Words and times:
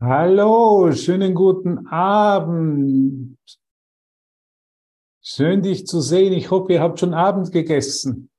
Hallo, 0.00 0.92
schönen 0.92 1.34
guten 1.34 1.88
Abend. 1.88 3.36
Schön 5.20 5.60
dich 5.60 5.88
zu 5.88 6.00
sehen. 6.00 6.32
Ich 6.34 6.52
hoffe, 6.52 6.74
ihr 6.74 6.80
habt 6.80 7.00
schon 7.00 7.14
Abend 7.14 7.50
gegessen, 7.50 8.30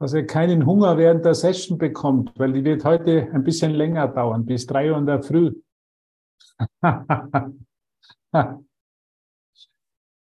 dass 0.00 0.14
ihr 0.14 0.26
keinen 0.26 0.64
Hunger 0.64 0.96
während 0.96 1.26
der 1.26 1.34
Session 1.34 1.76
bekommt, 1.76 2.32
weil 2.38 2.54
die 2.54 2.64
wird 2.64 2.86
heute 2.86 3.28
ein 3.34 3.44
bisschen 3.44 3.72
länger 3.72 4.08
dauern, 4.08 4.46
bis 4.46 4.66
drei 4.66 4.90
Uhr 4.90 4.96
in 4.96 5.04
der 5.04 5.22
Früh. 5.22 5.52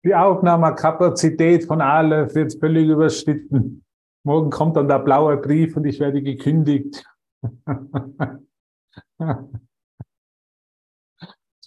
Die 0.06 0.16
Aufnahmekapazität 0.16 1.66
von 1.66 1.82
Aleph 1.82 2.36
wird 2.36 2.58
völlig 2.58 2.88
überschritten. 2.88 3.84
Morgen 4.24 4.50
kommt 4.50 4.78
dann 4.78 4.88
der 4.88 5.00
blaue 5.00 5.36
Brief 5.36 5.76
und 5.76 5.84
ich 5.84 6.00
werde 6.00 6.22
gekündigt. 6.22 7.06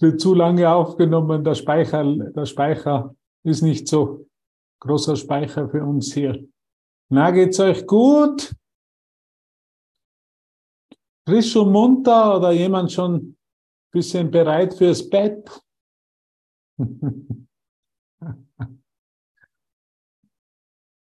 Es 0.00 0.02
wird 0.02 0.18
zu 0.18 0.32
lange 0.32 0.66
aufgenommen, 0.66 1.44
der 1.44 1.54
Speicher, 1.54 2.02
der 2.02 2.46
Speicher 2.46 3.14
ist 3.42 3.60
nicht 3.60 3.86
so 3.86 4.26
großer 4.80 5.14
Speicher 5.14 5.68
für 5.68 5.84
uns 5.84 6.14
hier. 6.14 6.42
Na, 7.10 7.30
geht's 7.30 7.60
euch 7.60 7.86
gut? 7.86 8.56
Frisch 11.28 11.54
und 11.54 11.70
munter 11.70 12.38
oder 12.38 12.50
jemand 12.50 12.90
schon 12.90 13.14
ein 13.14 13.36
bisschen 13.92 14.30
bereit 14.30 14.72
fürs 14.72 15.06
Bett? 15.08 15.60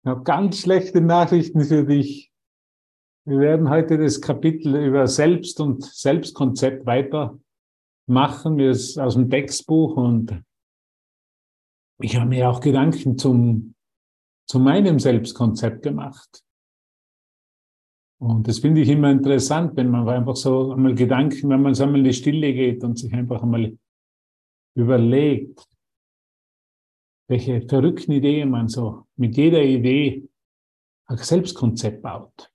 Ich 0.02 0.10
habe 0.10 0.22
ganz 0.22 0.60
schlechte 0.60 1.00
Nachrichten 1.00 1.62
für 1.62 1.84
dich. 1.84 2.32
Wir 3.24 3.40
werden 3.40 3.68
heute 3.68 3.98
das 3.98 4.20
Kapitel 4.20 4.76
über 4.76 5.08
Selbst 5.08 5.58
und 5.58 5.82
Selbstkonzept 5.82 6.86
weitermachen. 8.06 8.56
Wir 8.58 8.70
ist 8.70 8.98
aus 8.98 9.14
dem 9.14 9.30
Textbuch 9.30 9.96
und 9.96 10.42
ich 12.00 12.16
habe 12.16 12.28
mir 12.28 12.50
auch 12.50 12.60
Gedanken 12.60 13.18
zum, 13.18 13.74
zu 14.48 14.58
meinem 14.58 14.98
Selbstkonzept 14.98 15.82
gemacht. 15.82 16.42
Und 18.18 18.48
das 18.48 18.60
finde 18.60 18.80
ich 18.80 18.88
immer 18.88 19.10
interessant, 19.10 19.76
wenn 19.76 19.90
man 19.90 20.08
einfach 20.08 20.36
so 20.36 20.72
einmal 20.72 20.94
Gedanken, 20.94 21.50
wenn 21.50 21.62
man 21.62 21.74
so 21.74 21.84
einmal 21.84 21.98
in 21.98 22.04
die 22.04 22.12
Stille 22.14 22.52
geht 22.52 22.82
und 22.82 22.98
sich 22.98 23.12
einfach 23.12 23.42
einmal 23.42 23.76
überlegt, 24.74 25.66
welche 27.28 27.60
verrückten 27.62 28.12
Ideen 28.12 28.50
man 28.50 28.68
so 28.68 29.06
mit 29.16 29.36
jeder 29.36 29.62
Idee 29.62 30.28
ein 31.08 31.18
Selbstkonzept 31.18 32.02
baut. 32.02 32.50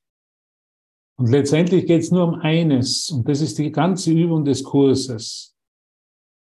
Und 1.22 1.30
letztendlich 1.30 1.86
geht 1.86 2.02
es 2.02 2.10
nur 2.10 2.30
um 2.30 2.34
eines, 2.40 3.12
und 3.12 3.30
das 3.30 3.42
ist 3.42 3.60
die 3.60 3.72
ganze 3.72 4.12
Übung 4.12 4.44
des 4.44 4.64
Kurses. 4.64 5.56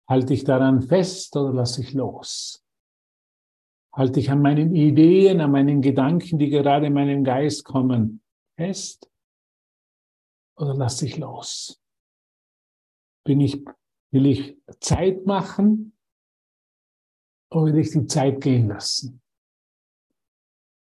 Halte 0.08 0.34
ich 0.34 0.46
daran 0.46 0.82
fest 0.82 1.36
oder 1.36 1.52
lasse 1.52 1.82
ich 1.82 1.92
los? 1.92 2.64
Halte 3.94 4.22
ich 4.22 4.32
an 4.32 4.42
meinen 4.42 4.74
Ideen, 4.74 5.42
an 5.42 5.52
meinen 5.52 5.82
Gedanken, 5.82 6.40
die 6.40 6.50
gerade 6.50 6.88
in 6.88 6.94
meinem 6.94 7.26
Geist 7.26 7.66
kommen, 7.66 8.22
fest 8.56 9.12
oder 10.56 10.74
lasse 10.74 11.06
ich 11.06 11.18
los? 11.18 11.82
Bin 13.26 13.42
ich, 13.42 13.62
will 14.12 14.26
ich 14.26 14.56
Zeit 14.80 15.26
machen 15.26 15.98
oder 17.52 17.74
will 17.74 17.80
ich 17.80 17.92
die 17.92 18.06
Zeit 18.06 18.40
gehen 18.40 18.70
lassen? 18.70 19.22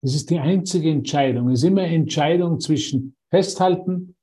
Das 0.02 0.16
ist 0.16 0.30
die 0.30 0.40
einzige 0.40 0.90
Entscheidung. 0.90 1.50
Es 1.50 1.60
ist 1.60 1.68
immer 1.68 1.84
Entscheidung 1.84 2.58
zwischen 2.58 3.14
festhalten 3.30 4.16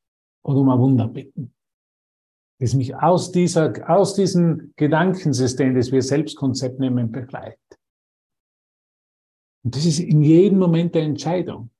oder 0.43 0.59
um 0.59 0.69
ein 0.69 0.79
Wunder 0.79 1.07
bitten. 1.07 1.53
Das 2.59 2.73
mich 2.73 2.95
aus 2.95 3.31
dieser, 3.31 3.73
aus 3.89 4.15
diesem 4.15 4.73
Gedankensystem, 4.77 5.75
das 5.75 5.91
wir 5.91 6.01
Selbstkonzept 6.01 6.79
nennen, 6.79 7.11
begleitet. 7.11 7.59
Und 9.63 9.75
das 9.75 9.85
ist 9.85 9.99
in 9.99 10.21
jedem 10.21 10.59
Moment 10.59 10.95
der 10.95 11.03
Entscheidung. 11.03 11.71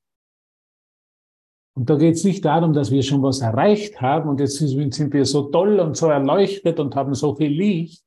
Und 1.78 1.90
da 1.90 1.98
geht 1.98 2.16
es 2.16 2.24
nicht 2.24 2.44
darum, 2.44 2.74
dass 2.74 2.90
wir 2.90 3.04
schon 3.04 3.22
was 3.22 3.42
erreicht 3.42 4.02
haben 4.02 4.30
und 4.30 4.40
jetzt 4.40 4.58
sind 4.58 5.14
wir 5.14 5.26
so 5.26 5.50
toll 5.50 5.80
und 5.80 5.96
so 5.96 6.08
erleuchtet 6.08 6.80
und 6.80 6.96
haben 6.96 7.14
so 7.14 7.36
viel 7.36 7.52
Licht, 7.52 8.04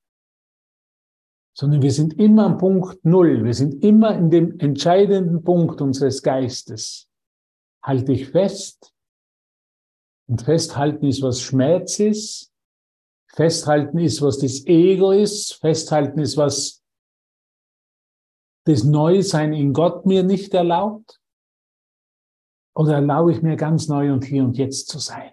sondern 1.54 1.82
wir 1.82 1.92
sind 1.92 2.18
immer 2.18 2.46
am 2.46 2.58
Punkt 2.58 3.04
Null. 3.04 3.44
Wir 3.44 3.52
sind 3.52 3.82
immer 3.82 4.16
in 4.16 4.30
dem 4.30 4.58
entscheidenden 4.58 5.42
Punkt 5.42 5.80
unseres 5.80 6.22
Geistes. 6.22 7.10
Halte 7.82 8.12
ich 8.12 8.28
fest. 8.28 8.94
Und 10.28 10.42
festhalten 10.42 11.06
ist, 11.06 11.22
was 11.22 11.40
Schmerz 11.40 11.98
ist. 11.98 12.52
Festhalten 13.28 13.98
ist, 13.98 14.20
was 14.20 14.38
das 14.38 14.66
Ego 14.66 15.12
ist. 15.12 15.54
Festhalten 15.54 16.20
ist, 16.20 16.36
was 16.36 16.84
das 18.64 18.84
Neusein 18.84 19.54
in 19.54 19.72
Gott 19.72 20.04
mir 20.04 20.22
nicht 20.22 20.52
erlaubt. 20.52 21.20
Oder 22.74 22.94
erlaube 22.94 23.32
ich 23.32 23.42
mir 23.42 23.56
ganz 23.56 23.88
neu 23.88 24.12
und 24.12 24.24
hier 24.24 24.44
und 24.44 24.56
jetzt 24.58 24.88
zu 24.88 24.98
sein? 24.98 25.32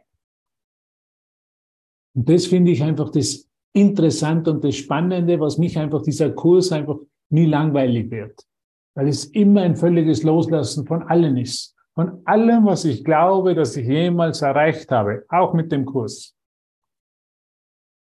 Und 2.15 2.29
das 2.29 2.47
finde 2.47 2.71
ich 2.71 2.81
einfach 2.81 3.09
das 3.09 3.49
Interessante 3.73 4.51
und 4.51 4.63
das 4.63 4.75
Spannende, 4.75 5.39
was 5.41 5.57
mich 5.57 5.77
einfach 5.77 6.01
dieser 6.01 6.31
Kurs 6.31 6.71
einfach 6.71 6.97
nie 7.29 7.45
langweilig 7.45 8.09
wird. 8.09 8.47
Weil 8.95 9.09
es 9.09 9.25
immer 9.25 9.63
ein 9.63 9.75
völliges 9.75 10.23
Loslassen 10.23 10.87
von 10.87 11.03
allen 11.03 11.35
ist. 11.35 11.74
Von 11.95 12.25
allem, 12.27 12.65
was 12.65 12.83
ich 12.83 13.05
glaube, 13.05 13.55
dass 13.55 13.75
ich 13.77 13.87
jemals 13.87 14.41
erreicht 14.41 14.91
habe, 14.91 15.25
auch 15.29 15.53
mit 15.53 15.71
dem 15.71 15.85
Kurs. 15.85 16.35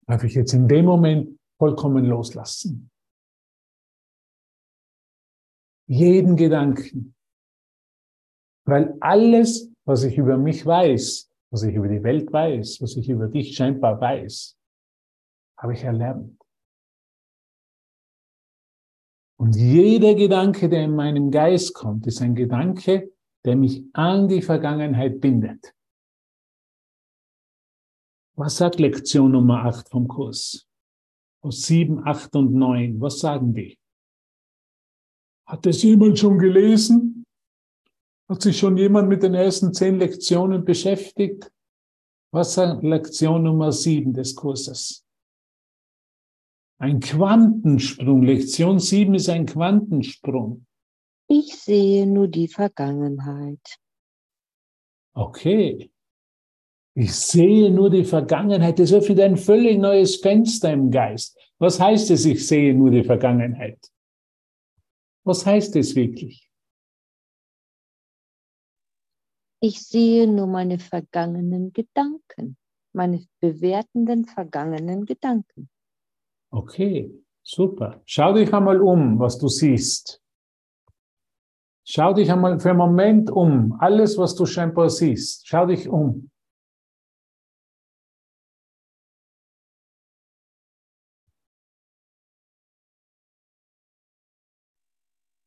Darf 0.06 0.22
ich 0.22 0.34
jetzt 0.34 0.52
in 0.52 0.68
dem 0.68 0.84
Moment 0.84 1.38
vollkommen 1.58 2.04
loslassen. 2.04 2.90
Jeden 5.88 6.36
Gedanken. 6.36 7.16
Weil 8.64 8.96
alles, 9.00 9.72
was 9.84 10.04
ich 10.04 10.16
über 10.16 10.38
mich 10.38 10.64
weiß, 10.64 11.28
was 11.50 11.64
ich 11.64 11.74
über 11.74 11.88
die 11.88 12.02
Welt 12.04 12.32
weiß, 12.32 12.80
was 12.80 12.96
ich 12.96 13.08
über 13.08 13.26
dich 13.26 13.56
scheinbar 13.56 14.00
weiß, 14.00 14.56
habe 15.58 15.72
ich 15.72 15.82
erlernt. 15.82 16.40
Und 19.36 19.56
jeder 19.56 20.14
Gedanke, 20.14 20.68
der 20.68 20.84
in 20.84 20.94
meinem 20.94 21.30
Geist 21.32 21.74
kommt, 21.74 22.06
ist 22.06 22.20
ein 22.20 22.36
Gedanke, 22.36 23.10
der 23.44 23.56
mich 23.56 23.84
an 23.92 24.28
die 24.28 24.42
Vergangenheit 24.42 25.20
bindet. 25.20 25.74
Was 28.36 28.56
sagt 28.56 28.80
Lektion 28.80 29.32
Nummer 29.32 29.64
8 29.64 29.88
vom 29.88 30.08
Kurs? 30.08 30.66
Aus 31.42 31.62
7, 31.62 32.06
8 32.06 32.36
und 32.36 32.52
9. 32.52 33.00
Was 33.00 33.18
sagen 33.18 33.54
die? 33.54 33.78
Hat 35.46 35.66
das 35.66 35.82
jemand 35.82 36.18
schon 36.18 36.38
gelesen? 36.38 37.24
Hat 38.28 38.42
sich 38.42 38.58
schon 38.58 38.76
jemand 38.76 39.08
mit 39.08 39.22
den 39.22 39.34
ersten 39.34 39.74
zehn 39.74 39.98
Lektionen 39.98 40.64
beschäftigt? 40.64 41.50
Was 42.32 42.54
sagt 42.54 42.84
Lektion 42.84 43.42
Nummer 43.42 43.72
7 43.72 44.12
des 44.12 44.36
Kurses? 44.36 45.04
Ein 46.78 47.00
Quantensprung. 47.00 48.22
Lektion 48.22 48.78
7 48.78 49.14
ist 49.14 49.28
ein 49.28 49.46
Quantensprung. 49.46 50.64
Ich 51.32 51.56
sehe 51.56 52.08
nur 52.08 52.26
die 52.26 52.48
Vergangenheit. 52.48 53.78
Okay. 55.14 55.92
Ich 56.94 57.14
sehe 57.14 57.70
nur 57.70 57.88
die 57.88 58.02
Vergangenheit. 58.02 58.80
Das 58.80 58.92
öffnet 58.92 59.20
ein 59.20 59.36
völlig 59.36 59.78
neues 59.78 60.16
Fenster 60.16 60.72
im 60.72 60.90
Geist. 60.90 61.38
Was 61.58 61.78
heißt 61.78 62.10
es, 62.10 62.24
ich 62.24 62.44
sehe 62.44 62.74
nur 62.74 62.90
die 62.90 63.04
Vergangenheit? 63.04 63.78
Was 65.22 65.46
heißt 65.46 65.76
es 65.76 65.94
wirklich? 65.94 66.50
Ich 69.60 69.86
sehe 69.86 70.26
nur 70.26 70.48
meine 70.48 70.80
vergangenen 70.80 71.72
Gedanken, 71.72 72.56
meine 72.92 73.24
bewertenden 73.38 74.24
vergangenen 74.24 75.06
Gedanken. 75.06 75.70
Okay, 76.50 77.22
super. 77.44 78.02
Schau 78.04 78.32
dich 78.32 78.52
einmal 78.52 78.80
um, 78.80 79.20
was 79.20 79.38
du 79.38 79.46
siehst. 79.46 80.19
Schau 81.84 82.12
dich 82.12 82.30
einmal 82.30 82.60
für 82.60 82.70
einen 82.70 82.78
Moment 82.78 83.30
um. 83.30 83.76
Alles, 83.80 84.16
was 84.16 84.34
du 84.34 84.46
scheinbar 84.46 84.90
siehst. 84.90 85.48
Schau 85.48 85.66
dich 85.66 85.88
um. 85.88 86.30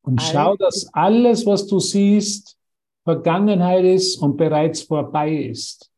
Und 0.06 0.22
schau, 0.22 0.58
dass 0.58 0.94
alles, 0.94 1.46
was 1.46 1.66
du 1.66 1.80
siehst, 1.80 2.58
Vergangenheit 3.04 3.86
ist 3.86 4.18
und 4.18 4.38
bereits 4.38 4.84
vorbei 4.84 5.34
ist. 5.34 5.90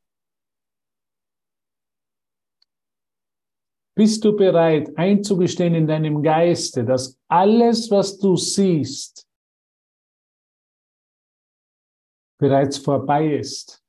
Bist 3.95 4.23
du 4.23 4.35
bereit 4.35 4.95
einzugestehen 4.97 5.73
in 5.73 5.87
deinem 5.87 6.21
Geiste, 6.21 6.83
dass 6.83 7.17
alles, 7.27 7.89
was 7.89 8.17
du 8.17 8.35
siehst, 8.35 9.24
bereits 12.37 12.77
vorbei 12.77 13.35
ist? 13.35 13.81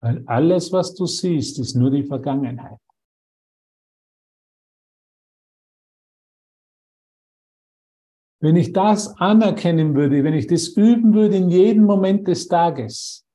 Weil 0.00 0.22
alles, 0.26 0.72
was 0.72 0.94
du 0.94 1.06
siehst, 1.06 1.58
ist 1.58 1.74
nur 1.74 1.90
die 1.90 2.04
Vergangenheit. 2.04 2.78
Wenn 8.40 8.54
ich 8.54 8.72
das 8.72 9.08
anerkennen 9.18 9.96
würde, 9.96 10.22
wenn 10.22 10.34
ich 10.34 10.46
das 10.46 10.68
üben 10.68 11.12
würde 11.12 11.36
in 11.36 11.48
jedem 11.50 11.84
Moment 11.84 12.28
des 12.28 12.46
Tages, 12.46 13.26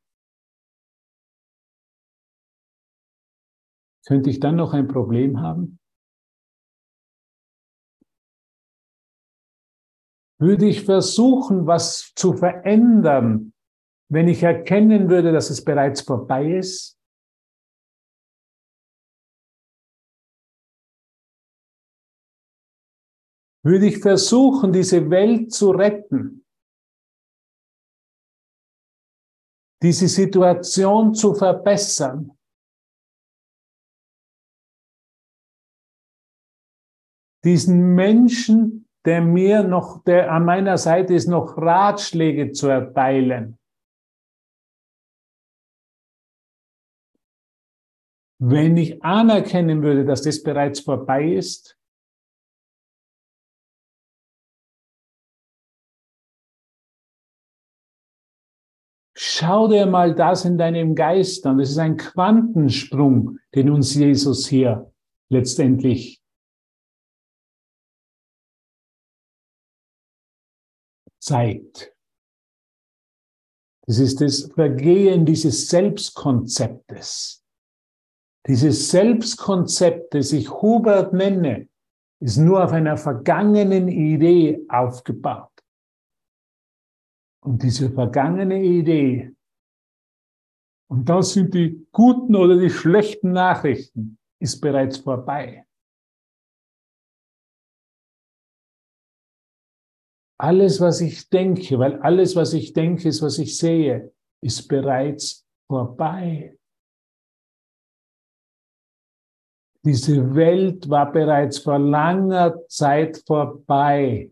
könnte 4.05 4.29
ich 4.29 4.39
dann 4.39 4.55
noch 4.55 4.73
ein 4.73 4.87
Problem 4.87 5.41
haben? 5.41 5.79
Würde 10.39 10.67
ich 10.67 10.83
versuchen, 10.83 11.67
was 11.67 12.11
zu 12.15 12.33
verändern, 12.33 13.53
wenn 14.09 14.27
ich 14.27 14.43
erkennen 14.43 15.09
würde, 15.09 15.31
dass 15.31 15.49
es 15.49 15.63
bereits 15.63 16.01
vorbei 16.01 16.57
ist? 16.57 16.99
Würde 23.65 23.87
ich 23.87 23.99
versuchen, 23.99 24.73
diese 24.73 25.09
Welt 25.09 25.53
zu 25.53 25.71
retten, 25.71 26.45
diese 29.81 30.09
Situation 30.09 31.13
zu 31.13 31.33
verbessern? 31.33 32.37
Diesen 37.45 37.95
Menschen, 37.95 38.89
der 39.05 39.21
mir 39.21 39.63
noch, 39.63 40.03
der 40.03 40.31
an 40.31 40.45
meiner 40.45 40.77
Seite 40.77 41.13
ist, 41.13 41.27
noch 41.27 41.57
Ratschläge 41.57 42.51
zu 42.51 42.69
erteilen. 42.69 43.57
Wenn 48.39 48.75
ich 48.77 49.03
anerkennen 49.03 49.83
würde, 49.83 50.05
dass 50.05 50.21
das 50.21 50.43
bereits 50.43 50.81
vorbei 50.81 51.33
ist, 51.33 51.77
schau 59.15 59.67
dir 59.67 59.85
mal 59.85 60.13
das 60.15 60.45
in 60.45 60.57
deinem 60.57 60.95
Geist 60.95 61.45
an. 61.45 61.57
Das 61.57 61.69
ist 61.69 61.77
ein 61.77 61.97
Quantensprung, 61.97 63.39
den 63.55 63.69
uns 63.69 63.95
Jesus 63.95 64.47
hier 64.47 64.91
letztendlich 65.29 66.22
zeigt. 71.23 71.93
Das 73.85 73.99
ist 73.99 74.21
das 74.21 74.51
Vergehen 74.53 75.25
dieses 75.25 75.67
Selbstkonzeptes. 75.69 77.43
Dieses 78.47 78.89
Selbstkonzept, 78.89 80.13
das 80.13 80.31
ich 80.31 80.49
Hubert 80.49 81.13
nenne, 81.13 81.69
ist 82.21 82.37
nur 82.37 82.63
auf 82.63 82.71
einer 82.71 82.97
vergangenen 82.97 83.87
Idee 83.87 84.65
aufgebaut. 84.69 85.51
Und 87.41 87.61
diese 87.61 87.91
vergangene 87.91 88.63
Idee, 88.63 89.35
und 90.89 91.09
das 91.09 91.33
sind 91.33 91.53
die 91.53 91.85
guten 91.91 92.35
oder 92.35 92.57
die 92.57 92.69
schlechten 92.69 93.31
Nachrichten, 93.33 94.17
ist 94.39 94.61
bereits 94.61 94.97
vorbei. 94.97 95.65
Alles, 100.43 100.81
was 100.81 100.99
ich 100.99 101.29
denke, 101.29 101.79
weil 101.79 102.01
alles, 102.01 102.35
was 102.35 102.51
ich 102.51 102.73
denke, 102.73 103.07
ist, 103.07 103.21
was 103.21 103.39
ich 103.39 103.57
sehe, 103.57 104.11
ist 104.41 104.67
bereits 104.67 105.47
vorbei. 105.69 106.57
Diese 109.85 110.35
Welt 110.35 110.89
war 110.89 111.13
bereits 111.13 111.59
vor 111.59 111.79
langer 111.79 112.67
Zeit 112.67 113.23
vorbei. 113.25 114.31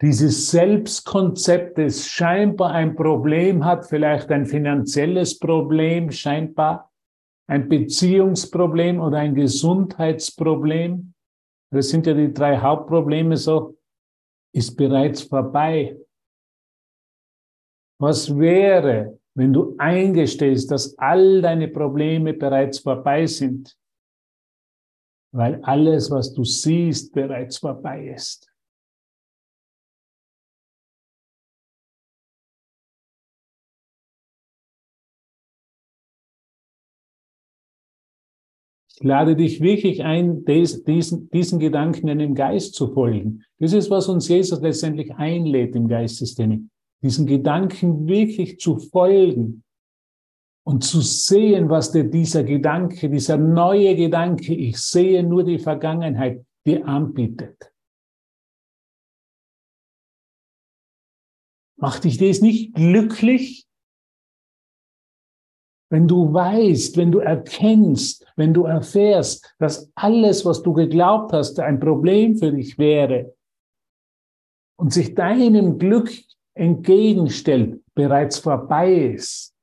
Dieses 0.00 0.52
Selbstkonzept, 0.52 1.76
das 1.76 2.06
scheinbar 2.06 2.70
ein 2.74 2.94
Problem 2.94 3.64
hat, 3.64 3.86
vielleicht 3.86 4.30
ein 4.30 4.46
finanzielles 4.46 5.36
Problem, 5.36 6.12
scheinbar 6.12 6.92
ein 7.48 7.68
Beziehungsproblem 7.68 9.00
oder 9.00 9.18
ein 9.18 9.34
Gesundheitsproblem. 9.34 11.12
Das 11.72 11.88
sind 11.88 12.06
ja 12.06 12.14
die 12.14 12.32
drei 12.32 12.58
Hauptprobleme 12.58 13.36
so, 13.36 13.76
ist 14.54 14.76
bereits 14.76 15.22
vorbei. 15.22 15.96
Was 18.00 18.36
wäre, 18.36 19.18
wenn 19.34 19.52
du 19.52 19.74
eingestehst, 19.78 20.70
dass 20.70 20.96
all 20.98 21.42
deine 21.42 21.68
Probleme 21.68 22.34
bereits 22.34 22.78
vorbei 22.78 23.26
sind? 23.26 23.76
weil 25.34 25.60
alles, 25.62 26.10
was 26.12 26.32
du 26.32 26.44
siehst, 26.44 27.12
bereits 27.12 27.58
vorbei 27.58 28.06
ist. 28.06 28.48
Ich 38.96 39.02
lade 39.02 39.34
dich 39.34 39.60
wirklich 39.60 40.04
ein, 40.04 40.44
diesen, 40.44 41.28
diesen 41.30 41.58
Gedanken 41.58 42.06
in 42.06 42.20
dem 42.20 42.34
Geist 42.34 42.74
zu 42.74 42.92
folgen. 42.92 43.42
Das 43.58 43.72
ist, 43.72 43.90
was 43.90 44.08
uns 44.08 44.28
Jesus 44.28 44.60
letztendlich 44.60 45.12
einlädt 45.14 45.74
im 45.74 45.88
Geistesdinning. 45.88 46.70
Diesen 47.02 47.26
Gedanken 47.26 48.06
wirklich 48.06 48.60
zu 48.60 48.78
folgen 48.78 49.64
und 50.64 50.84
zu 50.84 51.00
sehen, 51.00 51.68
was 51.68 51.90
dir 51.90 52.04
dieser 52.04 52.44
Gedanke, 52.44 53.10
dieser 53.10 53.36
neue 53.36 53.96
Gedanke, 53.96 54.54
ich 54.54 54.78
sehe 54.78 55.24
nur 55.24 55.42
die 55.42 55.58
Vergangenheit, 55.58 56.44
dir 56.64 56.86
anbietet. 56.86 57.72
Macht 61.76 62.04
dich 62.04 62.16
das 62.16 62.40
nicht 62.40 62.74
glücklich? 62.74 63.66
Wenn 65.90 66.08
du 66.08 66.32
weißt, 66.32 66.96
wenn 66.96 67.12
du 67.12 67.18
erkennst, 67.18 68.26
wenn 68.36 68.54
du 68.54 68.64
erfährst, 68.64 69.54
dass 69.58 69.92
alles, 69.94 70.44
was 70.44 70.62
du 70.62 70.72
geglaubt 70.72 71.32
hast, 71.32 71.60
ein 71.60 71.78
Problem 71.78 72.36
für 72.36 72.52
dich 72.52 72.78
wäre 72.78 73.36
und 74.76 74.92
sich 74.92 75.14
deinem 75.14 75.78
Glück 75.78 76.10
entgegenstellt, 76.54 77.82
bereits 77.94 78.38
vorbei 78.38 78.92
ist. 79.14 79.54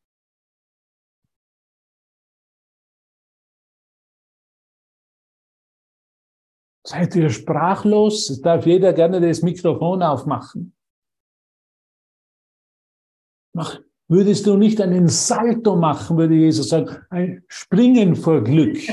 Seid 6.86 7.16
ihr 7.16 7.30
sprachlos? 7.30 8.30
Es 8.30 8.42
darf 8.42 8.66
jeder 8.66 8.92
gerne 8.94 9.22
das 9.22 9.42
Mikrofon 9.42 10.04
aufmachen. 10.04 10.76
Mach, 13.54 13.80
würdest 14.12 14.46
du 14.46 14.58
nicht 14.58 14.82
einen 14.82 15.08
Salto 15.08 15.76
machen, 15.76 16.18
würde 16.18 16.36
Jesus 16.36 16.70
sagen, 16.70 16.98
ein 17.10 17.44
Springen 17.48 18.16
vor 18.16 18.44
Glück? 18.44 18.78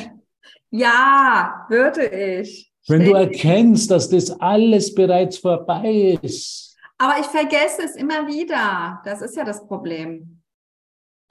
Ja, 0.70 1.64
würde 1.70 2.04
ich. 2.04 2.70
Wenn 2.88 3.02
du 3.06 3.12
erkennst, 3.12 3.90
dass 3.90 4.10
das 4.10 4.30
alles 4.38 4.94
bereits 4.94 5.38
vorbei 5.38 6.18
ist. 6.20 6.76
Aber 6.98 7.18
ich 7.18 7.24
vergesse 7.24 7.84
es 7.86 7.96
immer 7.96 8.26
wieder. 8.26 9.00
Das 9.02 9.22
ist 9.22 9.34
ja 9.34 9.44
das 9.44 9.66
Problem. 9.66 10.42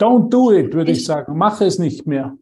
Don't 0.01 0.29
do 0.29 0.51
it, 0.51 0.73
würde 0.73 0.91
ich, 0.91 0.97
ich 0.97 1.05
sagen. 1.05 1.37
Mach 1.37 1.61
es 1.61 1.77
nicht 1.77 2.07
mehr. 2.07 2.35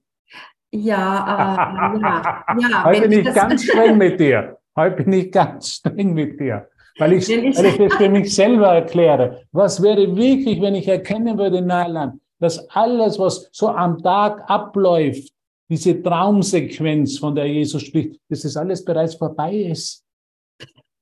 Ja, 0.72 1.96
äh, 1.96 2.00
ja, 2.62 2.70
ja. 2.70 2.84
Heute 2.86 3.10
bin 3.10 3.28
ich 3.28 3.34
ganz 3.34 3.64
streng 3.66 3.98
mit 3.98 4.18
dir. 4.18 4.58
Heute 4.76 5.04
bin 5.04 5.14
ich 5.14 5.32
ganz 5.32 5.70
streng 5.70 6.14
mit 6.14 6.40
dir. 6.40 6.68
Weil 6.98 7.14
ich, 7.14 7.30
ich, 7.30 7.58
weil 7.58 7.66
ich 7.66 7.78
das 7.78 7.94
für 7.96 8.10
mich 8.10 8.34
selber 8.34 8.68
erkläre. 8.68 9.44
Was 9.52 9.82
wäre 9.82 10.16
wirklich, 10.16 10.62
wenn 10.62 10.76
ich 10.76 10.88
erkennen 10.88 11.38
würde, 11.38 11.62
Nalan, 11.62 12.22
dass 12.40 12.70
alles, 12.70 13.20
was 13.20 13.50
so 13.52 13.70
am 13.70 14.02
Tag 14.02 14.50
abläuft, 14.50 15.34
diese 15.70 16.02
Traumsequenz, 16.02 17.18
von 17.18 17.36
der 17.36 17.48
Jesus 17.48 17.84
spricht, 17.84 18.20
dass 18.30 18.42
das 18.42 18.56
alles 18.56 18.86
bereits 18.86 19.16
vorbei 19.16 19.56
ist. 19.56 20.06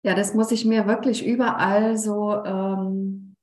Ja, 0.03 0.15
das 0.15 0.33
muss 0.33 0.51
ich 0.51 0.65
mir 0.65 0.87
wirklich 0.87 1.25
überall 1.25 1.97
so 1.97 2.43
ähm, 2.43 3.35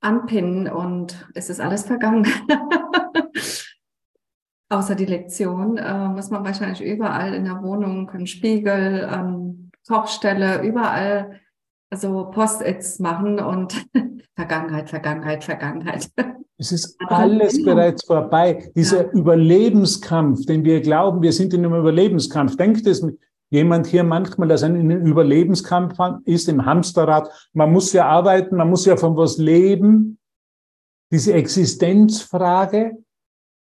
anpinnen 0.00 0.68
und 0.68 1.26
es 1.34 1.50
ist 1.50 1.60
alles 1.60 1.84
vergangen. 1.84 2.26
Außer 4.72 4.94
die 4.94 5.06
Lektion 5.06 5.76
äh, 5.78 6.08
muss 6.08 6.30
man 6.30 6.44
wahrscheinlich 6.44 6.80
überall 6.80 7.34
in 7.34 7.44
der 7.44 7.60
Wohnung, 7.60 8.08
einen 8.10 8.28
Spiegel, 8.28 9.08
ähm, 9.12 9.70
Kochstelle, 9.86 10.62
überall 10.62 11.40
so 11.92 12.30
Post-its 12.30 13.00
machen 13.00 13.40
und 13.40 13.84
Vergangenheit, 14.36 14.88
Vergangenheit, 14.88 15.42
Vergangenheit. 15.42 16.08
Es 16.56 16.70
ist 16.70 16.96
alles 17.08 17.64
bereits 17.64 18.04
vorbei. 18.04 18.70
Dieser 18.76 19.06
ja. 19.06 19.10
Überlebenskampf, 19.10 20.46
den 20.46 20.62
wir 20.64 20.80
glauben, 20.80 21.20
wir 21.20 21.32
sind 21.32 21.52
in 21.52 21.64
einem 21.64 21.74
Überlebenskampf. 21.74 22.56
Denkt 22.56 22.86
es 22.86 23.04
jemand 23.50 23.88
hier 23.88 24.04
manchmal, 24.04 24.46
dass 24.46 24.62
er 24.62 24.68
in 24.68 24.76
einem 24.76 25.04
Überlebenskampf 25.04 25.96
ist, 26.26 26.48
im 26.48 26.64
Hamsterrad? 26.64 27.28
Man 27.54 27.72
muss 27.72 27.92
ja 27.92 28.06
arbeiten, 28.06 28.56
man 28.56 28.70
muss 28.70 28.86
ja 28.86 28.96
von 28.96 29.16
was 29.16 29.36
leben. 29.36 30.18
diese 31.10 31.32
Existenzfrage, 31.32 32.92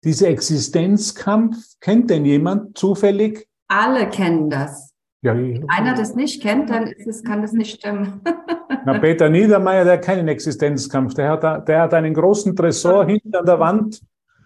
dieser 0.04 0.28
Existenzkampf. 0.28 1.56
Kennt 1.80 2.10
denn 2.10 2.24
jemand 2.24 2.76
zufällig? 2.78 3.46
Alle 3.68 4.08
kennen 4.08 4.50
das. 4.50 4.92
Ja, 5.22 5.34
Wenn 5.34 5.68
einer 5.68 5.94
das 5.94 6.14
nicht 6.14 6.40
kennt, 6.42 6.70
dann 6.70 6.86
ist 6.86 7.06
es, 7.06 7.24
kann 7.24 7.42
das 7.42 7.52
nicht 7.52 7.80
stimmen. 7.80 8.20
Na, 8.84 8.98
Peter 8.98 9.28
Niedermeyer, 9.28 9.84
der 9.84 9.94
hat 9.94 10.02
keinen 10.02 10.28
Existenzkampf. 10.28 11.14
Der 11.14 11.30
hat, 11.30 11.68
der 11.68 11.82
hat 11.82 11.94
einen 11.94 12.14
großen 12.14 12.54
Tresor 12.54 13.04
hinten 13.04 13.34
an 13.34 13.44
der 13.44 13.58
Wand. 13.58 14.00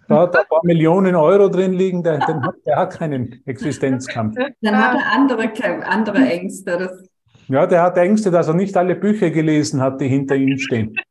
Da 0.09 0.23
hat 0.23 0.37
ein 0.37 0.47
paar 0.49 0.65
Millionen 0.65 1.15
Euro 1.15 1.49
drin 1.49 1.75
liegen. 1.75 2.03
Der, 2.03 2.21
hat, 2.21 2.55
der 2.67 2.77
hat 2.77 2.99
keinen 2.99 3.43
Existenzkampf. 3.45 4.37
Dann 4.61 4.77
hat 4.77 4.97
er 4.97 5.13
andere, 5.13 5.53
andere 5.87 6.19
Ängste. 6.19 6.79
Das 6.79 7.09
ja, 7.49 7.67
der 7.67 7.83
hat 7.83 7.99
Ängste, 7.99 8.31
dass 8.31 8.49
er 8.49 8.55
nicht 8.55 8.77
alle 8.77 8.95
Bücher 8.95 9.31
gelesen 9.31 9.81
hat, 9.81 10.01
die 10.01 10.09
hinter 10.09 10.37
ihm 10.37 10.59
stehen. 10.59 10.97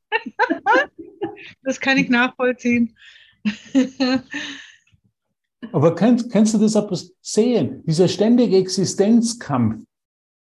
Das 1.64 1.80
kann 1.80 1.98
ich 1.98 2.10
nachvollziehen. 2.10 2.96
Aber 5.72 5.96
kennst, 5.96 6.32
kennst 6.32 6.54
du 6.54 6.58
das 6.58 6.76
aber 6.76 6.98
sehen? 7.22 7.84
Dieser 7.86 8.08
ständige 8.08 8.58
Existenzkampf. 8.58 9.86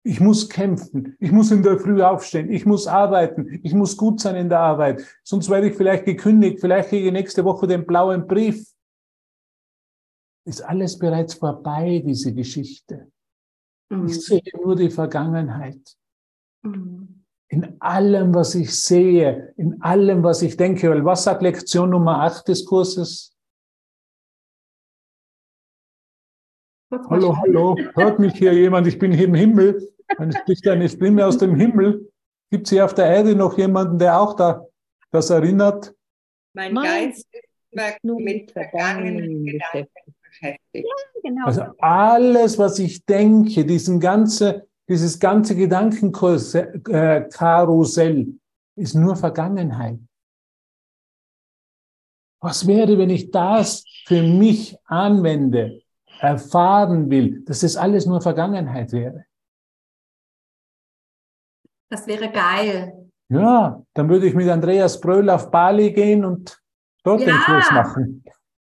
Ich 0.04 0.20
muss 0.20 0.48
kämpfen, 0.48 1.16
ich 1.18 1.32
muss 1.32 1.50
in 1.50 1.62
der 1.62 1.78
Früh 1.78 2.02
aufstehen, 2.02 2.50
ich 2.50 2.64
muss 2.64 2.86
arbeiten, 2.86 3.60
ich 3.62 3.74
muss 3.74 3.96
gut 3.96 4.20
sein 4.20 4.36
in 4.36 4.48
der 4.48 4.60
Arbeit, 4.60 5.04
sonst 5.22 5.50
werde 5.50 5.68
ich 5.68 5.76
vielleicht 5.76 6.06
gekündigt, 6.06 6.60
vielleicht 6.60 6.90
kriege 6.90 7.08
ich 7.08 7.12
nächste 7.12 7.44
Woche 7.44 7.66
den 7.66 7.84
blauen 7.84 8.26
Brief. 8.26 8.64
Ist 10.46 10.62
alles 10.62 10.98
bereits 10.98 11.34
vorbei, 11.34 12.02
diese 12.06 12.32
Geschichte. 12.32 13.10
Mhm. 13.90 14.06
Ich 14.06 14.24
sehe 14.24 14.40
nur 14.62 14.76
die 14.76 14.90
Vergangenheit. 14.90 15.96
Mhm. 16.62 17.17
In 17.50 17.80
allem, 17.80 18.34
was 18.34 18.54
ich 18.54 18.78
sehe, 18.78 19.54
in 19.56 19.80
allem, 19.80 20.22
was 20.22 20.42
ich 20.42 20.56
denke, 20.56 20.90
weil 20.90 21.04
was 21.04 21.24
sagt 21.24 21.42
Lektion 21.42 21.90
Nummer 21.90 22.22
8 22.22 22.46
des 22.48 22.64
Kurses? 22.66 23.34
Hallo, 26.90 27.36
hallo, 27.36 27.76
hört 27.94 28.18
mich 28.18 28.34
hier 28.34 28.52
jemand? 28.54 28.86
Ich 28.86 28.98
bin 28.98 29.12
hier 29.12 29.26
im 29.26 29.34
Himmel. 29.34 29.94
Es 30.18 30.36
spricht 30.38 30.66
eine 30.68 30.88
Stimme 30.88 31.26
aus 31.26 31.38
dem 31.38 31.54
Himmel. 31.54 32.10
Gibt 32.50 32.66
es 32.66 32.70
hier 32.70 32.84
auf 32.84 32.94
der 32.94 33.06
Erde 33.06 33.34
noch 33.34 33.56
jemanden, 33.58 33.98
der 33.98 34.20
auch 34.20 34.34
da 34.34 34.66
das 35.10 35.30
erinnert? 35.30 35.94
Mein, 36.54 36.74
Geist 36.74 37.26
ist 37.32 37.98
nur 38.02 38.20
mit 38.20 38.50
vergangenen 38.50 39.44
Gedanken 39.44 40.14
beschäftigt. 40.22 40.86
Ja, 40.86 41.20
genau. 41.22 41.46
Also 41.46 41.62
alles, 41.78 42.58
was 42.58 42.78
ich 42.78 43.04
denke, 43.04 43.64
diesen 43.64 44.00
ganze, 44.00 44.67
dieses 44.88 45.18
ganze 45.18 45.54
Gedankenkarussell 45.54 48.34
ist 48.76 48.94
nur 48.94 49.16
Vergangenheit. 49.16 49.98
Was 52.40 52.66
wäre, 52.66 52.96
wenn 52.98 53.10
ich 53.10 53.30
das 53.30 53.84
für 54.06 54.22
mich 54.22 54.78
anwende? 54.84 55.82
erfahren 56.20 57.10
will, 57.10 57.44
dass 57.44 57.60
das 57.60 57.76
alles 57.76 58.06
nur 58.06 58.20
Vergangenheit 58.20 58.92
wäre. 58.92 59.24
Das 61.90 62.06
wäre 62.06 62.30
geil. 62.30 63.10
Ja, 63.30 63.82
dann 63.94 64.08
würde 64.08 64.26
ich 64.26 64.34
mit 64.34 64.48
Andreas 64.48 65.00
Bröll 65.00 65.28
auf 65.30 65.50
Bali 65.50 65.92
gehen 65.92 66.24
und 66.24 66.60
dort 67.04 67.20
ja, 67.20 67.26
den 67.26 67.38
Kurs 67.40 67.70
machen. 67.70 68.24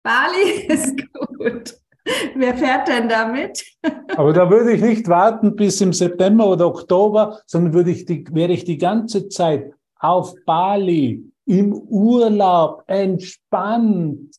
Bali 0.03 0.51
ist 0.67 0.95
gut. 1.13 1.79
Wer 2.35 2.55
fährt 2.55 2.87
denn 2.87 3.07
damit? 3.07 3.63
Aber 4.17 4.33
da 4.33 4.49
würde 4.49 4.73
ich 4.73 4.81
nicht 4.81 5.07
warten 5.07 5.55
bis 5.55 5.79
im 5.81 5.93
September 5.93 6.47
oder 6.47 6.67
Oktober, 6.67 7.39
sondern 7.45 7.73
würde 7.73 7.91
ich 7.91 8.05
die, 8.05 8.25
wäre 8.31 8.51
ich 8.51 8.65
die 8.65 8.77
ganze 8.77 9.29
Zeit 9.29 9.73
auf 9.99 10.33
Bali, 10.45 11.23
im 11.45 11.73
Urlaub, 11.73 12.83
entspannt, 12.87 14.35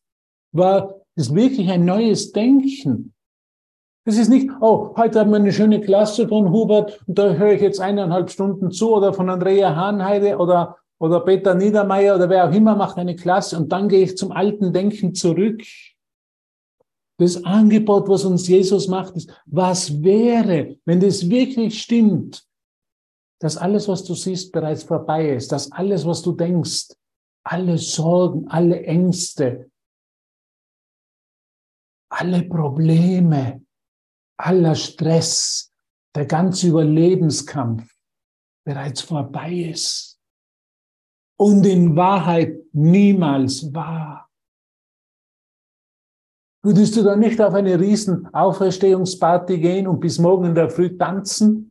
war 0.52 0.94
ist 1.16 1.35
wirklich 1.35 1.71
ein 1.71 1.85
neues 1.85 2.33
Denken. 2.33 3.14
Das 4.04 4.18
ist 4.18 4.28
nicht, 4.28 4.50
oh, 4.61 4.94
heute 4.97 5.21
haben 5.21 5.30
wir 5.30 5.37
eine 5.37 5.52
schöne 5.52 5.80
Klasse 5.80 6.28
von 6.28 6.50
Hubert 6.50 7.00
und 7.06 7.18
da 7.18 7.35
höre 7.35 7.52
ich 7.52 7.62
jetzt 7.62 7.80
eineinhalb 7.80 8.30
Stunden 8.30 8.71
zu 8.71 8.94
oder 8.94 9.14
von 9.14 9.30
Andrea 9.30 9.75
Hahnheide 9.75 10.37
oder, 10.37 10.76
oder 10.99 11.21
Peter 11.21 11.54
Niedermeyer 11.54 12.16
oder 12.16 12.28
wer 12.28 12.49
auch 12.49 12.52
immer 12.52 12.76
macht 12.76 12.99
eine 12.99 13.16
Klasse 13.16 13.56
und 13.56 13.73
dann 13.73 13.88
gehe 13.88 14.02
ich 14.02 14.16
zum 14.16 14.33
alten 14.33 14.73
Denken 14.73 15.14
zurück. 15.14 15.62
Das 17.18 17.44
Angebot, 17.44 18.09
was 18.09 18.25
uns 18.25 18.49
Jesus 18.49 18.88
macht, 18.88 19.14
ist, 19.16 19.30
was 19.47 20.02
wäre, 20.02 20.76
wenn 20.85 21.00
das 21.00 21.28
wirklich 21.28 21.80
stimmt, 21.80 22.44
dass 23.40 23.56
alles, 23.56 23.88
was 23.88 24.04
du 24.04 24.14
siehst, 24.14 24.52
bereits 24.52 24.83
vorbei 24.83 25.30
ist, 25.30 25.52
dass 25.52 25.71
alles, 25.71 26.04
was 26.04 26.23
du 26.23 26.33
denkst, 26.33 26.88
alle 27.44 27.78
Sorgen, 27.78 28.49
alle 28.49 28.83
Ängste, 28.85 29.71
alle 32.11 32.42
Probleme, 32.44 33.64
aller 34.38 34.75
Stress, 34.75 35.73
der 36.14 36.26
ganze 36.26 36.68
Überlebenskampf 36.68 37.92
bereits 38.64 39.02
vorbei 39.02 39.52
ist 39.52 40.18
und 41.37 41.66
in 41.66 41.97
Wahrheit 41.97 42.56
niemals 42.73 43.75
war. 43.75 44.24
Würdest 46.64 46.97
du 46.97 47.02
dann 47.02 47.21
nicht 47.21 47.42
auf 47.42 47.52
eine 47.52 47.78
riesen 47.78 48.33
Auferstehungsparty 48.33 49.59
gehen 49.59 49.87
und 49.87 50.00
bis 50.00 50.18
morgen 50.18 50.47
in 50.47 50.54
der 50.54 50.71
Früh 50.71 50.97
tanzen? 50.97 51.71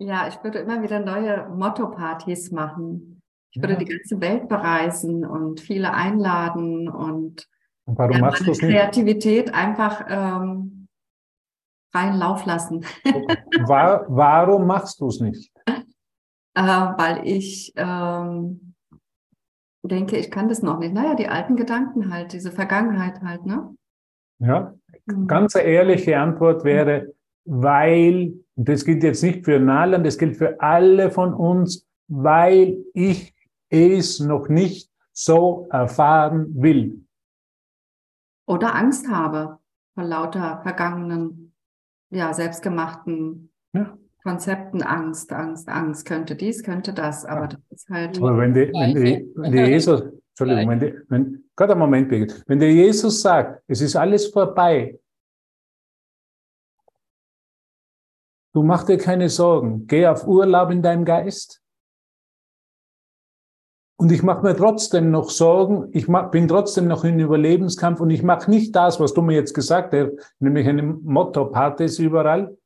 Ja, 0.00 0.28
ich 0.28 0.40
würde 0.44 0.60
immer 0.60 0.80
wieder 0.84 1.00
neue 1.00 1.48
Motto-Partys 1.48 2.52
machen. 2.52 3.20
Ich 3.50 3.60
würde 3.60 3.72
ja. 3.72 3.78
die 3.80 3.86
ganze 3.86 4.20
Welt 4.20 4.48
bereisen 4.48 5.26
und 5.26 5.58
viele 5.58 5.92
einladen 5.92 6.88
und, 6.88 7.48
und 7.86 7.98
warum 7.98 8.12
ja, 8.12 8.20
machst 8.20 8.46
meine 8.46 8.56
Kreativität 8.56 9.52
einfach 9.52 10.04
ähm, 10.08 10.86
freien 11.92 12.18
Lauf 12.18 12.46
lassen. 12.46 12.84
War, 13.66 14.06
warum 14.08 14.64
machst 14.64 15.00
du 15.00 15.08
es 15.08 15.20
nicht? 15.20 15.50
Äh, 16.54 16.62
weil 16.62 17.24
ich 17.24 17.72
ähm, 17.76 18.67
denke, 19.88 20.16
ich 20.16 20.30
kann 20.30 20.48
das 20.48 20.62
noch 20.62 20.78
nicht. 20.78 20.94
Naja, 20.94 21.14
die 21.14 21.28
alten 21.28 21.56
Gedanken 21.56 22.12
halt, 22.12 22.32
diese 22.32 22.52
Vergangenheit 22.52 23.20
halt, 23.22 23.46
ne? 23.46 23.74
Ja, 24.38 24.74
mhm. 25.06 25.26
ganz 25.26 25.54
ehrliche 25.54 26.18
Antwort 26.18 26.64
wäre, 26.64 27.14
weil, 27.44 28.34
das 28.56 28.84
gilt 28.84 29.02
jetzt 29.02 29.22
nicht 29.22 29.44
für 29.44 29.58
Nalan, 29.58 30.04
das 30.04 30.18
gilt 30.18 30.36
für 30.36 30.60
alle 30.60 31.10
von 31.10 31.34
uns, 31.34 31.86
weil 32.08 32.78
ich 32.94 33.34
es 33.70 34.20
noch 34.20 34.48
nicht 34.48 34.90
so 35.12 35.66
erfahren 35.70 36.54
will. 36.54 37.04
Oder 38.46 38.74
Angst 38.74 39.08
habe 39.08 39.58
vor 39.94 40.04
lauter 40.04 40.60
vergangenen, 40.62 41.52
ja, 42.10 42.32
selbstgemachten 42.32 43.50
ja. 43.74 43.98
Konzepten. 44.22 44.82
Angst, 44.82 45.32
Angst, 45.32 45.68
Angst. 45.68 46.06
Könnte 46.06 46.34
dies, 46.34 46.62
könnte 46.62 46.92
das. 46.92 47.24
Aber 47.24 47.48
das 47.48 47.60
ist 47.70 47.88
halt. 47.88 48.18
Aber 48.18 48.38
wenn 48.38 48.54
die, 48.54 48.72
wenn 48.72 48.94
die, 48.94 49.32
wenn 49.34 49.52
die 49.52 49.58
Jesus, 49.58 50.02
Entschuldigung, 50.30 50.68
wenn, 50.68 50.80
die, 50.80 50.94
wenn, 51.08 51.44
Gott, 51.56 51.70
einen 51.70 51.80
Moment, 51.80 52.08
bitte. 52.08 52.42
Wenn 52.46 52.58
der 52.58 52.72
Jesus 52.72 53.20
sagt, 53.20 53.62
es 53.66 53.80
ist 53.80 53.96
alles 53.96 54.26
vorbei, 54.28 54.98
du 58.54 58.62
mach 58.62 58.84
dir 58.84 58.98
keine 58.98 59.28
Sorgen, 59.28 59.86
geh 59.86 60.06
auf 60.06 60.26
Urlaub 60.26 60.70
in 60.70 60.82
deinem 60.82 61.04
Geist, 61.04 61.62
und 64.00 64.12
ich 64.12 64.22
mache 64.22 64.42
mir 64.42 64.56
trotzdem 64.56 65.10
noch 65.10 65.28
Sorgen, 65.28 65.88
ich 65.90 66.06
mach, 66.06 66.30
bin 66.30 66.46
trotzdem 66.46 66.86
noch 66.86 67.02
in 67.02 67.18
Überlebenskampf 67.18 67.98
und 67.98 68.10
ich 68.10 68.22
mache 68.22 68.48
nicht 68.48 68.74
das, 68.76 69.00
was 69.00 69.12
du 69.12 69.22
mir 69.22 69.34
jetzt 69.34 69.54
gesagt 69.54 69.92
hast, 69.92 70.12
nämlich 70.38 70.68
ein 70.68 71.02
Motto, 71.02 71.46
Partys 71.46 71.98
überall, 71.98 72.56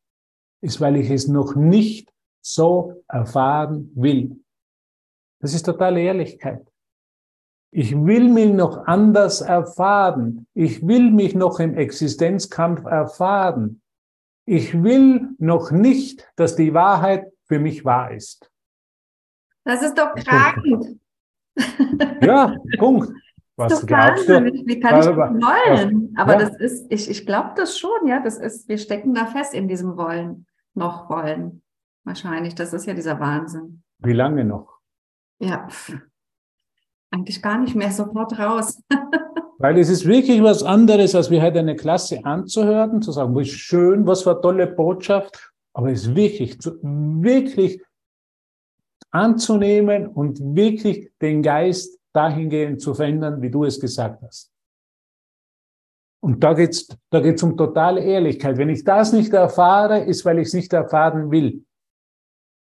ist, 0.62 0.81
weil 0.81 0.97
ich 0.97 1.11
es 1.11 1.28
noch 1.28 1.54
nicht 1.54 2.12
so 2.40 3.02
erfahren 3.09 3.90
will. 3.95 4.40
Das 5.40 5.54
ist 5.54 5.64
totale 5.64 6.00
Ehrlichkeit. 6.00 6.64
Ich 7.75 7.95
will 7.95 8.28
mich 8.28 8.52
noch 8.52 8.87
anders 8.87 9.40
erfahren. 9.40 10.47
Ich 10.54 10.87
will 10.87 11.11
mich 11.11 11.35
noch 11.35 11.59
im 11.59 11.75
Existenzkampf 11.75 12.85
erfahren. 12.85 13.81
Ich 14.45 14.83
will 14.83 15.31
noch 15.38 15.71
nicht, 15.71 16.28
dass 16.37 16.54
die 16.54 16.75
Wahrheit 16.75 17.33
für 17.47 17.59
mich 17.59 17.85
wahr 17.85 18.12
ist. 18.12 18.50
Das 19.64 19.83
ist 19.83 19.99
doch 19.99 20.14
krank. 20.14 20.99
Ja, 22.23 22.57
Punkt. 22.78 23.12
Was 23.57 23.81
so 23.81 23.87
glaubst 23.87 24.26
du? 24.26 24.42
Wie 24.42 24.81
kann 24.81 24.99
ich 24.99 25.07
das 25.07 25.16
wollen? 25.16 26.14
Aber 26.16 26.33
ja. 26.33 26.38
das 26.38 26.59
ist, 26.59 26.87
ich, 26.90 27.11
ich 27.11 27.26
glaube 27.26 27.50
das 27.57 27.78
schon, 27.78 28.07
ja. 28.07 28.21
Das 28.21 28.38
ist, 28.38 28.69
wir 28.69 28.78
stecken 28.78 29.12
da 29.12 29.26
fest 29.26 29.52
in 29.52 29.69
diesem 29.69 29.97
Wollen, 29.99 30.47
noch 30.75 31.09
wollen. 31.11 31.62
Wahrscheinlich. 32.05 32.55
Das 32.55 32.73
ist 32.73 32.87
ja 32.87 32.95
dieser 32.95 33.21
Wahnsinn. 33.21 33.83
Wie 33.99 34.12
lange 34.12 34.45
noch? 34.45 34.79
Ja, 35.38 35.69
eigentlich 37.11 37.43
gar 37.43 37.59
nicht 37.59 37.75
mehr 37.75 37.91
sofort 37.91 38.38
raus. 38.38 38.81
Weil 39.59 39.79
es 39.79 39.88
ist 39.88 40.07
wirklich 40.07 40.43
was 40.43 40.64
anderes, 40.64 41.14
als 41.14 41.31
wir 41.31 41.41
heute 41.41 41.61
eine 41.61 41.76
Klasse 41.76 42.25
anzuhören, 42.25 43.00
zu 43.00 43.12
sagen, 43.12 43.37
wie 43.37 43.45
schön, 43.45 44.07
was 44.07 44.23
für 44.23 44.33
eine 44.33 44.41
tolle 44.41 44.67
Botschaft, 44.67 45.52
aber 45.73 45.93
es 45.93 46.02
ist 46.02 46.17
wirklich, 46.17 46.59
wirklich 46.64 47.81
anzunehmen 49.12 50.09
und 50.09 50.41
wirklich 50.41 51.12
den 51.21 51.43
Geist 51.43 51.99
dahingehend 52.12 52.81
zu 52.81 52.95
verändern, 52.95 53.41
wie 53.41 53.50
du 53.50 53.64
es 53.64 53.79
gesagt 53.79 54.23
hast. 54.23 54.51
Und 56.23 56.45
da 56.45 56.55
geht's, 56.55 56.87
da 57.11 57.21
geht's 57.21 57.43
um 57.43 57.57
totale 57.57 58.00
Ehrlichkeit. 58.00 58.57
Wenn 58.57 58.69
ich 58.69 58.85
das 58.85 59.12
nicht 59.12 59.33
erfahre, 59.33 60.05
ist, 60.05 60.25
weil 60.25 60.38
ich 60.38 60.49
es 60.49 60.55
nicht 60.55 60.73
erfahren 60.73 61.31
will. 61.33 61.64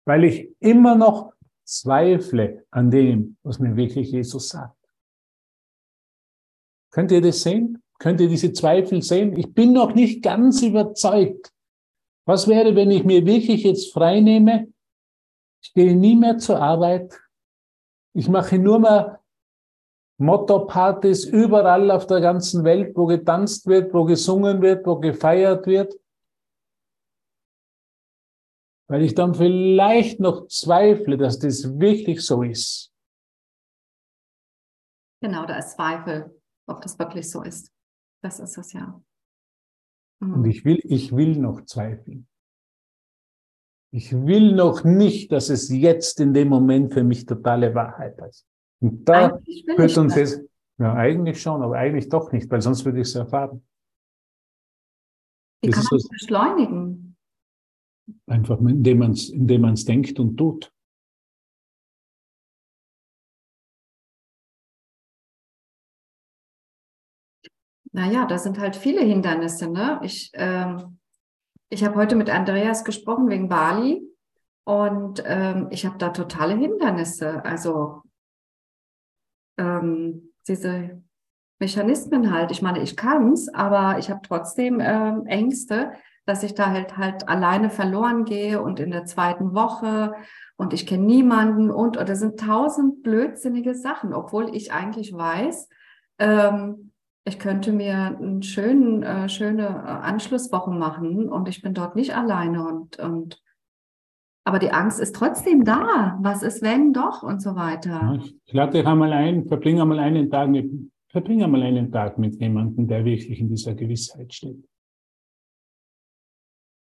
Weil 0.05 0.23
ich 0.25 0.55
immer 0.59 0.95
noch 0.95 1.33
zweifle 1.63 2.65
an 2.69 2.91
dem, 2.91 3.37
was 3.41 3.59
mir 3.59 3.75
wirklich 3.75 4.11
Jesus 4.11 4.49
sagt. 4.49 4.77
Könnt 6.91 7.11
ihr 7.11 7.21
das 7.21 7.41
sehen? 7.41 7.81
Könnt 7.97 8.21
ihr 8.21 8.29
diese 8.29 8.53
Zweifel 8.53 9.01
sehen? 9.01 9.35
Ich 9.35 9.53
bin 9.53 9.73
noch 9.73 9.95
nicht 9.95 10.21
ganz 10.23 10.61
überzeugt. 10.61 11.51
Was 12.25 12.47
wäre, 12.47 12.75
wenn 12.75 12.91
ich 12.91 13.03
mir 13.03 13.25
wirklich 13.25 13.63
jetzt 13.63 13.91
frei 13.91 14.19
nehme? 14.19 14.71
Ich 15.63 15.73
gehe 15.73 15.95
nie 15.95 16.15
mehr 16.15 16.37
zur 16.37 16.61
Arbeit. 16.61 17.19
Ich 18.13 18.29
mache 18.29 18.59
nur 18.59 18.79
mehr 18.79 19.18
Motto-Partys 20.19 21.25
überall 21.25 21.89
auf 21.91 22.05
der 22.05 22.19
ganzen 22.19 22.63
Welt, 22.65 22.95
wo 22.95 23.05
getanzt 23.05 23.67
wird, 23.67 23.93
wo 23.93 24.03
gesungen 24.03 24.61
wird, 24.61 24.85
wo 24.85 24.99
gefeiert 24.99 25.65
wird. 25.65 25.97
Weil 28.89 29.03
ich 29.03 29.15
dann 29.15 29.33
vielleicht 29.33 30.19
noch 30.19 30.47
zweifle, 30.47 31.17
dass 31.17 31.39
das 31.39 31.79
wirklich 31.79 32.25
so 32.25 32.43
ist. 32.43 32.93
Genau, 35.21 35.45
da 35.45 35.57
ist 35.57 35.75
Zweifel, 35.75 36.41
ob 36.67 36.81
das 36.81 36.97
wirklich 36.97 37.29
so 37.29 37.43
ist. 37.43 37.73
Das 38.21 38.39
ist 38.39 38.57
es 38.57 38.73
ja. 38.73 39.01
Mhm. 40.21 40.33
Und 40.33 40.45
ich 40.45 40.65
will, 40.65 40.79
ich 40.83 41.15
will 41.15 41.37
noch 41.37 41.63
zweifeln. 41.65 42.27
Ich 43.91 44.11
will 44.11 44.53
noch 44.53 44.83
nicht, 44.83 45.31
dass 45.31 45.49
es 45.49 45.69
jetzt 45.69 46.19
in 46.19 46.33
dem 46.33 46.49
Moment 46.49 46.93
für 46.93 47.03
mich 47.03 47.25
totale 47.25 47.73
Wahrheit 47.73 48.19
ist. 48.27 48.45
Und 48.81 49.05
da 49.05 49.39
führt 49.75 49.97
uns 49.97 50.15
das, 50.15 50.41
ja, 50.77 50.93
eigentlich 50.93 51.41
schon, 51.41 51.61
aber 51.61 51.77
eigentlich 51.77 52.07
doch 52.09 52.31
nicht, 52.31 52.49
weil 52.49 52.61
sonst 52.61 52.85
würde 52.85 53.01
ich 53.01 53.07
es 53.07 53.15
erfahren. 53.15 53.61
Wie 55.61 55.71
kann 55.71 55.83
man 55.89 55.97
es 55.97 56.07
beschleunigen? 56.07 57.17
Einfach, 58.27 58.59
indem 58.59 58.99
man 58.99 59.11
es 59.11 59.29
indem 59.29 59.61
man's 59.61 59.85
denkt 59.85 60.19
und 60.19 60.37
tut. 60.37 60.71
Naja, 67.91 68.25
da 68.25 68.37
sind 68.37 68.59
halt 68.59 68.75
viele 68.75 69.01
Hindernisse. 69.01 69.69
Ne? 69.69 69.99
Ich, 70.03 70.31
ähm, 70.33 70.99
ich 71.69 71.83
habe 71.83 71.95
heute 71.95 72.15
mit 72.15 72.29
Andreas 72.29 72.83
gesprochen 72.83 73.29
wegen 73.29 73.49
Bali 73.49 74.01
und 74.63 75.21
ähm, 75.25 75.67
ich 75.71 75.85
habe 75.85 75.97
da 75.97 76.09
totale 76.09 76.55
Hindernisse. 76.55 77.43
Also 77.43 78.03
ähm, 79.59 80.31
diese 80.47 81.01
Mechanismen 81.59 82.33
halt. 82.33 82.51
Ich 82.51 82.61
meine, 82.61 82.81
ich 82.81 82.95
kann 82.95 83.33
es, 83.33 83.53
aber 83.53 83.99
ich 83.99 84.09
habe 84.09 84.21
trotzdem 84.23 84.79
ähm, 84.81 85.25
Ängste, 85.27 85.91
dass 86.25 86.43
ich 86.43 86.55
da 86.55 86.69
halt 86.69 86.97
halt 86.97 87.27
alleine 87.27 87.69
verloren 87.69 88.23
gehe 88.23 88.61
und 88.61 88.79
in 88.79 88.91
der 88.91 89.05
zweiten 89.05 89.53
Woche 89.53 90.13
und 90.57 90.73
ich 90.73 90.87
kenne 90.87 91.05
niemanden 91.05 91.71
und 91.71 91.97
oder 91.97 92.15
sind 92.15 92.39
tausend 92.39 93.03
blödsinnige 93.03 93.75
Sachen, 93.75 94.13
obwohl 94.13 94.55
ich 94.55 94.71
eigentlich 94.71 95.13
weiß, 95.13 95.69
ähm, 96.19 96.91
ich 97.25 97.39
könnte 97.39 97.71
mir 97.71 97.95
einen 97.95 98.43
schönen, 98.43 99.03
äh, 99.03 99.29
schöne 99.29 99.67
äh, 99.67 99.89
Anschlusswoche 99.89 100.71
machen 100.71 101.29
und 101.29 101.47
ich 101.47 101.61
bin 101.61 101.73
dort 101.73 101.95
nicht 101.95 102.15
alleine 102.15 102.67
und, 102.67 102.97
und 102.99 103.41
aber 104.49 104.57
die 104.57 104.71
Angst 104.71 104.99
ist 104.99 105.15
trotzdem 105.15 105.63
da. 105.63 106.17
Was 106.23 106.41
ist, 106.41 106.63
wenn 106.63 106.91
doch 106.91 107.21
und 107.21 107.39
so 107.39 107.55
weiter. 107.55 108.19
ich 108.45 108.51
lade 108.51 108.79
dich 108.79 108.87
einmal 108.87 109.13
ein, 109.13 109.45
verbringe 109.47 109.83
einmal 109.83 109.99
einen 109.99 110.31
Tag 110.31 110.49
mit, 110.49 110.71
verbringe 111.07 111.43
einmal 111.43 111.61
einen 111.61 111.91
Tag 111.91 112.17
mit 112.17 112.41
jemandem, 112.41 112.87
der 112.87 113.05
wirklich 113.05 113.39
in 113.39 113.49
dieser 113.49 113.75
Gewissheit 113.75 114.33
steht. 114.33 114.67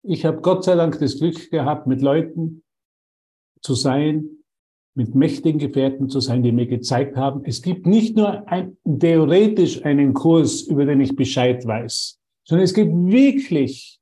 Ich 0.02 0.24
habe 0.24 0.40
Gott 0.40 0.64
sei 0.64 0.74
Dank 0.74 0.98
das 0.98 1.20
Glück 1.20 1.52
gehabt, 1.52 1.86
mit 1.86 2.02
Leuten 2.02 2.64
zu 3.60 3.74
sein, 3.74 4.28
mit 4.96 5.14
mächtigen 5.14 5.60
Gefährten 5.60 6.08
zu 6.08 6.18
sein, 6.18 6.42
die 6.42 6.50
mir 6.50 6.66
gezeigt 6.66 7.16
haben, 7.16 7.44
es 7.44 7.62
gibt 7.62 7.86
nicht 7.86 8.16
nur 8.16 8.48
ein, 8.48 8.76
theoretisch 8.84 9.84
einen 9.84 10.14
Kurs, 10.14 10.62
über 10.62 10.84
den 10.84 11.00
ich 11.00 11.14
Bescheid 11.14 11.64
weiß, 11.64 12.18
sondern 12.42 12.64
es 12.64 12.74
gibt 12.74 12.92
wirklich, 12.92 14.00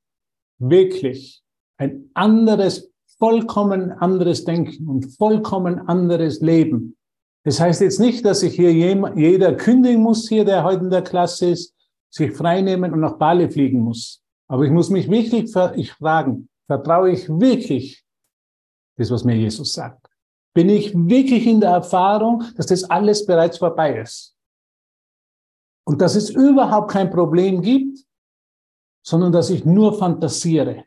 wirklich 0.57 1.43
ein 1.77 2.09
anderes, 2.15 2.90
vollkommen 3.21 3.91
anderes 3.91 4.43
Denken 4.43 4.89
und 4.89 5.15
vollkommen 5.15 5.87
anderes 5.87 6.41
Leben. 6.41 6.97
Das 7.45 7.59
heißt 7.59 7.81
jetzt 7.81 7.99
nicht, 7.99 8.25
dass 8.25 8.43
ich 8.43 8.55
hier 8.55 8.73
jeder 8.73 9.53
kündigen 9.55 10.01
muss, 10.01 10.27
hier, 10.27 10.43
der 10.43 10.63
heute 10.63 10.83
in 10.83 10.89
der 10.89 11.03
Klasse 11.03 11.51
ist, 11.51 11.73
sich 12.09 12.31
freinehmen 12.33 12.91
und 12.91 12.99
nach 12.99 13.17
Bali 13.17 13.49
fliegen 13.49 13.79
muss. 13.79 14.21
Aber 14.49 14.65
ich 14.65 14.71
muss 14.71 14.89
mich 14.89 15.09
wirklich 15.09 15.55
ich 15.75 15.93
fragen, 15.93 16.49
vertraue 16.67 17.11
ich 17.11 17.29
wirklich 17.29 18.03
das, 18.97 19.09
was 19.09 19.23
mir 19.23 19.35
Jesus 19.35 19.73
sagt? 19.73 20.01
bin 20.53 20.69
ich 20.69 20.93
wirklich 20.93 21.47
in 21.47 21.61
der 21.61 21.71
Erfahrung, 21.71 22.43
dass 22.55 22.67
das 22.67 22.83
alles 22.83 23.25
bereits 23.25 23.57
vorbei 23.57 23.99
ist. 23.99 24.35
Und 25.85 26.01
dass 26.01 26.15
es 26.15 26.29
überhaupt 26.29 26.91
kein 26.91 27.09
Problem 27.09 27.61
gibt, 27.61 27.99
sondern 29.05 29.31
dass 29.31 29.49
ich 29.49 29.65
nur 29.65 29.97
fantasiere. 29.97 30.85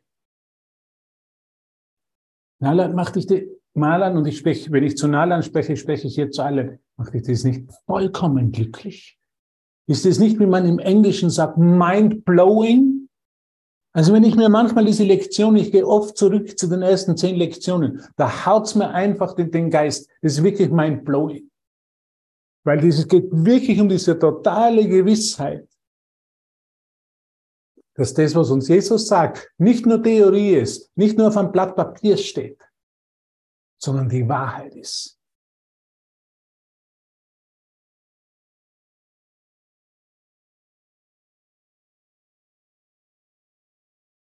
Nalan 2.65 2.95
macht 2.95 3.17
dich 3.17 3.27
die, 3.27 3.47
Malan, 3.75 4.17
und 4.17 4.27
ich 4.27 4.39
spreche, 4.39 4.73
wenn 4.73 4.85
ich 4.85 4.97
zu 4.97 5.07
Nalan 5.07 5.43
spreche, 5.43 5.77
spreche 5.77 6.07
ich 6.07 6.15
hier 6.15 6.31
zu 6.31 6.43
allen, 6.43 6.79
macht 6.97 7.13
dich 7.13 7.23
das 7.23 7.45
nicht 7.45 7.71
vollkommen 7.87 8.53
glücklich? 8.53 9.19
Ist 9.87 10.07
es 10.07 10.19
nicht, 10.19 10.39
wie 10.41 10.47
man 10.47 10.67
im 10.67 10.79
Englischen 10.79 11.29
sagt, 11.29 11.59
mind 11.59 12.25
blowing? 12.25 13.09
Also 13.93 14.15
wenn 14.15 14.25
ich 14.25 14.35
mir 14.35 14.49
manchmal 14.49 14.87
diese 14.87 15.05
Lektion, 15.05 15.57
ich 15.57 15.73
gehe 15.73 15.87
oft 15.87 16.17
zurück 16.17 16.59
zu 16.59 16.67
den 16.67 16.81
ersten 16.81 17.17
zehn 17.19 17.37
Lektionen, 17.37 18.01
da 18.17 18.47
haut's 18.47 18.75
mir 18.75 18.91
einfach 18.91 19.35
den, 19.35 19.51
den 19.51 19.71
Geist. 19.71 20.09
Das 20.23 20.33
ist 20.33 20.43
wirklich 20.43 20.71
mein 20.71 21.05
blowing. 21.05 21.51
Weil 22.65 22.83
es 22.87 23.07
geht 23.07 23.29
wirklich 23.31 23.79
um 23.79 23.91
diese 23.91 24.19
totale 24.19 24.89
Gewissheit, 24.89 25.69
dass 27.95 28.13
das, 28.15 28.35
was 28.35 28.51
uns 28.51 28.69
Jesus 28.69 29.07
sagt, 29.07 29.53
nicht 29.59 29.87
nur 29.87 30.03
Theorie 30.03 30.55
ist, 30.55 30.91
nicht 30.97 31.17
nur 31.17 31.29
auf 31.29 31.37
einem 31.37 31.53
Blatt 31.53 31.77
Papier 31.77 32.17
steht, 32.17 32.61
sondern 33.81 34.09
die 34.09 34.29
Wahrheit 34.29 34.75
ist. 34.75 35.19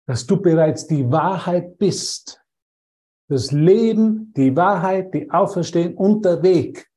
dass 0.07 0.25
du 0.25 0.41
bereits 0.41 0.87
die 0.87 1.11
Wahrheit 1.11 1.77
bist. 1.77 2.41
Das 3.29 3.51
Leben, 3.51 4.33
die 4.35 4.55
Wahrheit, 4.55 5.13
die 5.13 5.29
Auferstehung 5.29 5.95
und 5.97 6.23
der 6.23 6.41
Weg. 6.41 6.89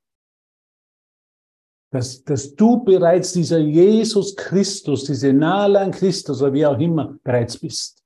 Dass, 1.91 2.23
dass 2.23 2.55
du 2.55 2.85
bereits 2.85 3.33
dieser 3.33 3.59
Jesus 3.59 4.37
Christus, 4.37 5.05
diese 5.05 5.33
Nahe 5.33 5.79
an 5.79 5.91
Christus 5.91 6.41
oder 6.41 6.53
wie 6.53 6.67
auch 6.67 6.79
immer 6.79 7.19
bereits 7.25 7.59
bist. 7.59 8.03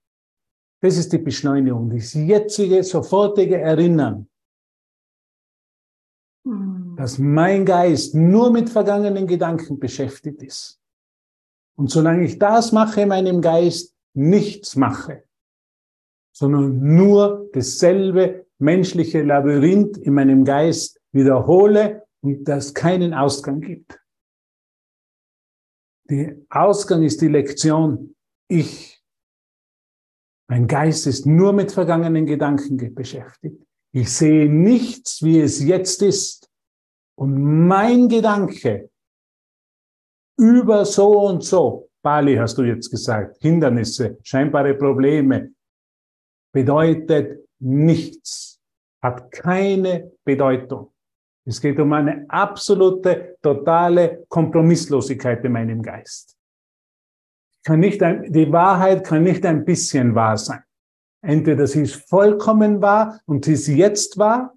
Das 0.81 0.97
ist 0.97 1.13
die 1.13 1.19
Beschleunigung, 1.19 1.91
das 1.91 2.15
jetzige, 2.15 2.83
sofortige 2.83 3.59
Erinnern. 3.59 4.29
Hm. 6.47 6.95
Dass 6.97 7.19
mein 7.19 7.65
Geist 7.65 8.15
nur 8.15 8.51
mit 8.51 8.71
vergangenen 8.71 9.27
Gedanken 9.27 9.79
beschäftigt 9.79 10.43
ist. 10.43 10.81
Und 11.77 11.91
solange 11.91 12.25
ich 12.25 12.39
das 12.39 12.73
mache 12.73 13.03
in 13.03 13.09
meinem 13.09 13.41
Geist, 13.41 13.95
nichts 14.15 14.77
mache, 14.77 15.25
sondern 16.33 16.97
nur 16.97 17.49
dasselbe 17.53 18.47
menschliche 18.59 19.23
Labyrinth 19.23 19.97
in 19.99 20.15
meinem 20.15 20.45
Geist 20.45 21.01
wiederhole 21.13 22.04
und 22.25 22.45
das 22.45 22.73
keinen 22.73 23.13
Ausgang 23.13 23.61
gibt. 23.61 24.01
Der 26.09 26.37
Ausgang 26.49 27.03
ist 27.03 27.21
die 27.21 27.29
Lektion, 27.29 28.17
ich. 28.49 29.03
Mein 30.49 30.67
Geist 30.67 31.07
ist 31.07 31.27
nur 31.27 31.53
mit 31.53 31.73
vergangenen 31.73 32.27
Gedanken 32.27 32.95
beschäftigt. 32.95 33.63
Ich 33.93 34.11
sehe 34.11 34.49
nichts, 34.51 35.23
wie 35.23 35.41
es 35.41 35.63
jetzt 35.63 36.03
ist. 36.03 36.51
Und 37.17 37.67
mein 37.67 38.09
Gedanke 38.09 38.91
über 40.37 40.85
so 40.85 41.29
und 41.29 41.45
so 41.45 41.91
Bali 42.03 42.37
hast 42.37 42.59
du 42.59 42.63
jetzt 42.65 42.91
gesagt, 42.91 43.39
Hindernisse, 43.41 44.19
scheinbare 44.23 44.75
Probleme, 44.75 45.55
bedeutet 46.53 47.49
nichts, 47.61 48.61
hat 49.03 49.31
keine 49.33 50.13
Bedeutung. 50.25 50.94
Es 51.47 51.61
geht 51.61 51.79
um 51.79 51.93
eine 51.93 52.25
absolute, 52.29 53.37
totale 53.43 54.25
Kompromisslosigkeit 54.29 55.45
in 55.45 55.53
meinem 55.53 55.83
Geist. 55.83 56.37
Kann 57.65 57.81
nicht 57.81 58.03
ein, 58.03 58.33
die 58.33 58.51
Wahrheit 58.51 59.05
kann 59.05 59.23
nicht 59.23 59.45
ein 59.45 59.65
bisschen 59.65 60.15
wahr 60.15 60.37
sein. 60.39 60.63
Entweder 61.23 61.67
sie 61.67 61.83
ist 61.83 62.09
vollkommen 62.09 62.83
wahr 62.83 63.21
und 63.27 63.45
sie 63.45 63.55
ist 63.55 63.67
jetzt 63.69 64.19
wahr, 64.19 64.55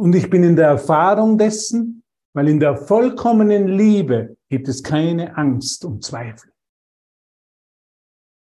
Und 0.00 0.14
ich 0.14 0.30
bin 0.30 0.42
in 0.42 0.56
der 0.56 0.68
Erfahrung 0.68 1.36
dessen, 1.36 2.02
weil 2.34 2.48
in 2.48 2.58
der 2.58 2.74
vollkommenen 2.74 3.68
Liebe 3.68 4.38
gibt 4.48 4.66
es 4.66 4.82
keine 4.82 5.36
Angst 5.36 5.84
und 5.84 6.02
Zweifel. 6.02 6.50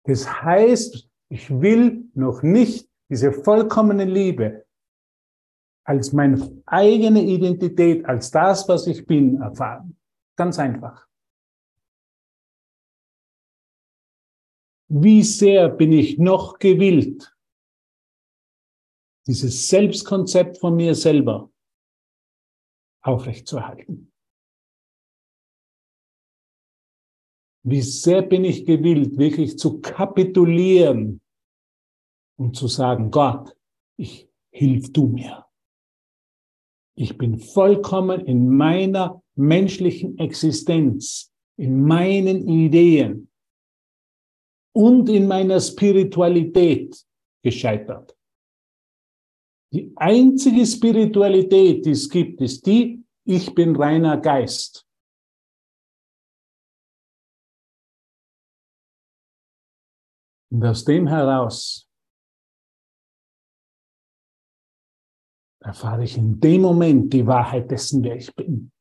Das 0.05 0.41
heißt, 0.41 1.09
ich 1.29 1.49
will 1.49 2.09
noch 2.13 2.43
nicht 2.43 2.89
diese 3.09 3.33
vollkommene 3.33 4.05
Liebe 4.05 4.65
als 5.83 6.13
meine 6.13 6.61
eigene 6.65 7.21
Identität, 7.21 8.05
als 8.05 8.31
das, 8.31 8.67
was 8.67 8.87
ich 8.87 9.05
bin, 9.05 9.41
erfahren. 9.41 9.97
Ganz 10.35 10.59
einfach. 10.59 11.07
Wie 14.87 15.21
sehr 15.21 15.69
bin 15.69 15.91
ich 15.91 16.17
noch 16.17 16.57
gewillt, 16.57 17.35
dieses 19.27 19.67
Selbstkonzept 19.67 20.57
von 20.57 20.75
mir 20.75 20.95
selber 20.95 21.51
aufrechtzuerhalten? 23.01 24.11
Wie 27.63 27.81
sehr 27.81 28.21
bin 28.21 28.45
ich 28.45 28.65
gewillt, 28.65 29.17
wirklich 29.17 29.59
zu 29.59 29.79
kapitulieren 29.79 31.21
und 32.37 32.55
zu 32.55 32.67
sagen, 32.67 33.11
Gott, 33.11 33.55
ich 33.97 34.29
hilf 34.49 34.91
du 34.91 35.07
mir. 35.07 35.48
Ich 36.99 37.17
bin 37.17 37.39
vollkommen 37.39 38.25
in 38.25 38.49
meiner 38.49 39.23
menschlichen 39.35 40.17
Existenz, 40.17 41.31
in 41.57 41.85
meinen 41.85 42.45
Ideen 42.45 43.31
und 44.75 45.07
in 45.07 45.25
meiner 45.25 45.61
Spiritualität 45.61 47.01
gescheitert. 47.41 48.17
Die 49.71 49.93
einzige 49.95 50.65
Spiritualität, 50.65 51.85
die 51.85 51.91
es 51.91 52.09
gibt, 52.09 52.41
ist 52.41 52.65
die, 52.65 53.01
ich 53.23 53.55
bin 53.55 53.77
reiner 53.77 54.17
Geist. 54.17 54.85
Und 60.51 60.65
aus 60.65 60.83
dem 60.83 61.07
heraus 61.07 61.88
erfahre 65.69 66.03
ich 66.03 66.17
in 66.17 66.39
dem 66.39 66.61
Moment 66.61 67.13
die 67.13 67.27
Wahrheit 67.27 67.69
dessen, 67.69 68.03
wer 68.03 68.15
ich 68.15 68.33
bin. 68.35 68.71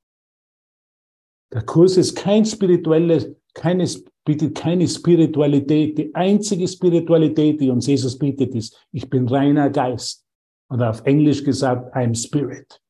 Der 1.52 1.62
Kurs 1.62 1.98
ist 1.98 2.16
kein 2.16 2.46
spirituelles, 2.46 3.30
keine, 3.52 3.86
bietet 4.24 4.56
keine 4.56 4.88
Spiritualität. 4.88 5.98
Die 5.98 6.14
einzige 6.14 6.66
Spiritualität, 6.66 7.60
die 7.60 7.68
uns 7.68 7.86
Jesus 7.86 8.18
bietet, 8.18 8.54
ist, 8.54 8.86
ich 8.90 9.08
bin 9.10 9.28
reiner 9.28 9.68
Geist. 9.68 10.26
Oder 10.70 10.88
auf 10.88 11.04
Englisch 11.04 11.44
gesagt, 11.44 11.94
I'm 11.94 12.14
Spirit. 12.14 12.80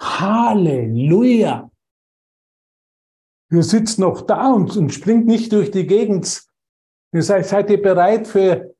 Halleluja! 0.00 1.70
Ihr 3.52 3.62
sitzt 3.62 4.00
noch 4.00 4.22
da 4.22 4.52
und, 4.52 4.76
und 4.76 4.92
springt 4.92 5.26
nicht 5.26 5.52
durch 5.52 5.70
die 5.70 5.86
Gegend. 5.86 6.44
Ihr 7.12 7.22
seid, 7.22 7.46
seid 7.46 7.70
ihr 7.70 7.80
bereit 7.80 8.26
für 8.26 8.75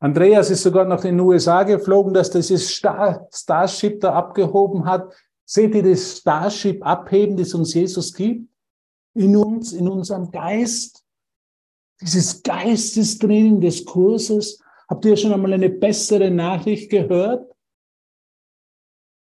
Andreas 0.00 0.50
ist 0.50 0.62
sogar 0.62 0.84
nach 0.84 1.00
den 1.00 1.18
USA 1.18 1.64
geflogen, 1.64 2.14
dass 2.14 2.30
dieses 2.30 2.70
Star, 2.70 3.26
Starship 3.32 4.00
da 4.00 4.12
abgehoben 4.14 4.84
hat. 4.84 5.12
Seht 5.44 5.74
ihr 5.74 5.82
das 5.82 6.18
Starship 6.18 6.84
abheben, 6.86 7.36
das 7.36 7.54
uns 7.54 7.74
Jesus 7.74 8.14
gibt? 8.14 8.48
In 9.14 9.36
uns, 9.36 9.72
in 9.72 9.88
unserem 9.88 10.30
Geist? 10.30 11.04
Dieses 12.00 12.42
Geistestraining 12.42 13.60
des 13.60 13.84
Kurses. 13.84 14.62
Habt 14.88 15.04
ihr 15.04 15.16
schon 15.16 15.32
einmal 15.32 15.52
eine 15.52 15.68
bessere 15.68 16.30
Nachricht 16.30 16.90
gehört? 16.90 17.50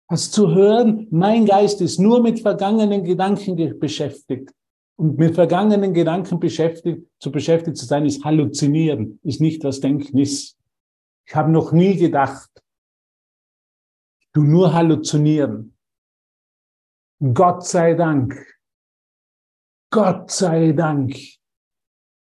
Hast 0.09 0.33
zu 0.33 0.55
hören, 0.55 1.09
mein 1.11 1.47
Geist 1.47 1.81
ist 1.81 1.99
nur 1.99 2.23
mit 2.23 2.41
vergangenen 2.41 3.03
Gedanken 3.03 3.79
beschäftigt. 3.79 4.53
Und 4.99 5.19
mit 5.19 5.35
vergangenen 5.35 5.93
Gedanken 5.93 6.39
beschäftigt, 6.39 7.07
zu 7.19 7.31
beschäftigt 7.31 7.77
zu 7.77 7.87
sein, 7.87 8.07
ist 8.07 8.25
halluzinieren, 8.25 9.21
ist 9.23 9.41
nicht 9.41 9.63
das 9.65 9.81
Denken 9.81 10.19
ist. 10.19 10.56
Ich 11.27 11.35
habe 11.35 11.51
noch 11.51 11.73
nie 11.73 11.97
gedacht, 11.97 12.51
du 14.33 14.43
nur 14.43 14.73
halluzinieren. 14.73 15.77
Gott 17.35 17.67
sei 17.67 17.95
Dank. 17.95 18.35
Gott 19.91 20.31
sei 20.31 20.73
Dank. 20.73 21.17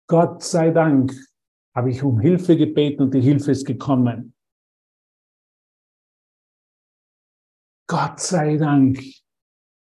Gott 0.07 0.43
sei 0.43 0.71
Dank 0.71 1.13
habe 1.73 1.89
ich 1.89 2.03
um 2.03 2.19
Hilfe 2.19 2.57
gebeten 2.57 3.03
und 3.03 3.13
die 3.13 3.21
Hilfe 3.21 3.51
ist 3.51 3.65
gekommen. 3.65 4.35
Gott 7.87 8.19
sei 8.19 8.57
Dank 8.57 9.01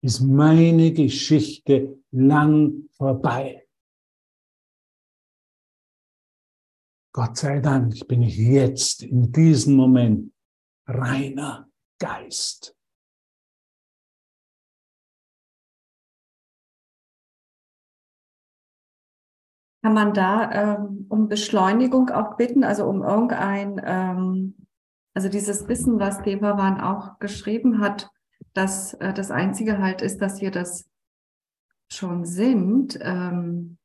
ist 0.02 0.20
meine 0.20 0.92
Geschichte 0.92 2.02
lang 2.10 2.88
vorbei. 2.92 3.66
Gott 7.12 7.36
sei 7.38 7.58
Dank 7.58 8.06
bin 8.06 8.22
ich 8.22 8.36
jetzt 8.36 9.02
in 9.02 9.32
diesem 9.32 9.74
Moment 9.74 10.32
reiner 10.86 11.68
Geist. 11.98 12.76
Kann 19.82 19.94
man 19.94 20.14
da 20.14 20.50
ähm, 20.52 21.06
um 21.08 21.28
Beschleunigung 21.28 22.10
auch 22.10 22.36
bitten, 22.36 22.62
also 22.64 22.84
um 22.84 23.02
irgendein, 23.02 23.80
ähm, 23.84 24.66
also 25.14 25.28
dieses 25.28 25.66
Wissen, 25.68 25.98
was 25.98 26.22
Devavan 26.22 26.80
auch 26.80 27.18
geschrieben 27.18 27.80
hat, 27.80 28.10
dass 28.52 28.94
äh, 28.94 29.12
das 29.14 29.30
Einzige 29.30 29.78
halt 29.78 30.02
ist, 30.02 30.18
dass 30.18 30.40
wir 30.40 30.50
das 30.50 30.88
schon 31.90 32.24
sind. 32.24 32.98
Ähm, 33.02 33.78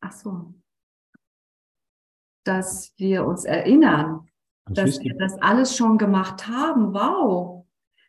ach 0.00 0.12
so 0.12 0.54
dass 2.44 2.92
wir 2.96 3.24
uns 3.26 3.44
erinnern, 3.44 4.28
dass 4.68 5.00
wir 5.00 5.14
das 5.16 5.34
alles 5.40 5.76
schon 5.76 5.98
gemacht 5.98 6.48
haben. 6.48 6.94
Wow. 6.94 7.66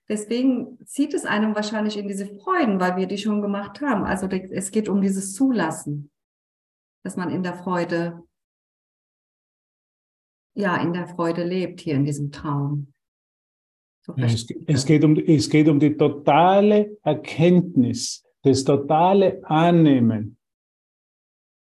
Deswegen 0.10 0.78
zieht 0.86 1.13
es 1.13 1.26
einem 1.26 1.56
wahrscheinlich 1.56 1.98
in 1.98 2.08
diese 2.08 2.28
Freuden, 2.28 2.80
weil 2.80 2.98
wir 2.98 3.08
die 3.08 3.17
schon 3.17 3.41
gemacht 3.41 3.82
haben. 3.82 4.04
Also 4.04 4.28
es 4.28 4.72
geht 4.72 4.89
um 4.89 5.02
dieses 5.02 5.34
Zulassen, 5.34 6.12
dass 7.04 7.15
man 7.15 7.30
in 7.30 7.43
der 7.43 7.56
Freude, 7.56 8.24
ja, 10.56 10.78
in 10.78 10.93
der 10.93 11.08
Freude 11.08 11.43
lebt 11.43 11.82
hier 11.82 11.96
in 11.96 12.06
diesem 12.06 12.32
Traum. 12.32 12.93
So 14.06 14.13
ja, 14.17 14.26
es, 14.26 14.46
es, 14.67 14.86
geht 14.86 15.04
um, 15.06 15.15
es 15.15 15.50
geht 15.50 15.69
um 15.69 15.80
die 15.80 15.96
totale 15.96 16.98
Erkenntnis, 17.04 18.26
das 18.41 18.65
totale 18.65 19.41
Annehmen 19.46 20.38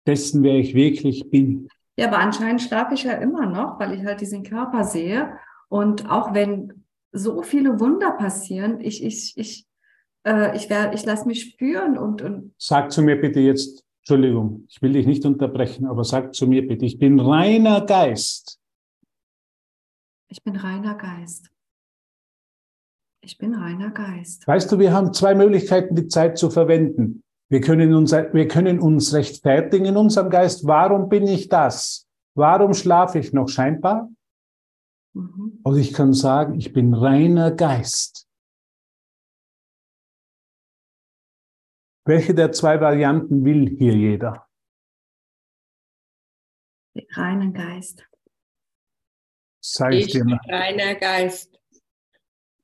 dessen, 0.06 0.42
wer 0.42 0.56
ich 0.56 0.74
wirklich 0.74 1.28
bin. 1.30 1.68
Ja, 1.98 2.06
aber 2.06 2.20
anscheinend 2.20 2.62
schlafe 2.62 2.94
ich 2.94 3.02
ja 3.02 3.14
immer 3.14 3.46
noch, 3.46 3.80
weil 3.80 3.92
ich 3.92 4.04
halt 4.04 4.20
diesen 4.20 4.44
Körper 4.44 4.84
sehe. 4.84 5.36
Und 5.68 6.08
auch 6.08 6.32
wenn 6.32 6.84
so 7.10 7.42
viele 7.42 7.80
Wunder 7.80 8.12
passieren, 8.12 8.80
ich, 8.80 9.02
ich, 9.02 9.36
ich, 9.36 9.66
äh, 10.24 10.56
ich, 10.56 10.70
werde, 10.70 10.94
ich 10.94 11.04
lasse 11.04 11.26
mich 11.26 11.42
spüren 11.42 11.98
und, 11.98 12.22
und. 12.22 12.54
Sag 12.56 12.92
zu 12.92 13.02
mir 13.02 13.20
bitte 13.20 13.40
jetzt, 13.40 13.84
Entschuldigung, 14.02 14.64
ich 14.68 14.80
will 14.80 14.92
dich 14.92 15.06
nicht 15.06 15.26
unterbrechen, 15.26 15.86
aber 15.86 16.04
sag 16.04 16.36
zu 16.36 16.46
mir 16.46 16.64
bitte, 16.68 16.86
ich 16.86 17.00
bin 17.00 17.18
reiner 17.18 17.84
Geist. 17.84 18.60
Ich 20.28 20.44
bin 20.44 20.54
reiner 20.54 20.94
Geist. 20.94 21.50
Ich 23.22 23.38
bin 23.38 23.56
reiner 23.56 23.90
Geist. 23.90 24.46
Weißt 24.46 24.70
du, 24.70 24.78
wir 24.78 24.92
haben 24.92 25.12
zwei 25.12 25.34
Möglichkeiten, 25.34 25.96
die 25.96 26.06
Zeit 26.06 26.38
zu 26.38 26.48
verwenden. 26.48 27.24
Wir 27.50 27.60
können 27.60 27.94
uns, 27.94 28.12
wir 28.12 28.48
können 28.48 28.78
uns 28.78 29.14
rechtfertigen 29.14 29.86
in 29.86 29.96
unserem 29.96 30.28
Geist. 30.28 30.66
Warum 30.66 31.08
bin 31.08 31.26
ich 31.26 31.48
das? 31.48 32.06
Warum 32.34 32.74
schlafe 32.74 33.18
ich 33.18 33.32
noch 33.32 33.48
scheinbar? 33.48 34.10
Mhm. 35.14 35.60
Und 35.62 35.78
ich 35.78 35.92
kann 35.94 36.12
sagen, 36.12 36.54
ich 36.54 36.72
bin 36.72 36.92
reiner 36.92 37.50
Geist. 37.50 38.28
Welche 42.04 42.34
der 42.34 42.52
zwei 42.52 42.80
Varianten 42.80 43.44
will 43.44 43.68
hier 43.68 43.94
jeder? 43.94 44.46
Reiner 47.12 47.50
Geist. 47.52 48.08
Sag 49.60 49.92
ich, 49.92 50.06
ich 50.06 50.12
dir 50.12 50.24
mal. 50.24 50.40
reiner 50.48 50.94
Geist. 50.94 51.58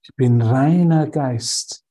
Ich 0.03 0.15
bin 0.17 0.41
reiner 0.43 1.09
Geist. 1.09 1.84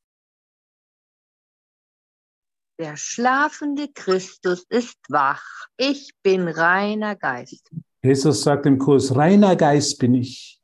Der 2.84 2.98
schlafende 2.98 3.88
Christus 3.88 4.66
ist 4.68 4.98
wach. 5.08 5.42
Ich 5.78 6.12
bin 6.22 6.50
reiner 6.50 7.16
Geist. 7.16 7.72
Jesus 8.04 8.44
sagt 8.44 8.66
im 8.66 8.78
Kurs, 8.78 9.16
reiner 9.16 9.56
Geist 9.56 10.00
bin 10.00 10.16
ich, 10.16 10.62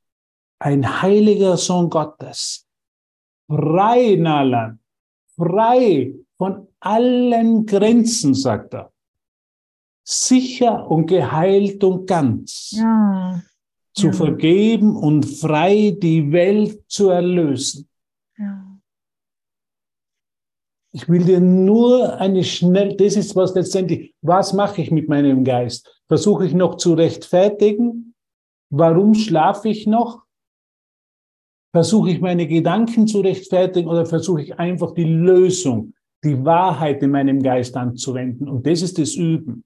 ein 0.60 1.02
heiliger 1.02 1.56
Sohn 1.56 1.90
Gottes, 1.90 2.68
frei, 3.48 4.18
Nalan, 4.20 4.82
frei 5.38 6.14
von 6.38 6.68
allen 6.82 7.66
Grenzen, 7.66 8.34
sagt 8.34 8.74
er. 8.74 8.92
Sicher 10.04 10.92
und 10.92 11.06
geheilt 11.06 11.82
und 11.86 12.06
ganz. 12.06 12.72
Ja. 12.72 13.42
zu 13.94 14.08
Ja. 14.08 14.12
vergeben 14.12 14.98
und 14.98 15.24
frei 15.26 15.96
die 15.98 16.30
Welt 16.34 16.84
zu 16.92 17.12
erlösen. 17.12 17.88
Ja. 18.38 18.66
Ich 20.92 21.08
will 21.08 21.24
dir 21.24 21.40
nur 21.40 22.18
eine 22.20 22.44
schnell, 22.44 22.96
das 22.96 23.16
ist 23.16 23.36
was 23.36 23.54
letztendlich, 23.54 24.16
was 24.22 24.54
mache 24.54 24.82
ich 24.82 24.90
mit 24.90 25.08
meinem 25.08 25.44
Geist? 25.44 26.02
Versuche 26.08 26.46
ich 26.48 26.54
noch 26.54 26.76
zu 26.78 26.94
rechtfertigen? 26.94 28.16
Warum 28.72 29.14
schlafe 29.14 29.70
ich 29.70 29.86
noch? 29.86 30.24
Versuche 31.72 32.10
ich 32.12 32.22
meine 32.22 32.48
Gedanken 32.48 33.08
zu 33.08 33.22
rechtfertigen 33.22 33.88
oder 33.88 34.06
versuche 34.08 34.42
ich 34.42 34.58
einfach 34.58 34.94
die 34.96 35.04
Lösung, 35.04 35.94
die 36.24 36.44
Wahrheit 36.44 37.04
in 37.04 37.12
meinem 37.12 37.44
Geist 37.44 37.78
anzuwenden? 37.78 38.50
Und 38.50 38.66
das 38.66 38.82
ist 38.82 38.98
das 38.98 39.14
Üben. 39.14 39.64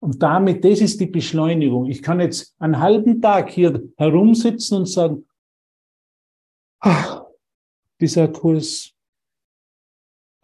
Und 0.00 0.22
damit, 0.22 0.64
das 0.64 0.80
ist 0.80 1.00
die 1.00 1.06
Beschleunigung. 1.06 1.86
Ich 1.86 2.02
kann 2.02 2.20
jetzt 2.20 2.54
einen 2.58 2.80
halben 2.80 3.22
Tag 3.22 3.50
hier 3.50 3.82
herumsitzen 3.96 4.78
und 4.78 4.86
sagen, 4.86 5.26
ach, 6.80 7.22
dieser 8.00 8.28
Kurs, 8.28 8.93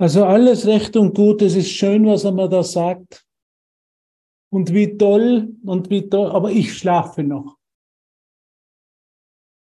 also 0.00 0.24
alles 0.24 0.66
recht 0.66 0.96
und 0.96 1.14
gut, 1.14 1.42
es 1.42 1.54
ist 1.54 1.70
schön, 1.70 2.06
was 2.06 2.24
er 2.24 2.32
mir 2.32 2.48
da 2.48 2.62
sagt. 2.62 3.22
Und 4.50 4.72
wie 4.72 4.96
toll 4.96 5.54
und 5.62 5.90
wie 5.90 6.08
toll, 6.08 6.30
aber 6.30 6.50
ich 6.50 6.76
schlafe 6.76 7.22
noch. 7.22 7.58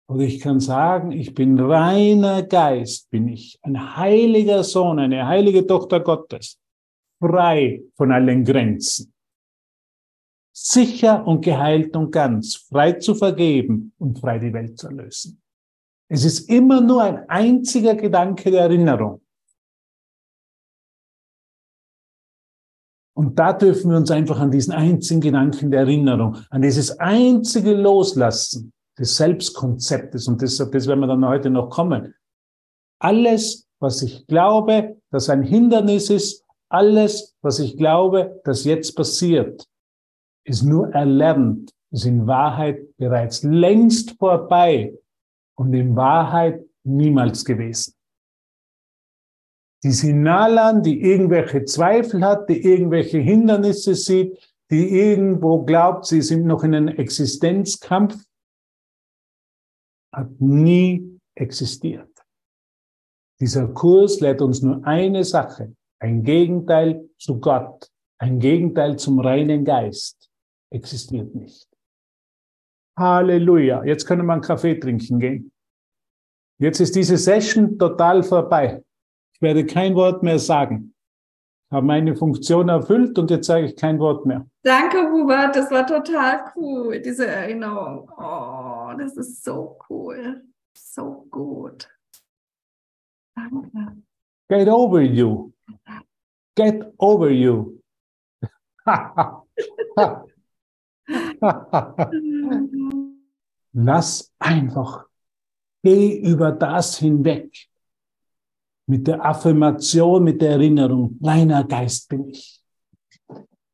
Oder 0.10 0.26
ich 0.26 0.41
kann 0.41 0.60
sagen, 0.60 1.13
ich 1.13 1.34
bin 1.34 1.58
reiner 1.58 2.43
Geist, 2.43 3.10
bin 3.10 3.30
ich 3.30 3.58
ein 3.63 3.95
heiliger 3.95 4.63
Sohn, 4.63 5.00
eine 5.00 5.26
heilige 5.26 5.65
Tochter 5.65 6.02
Gottes, 6.02 6.60
frei 7.19 7.82
von 7.95 8.12
allen 8.12 8.43
Grenzen, 8.43 9.13
sicher 10.54 11.26
und 11.26 11.43
geheilt 11.45 11.95
und 11.95 12.12
ganz, 12.12 12.56
frei 12.56 12.91
zu 12.91 13.15
vergeben 13.15 13.93
und 13.98 14.19
frei 14.19 14.38
die 14.38 14.54
Welt 14.54 14.78
zu 14.78 14.88
erlösen. 14.88 15.41
Es 16.08 16.26
ist 16.26 16.50
immer 16.50 16.82
nur 16.82 17.02
ein 17.02 17.28
einziger 17.30 17.95
Gedanke 17.95 18.52
der 18.52 18.63
Erinnerung. 18.63 19.24
Und 23.17 23.39
da 23.39 23.54
dürfen 23.54 23.91
wir 23.91 23.97
uns 23.97 24.12
einfach 24.12 24.39
an 24.39 24.51
diesen 24.51 24.73
einzigen 24.73 25.21
Gedanken 25.21 25.71
der 25.71 25.82
Erinnerung, 25.82 26.38
an 26.49 26.62
dieses 26.62 26.99
einzige 26.99 27.73
Loslassen 27.73 28.73
des 28.99 29.15
Selbstkonzeptes, 29.15 30.28
und 30.28 30.41
das, 30.41 30.58
das 30.58 30.88
werden 30.88 30.99
wir 30.99 31.08
dann 31.08 31.25
heute 31.25 31.49
noch 31.49 31.69
kommen. 31.69 32.13
Alles, 32.99 33.67
was 33.80 34.01
ich 34.01 34.28
glaube, 34.28 34.97
dass 35.12 35.30
ein 35.30 35.43
Hindernis 35.43 36.10
ist, 36.10 36.43
alles, 36.69 37.36
was 37.41 37.60
ich 37.60 37.78
glaube, 37.78 38.41
dass 38.43 38.65
jetzt 38.65 38.95
passiert, 38.95 39.65
ist 40.45 40.63
nur 40.63 40.89
erlernt, 40.93 41.71
ist 41.91 42.06
in 42.06 42.28
Wahrheit 42.28 42.95
bereits 42.97 43.43
längst 43.43 44.17
vorbei 44.19 44.93
und 45.58 45.73
in 45.73 45.95
Wahrheit 45.95 46.65
niemals 46.84 47.45
gewesen. 47.45 47.94
Die 49.86 49.91
Sinalan, 49.91 50.82
die 50.82 51.00
irgendwelche 51.00 51.63
Zweifel 51.63 52.26
hat, 52.26 52.50
die 52.50 52.60
irgendwelche 52.65 53.19
Hindernisse 53.19 53.93
sieht, 53.93 54.36
die 54.71 54.89
irgendwo 54.89 55.63
glaubt, 55.63 56.08
sie 56.08 56.24
sind 56.24 56.48
noch 56.48 56.63
in 56.63 56.74
einem 56.74 56.88
Existenzkampf, 56.88 58.15
hat 60.12 60.41
nie 60.41 61.19
existiert. 61.36 62.10
Dieser 63.39 63.67
Kurs 63.67 64.21
lehrt 64.21 64.41
uns 64.41 64.63
nur 64.63 64.84
eine 64.88 65.24
Sache, 65.24 65.76
ein 66.00 66.24
Gegenteil 66.24 67.08
zu 67.19 67.39
Gott, 67.39 67.88
ein 68.17 68.39
Gegenteil 68.39 68.98
zum 68.98 69.19
reinen 69.19 69.63
Geist, 69.65 70.32
existiert 70.71 71.36
nicht. 71.36 71.67
Halleluja. 72.98 73.84
Jetzt 73.84 74.08
können 74.08 74.26
wir 74.26 74.34
einen 74.34 74.41
Kaffee 74.41 74.80
trinken 74.80 75.19
gehen. 75.19 75.52
Jetzt 76.58 76.80
ist 76.80 76.95
diese 76.95 77.17
Session 77.17 77.78
total 77.78 78.24
vorbei. 78.24 78.82
Ich 79.36 79.41
werde 79.41 79.65
kein 79.65 79.95
Wort 79.95 80.24
mehr 80.24 80.39
sagen. 80.39 80.95
Ich 81.67 81.76
habe 81.76 81.86
meine 81.86 82.15
Funktion 82.15 82.69
erfüllt 82.69 83.19
und 83.19 83.30
jetzt 83.30 83.48
sage 83.48 83.65
ich 83.65 83.76
kein 83.76 84.00
Wort 84.00 84.26
mehr. 84.26 84.48
Danke, 84.63 85.12
Hubert, 85.12 85.58
das 85.58 85.69
war 85.71 85.86
total 85.86 86.54
cool, 86.56 87.02
diese 87.02 87.28
Erinnerung. 87.28 88.10
Oh, 88.17 88.93
das 88.98 89.17
ist 89.17 89.43
so 89.43 89.78
cool. 89.89 90.41
So 90.74 91.28
gut. 91.30 91.89
Danke. 93.36 93.98
Get 94.48 94.69
over 94.69 95.02
you. 95.02 95.52
Get 96.56 96.93
over 96.98 97.30
you. 97.30 97.82
Lass 103.74 104.32
einfach. 104.39 105.06
Geh 105.84 106.19
über 106.19 106.54
das 106.54 106.98
hinweg. 107.00 107.67
Mit 108.88 109.08
der 109.08 109.26
Affirmation, 109.26 110.24
mit 110.24 110.41
der 110.41 110.52
Erinnerung. 110.52 111.19
Reiner 111.21 111.63
Geist 111.63 112.08
bin 112.10 112.30
ich. 112.30 112.62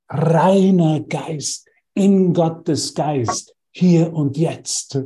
Reiner 0.10 1.02
Geist. 1.02 1.70
In 1.94 2.34
Gottes 2.34 2.94
Geist. 2.94 3.56
Hier 3.72 4.14
und 4.14 4.38
jetzt. 4.38 5.00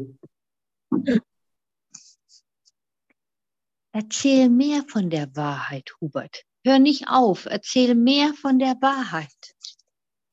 Erzähl 3.91 4.49
mehr 4.49 4.83
von 4.87 5.09
der 5.09 5.35
Wahrheit, 5.35 5.91
Hubert. 6.01 6.43
Hör 6.65 6.79
nicht 6.79 7.07
auf, 7.07 7.45
erzähl 7.45 7.95
mehr 7.95 8.33
von 8.33 8.59
der 8.59 8.75
Wahrheit. 8.81 9.29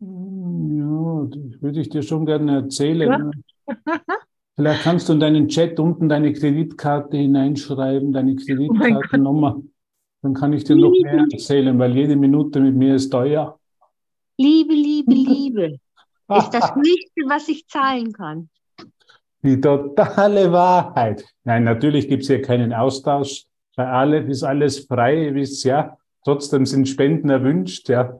Ja, 0.01 1.29
das 1.31 1.63
würde 1.63 1.81
ich 1.81 1.89
dir 1.89 2.03
schon 2.03 2.27
gerne 2.27 2.57
erzählen. 2.57 3.31
Vielleicht 4.55 4.83
kannst 4.83 5.09
du 5.09 5.15
in 5.15 5.21
deinen 5.21 5.49
Chat 5.49 5.81
unten 5.81 6.09
deine 6.09 6.33
Kreditkarte 6.33 7.17
hineinschreiben, 7.17 8.13
deine 8.13 8.37
Kreditkartennummer. 8.37 9.63
Dann 10.21 10.35
kann 10.35 10.53
ich 10.53 10.65
dir 10.65 10.77
noch 10.77 10.93
mehr 11.03 11.27
erzählen, 11.31 11.79
weil 11.79 11.97
jede 11.97 12.17
Minute 12.17 12.61
mit 12.61 12.77
mir 12.77 12.97
ist 12.97 13.11
teuer. 13.11 13.59
Liebe, 14.37 14.75
Liebe, 14.75 15.15
Liebe 15.15 15.79
ist 16.37 16.51
das 16.51 16.75
Höchste, 16.75 17.23
was 17.27 17.49
ich 17.49 17.67
zahlen 17.67 18.13
kann. 18.13 18.49
Die 19.43 19.61
totale 19.61 20.53
Wahrheit. 20.53 21.25
Nein, 21.45 21.65
natürlich 21.65 22.09
gibt 22.09 22.23
es 22.23 22.29
hier 22.29 22.43
keinen 22.43 22.73
Austausch. 22.73 23.47
Bei 23.75 23.89
alle 23.89 24.19
ist 24.19 24.43
alles 24.45 24.81
frei, 24.81 25.25
ihr 25.25 25.35
wisst 25.35 25.65
ja. 25.65 25.97
Trotzdem 26.25 26.67
sind 26.67 26.89
Spenden 26.89 27.31
erwünscht, 27.31 27.89
ja. 27.89 28.17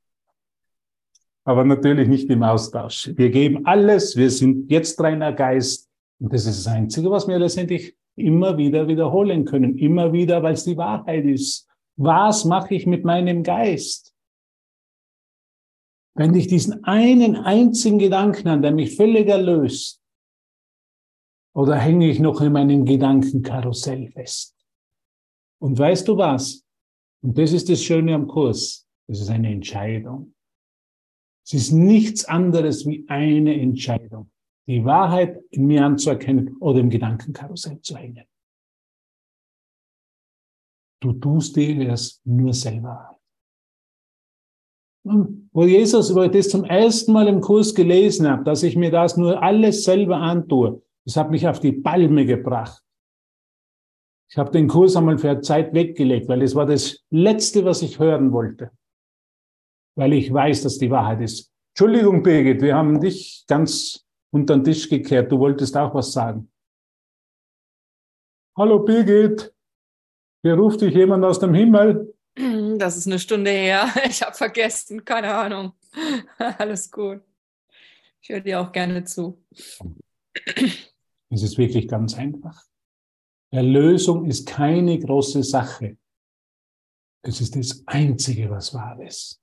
Aber 1.48 1.64
natürlich 1.64 2.08
nicht 2.08 2.28
im 2.28 2.42
Austausch. 2.42 3.10
Wir 3.16 3.30
geben 3.30 3.64
alles, 3.64 4.16
wir 4.16 4.30
sind 4.30 4.70
jetzt 4.70 5.00
reiner 5.00 5.32
Geist. 5.32 5.88
Und 6.20 6.30
das 6.30 6.44
ist 6.44 6.66
das 6.66 6.74
Einzige, 6.74 7.10
was 7.10 7.26
wir 7.26 7.38
letztendlich 7.38 7.96
immer 8.16 8.58
wieder 8.58 8.86
wiederholen 8.86 9.46
können. 9.46 9.78
Immer 9.78 10.12
wieder, 10.12 10.42
weil 10.42 10.52
es 10.52 10.64
die 10.64 10.76
Wahrheit 10.76 11.24
ist. 11.24 11.66
Was 11.96 12.44
mache 12.44 12.74
ich 12.74 12.86
mit 12.86 13.02
meinem 13.02 13.42
Geist? 13.42 14.14
Wenn 16.14 16.34
ich 16.34 16.48
diesen 16.48 16.84
einen 16.84 17.36
einzigen 17.36 17.98
Gedanken 17.98 18.48
an, 18.48 18.60
der 18.60 18.72
mich 18.72 18.94
völlig 18.94 19.26
erlöst, 19.26 20.02
oder 21.54 21.76
hänge 21.76 22.10
ich 22.10 22.20
noch 22.20 22.42
in 22.42 22.52
meinem 22.52 22.84
Gedankenkarussell 22.84 24.08
fest? 24.08 24.54
Und 25.62 25.78
weißt 25.78 26.08
du 26.08 26.18
was? 26.18 26.62
Und 27.22 27.38
das 27.38 27.54
ist 27.54 27.70
das 27.70 27.82
Schöne 27.82 28.14
am 28.14 28.26
Kurs. 28.26 28.86
Es 29.06 29.22
ist 29.22 29.30
eine 29.30 29.50
Entscheidung. 29.50 30.34
Es 31.48 31.54
ist 31.54 31.72
nichts 31.72 32.26
anderes 32.26 32.86
wie 32.86 33.06
eine 33.08 33.58
Entscheidung. 33.58 34.30
Die 34.66 34.84
Wahrheit 34.84 35.42
in 35.50 35.66
mir 35.66 35.82
anzuerkennen 35.82 36.58
oder 36.58 36.80
im 36.80 36.90
Gedankenkarussell 36.90 37.80
zu 37.80 37.96
hängen. 37.96 38.26
Du 41.00 41.14
tust 41.14 41.56
dir 41.56 41.88
das 41.88 42.20
nur 42.24 42.52
selber 42.52 43.18
an. 45.06 45.48
Wo 45.52 45.64
Jesus, 45.64 46.14
ich 46.14 46.30
das 46.32 46.50
zum 46.50 46.64
ersten 46.64 47.12
Mal 47.12 47.28
im 47.28 47.40
Kurs 47.40 47.74
gelesen 47.74 48.28
habe, 48.28 48.44
dass 48.44 48.62
ich 48.62 48.76
mir 48.76 48.90
das 48.90 49.16
nur 49.16 49.42
alles 49.42 49.84
selber 49.84 50.18
antue, 50.18 50.82
das 51.06 51.16
hat 51.16 51.30
mich 51.30 51.48
auf 51.48 51.60
die 51.60 51.72
Palme 51.72 52.26
gebracht. 52.26 52.82
Ich 54.30 54.36
habe 54.36 54.50
den 54.50 54.68
Kurs 54.68 54.96
einmal 54.96 55.16
für 55.16 55.30
eine 55.30 55.40
Zeit 55.40 55.72
weggelegt, 55.72 56.28
weil 56.28 56.42
es 56.42 56.54
war 56.54 56.66
das 56.66 57.06
Letzte, 57.08 57.64
was 57.64 57.80
ich 57.80 57.98
hören 57.98 58.32
wollte. 58.32 58.70
Weil 59.98 60.12
ich 60.12 60.32
weiß, 60.32 60.62
dass 60.62 60.78
die 60.78 60.92
Wahrheit 60.92 61.20
ist. 61.22 61.52
Entschuldigung, 61.74 62.22
Birgit, 62.22 62.62
wir 62.62 62.76
haben 62.76 63.00
dich 63.00 63.44
ganz 63.48 64.06
unter 64.30 64.54
den 64.56 64.62
Tisch 64.62 64.88
gekehrt. 64.88 65.32
Du 65.32 65.40
wolltest 65.40 65.76
auch 65.76 65.92
was 65.92 66.12
sagen. 66.12 66.48
Hallo 68.56 68.78
Birgit, 68.78 69.52
hier 70.42 70.54
ruft 70.54 70.82
dich 70.82 70.94
jemand 70.94 71.24
aus 71.24 71.40
dem 71.40 71.52
Himmel. 71.52 72.14
Das 72.78 72.96
ist 72.96 73.08
eine 73.08 73.18
Stunde 73.18 73.50
her. 73.50 73.88
Ich 74.08 74.22
habe 74.22 74.36
vergessen, 74.36 75.04
keine 75.04 75.34
Ahnung. 75.34 75.72
Alles 76.38 76.88
gut. 76.88 77.20
Ich 78.20 78.28
höre 78.28 78.40
dir 78.40 78.60
auch 78.60 78.70
gerne 78.70 79.02
zu. 79.02 79.44
Es 81.28 81.42
ist 81.42 81.58
wirklich 81.58 81.88
ganz 81.88 82.16
einfach. 82.16 82.62
Erlösung 83.50 84.26
ist 84.26 84.46
keine 84.46 84.96
große 84.96 85.42
Sache. 85.42 85.96
Es 87.22 87.40
ist 87.40 87.56
das 87.56 87.82
Einzige, 87.86 88.48
was 88.48 88.72
wahr 88.72 89.00
ist. 89.00 89.42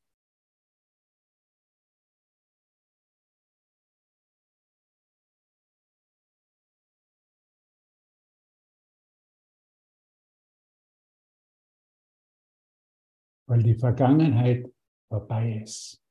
Weil 13.48 13.64
die 13.64 13.76
Vergangenheit 13.76 14.66
vorbei 15.10 15.62
ist. 15.64 16.02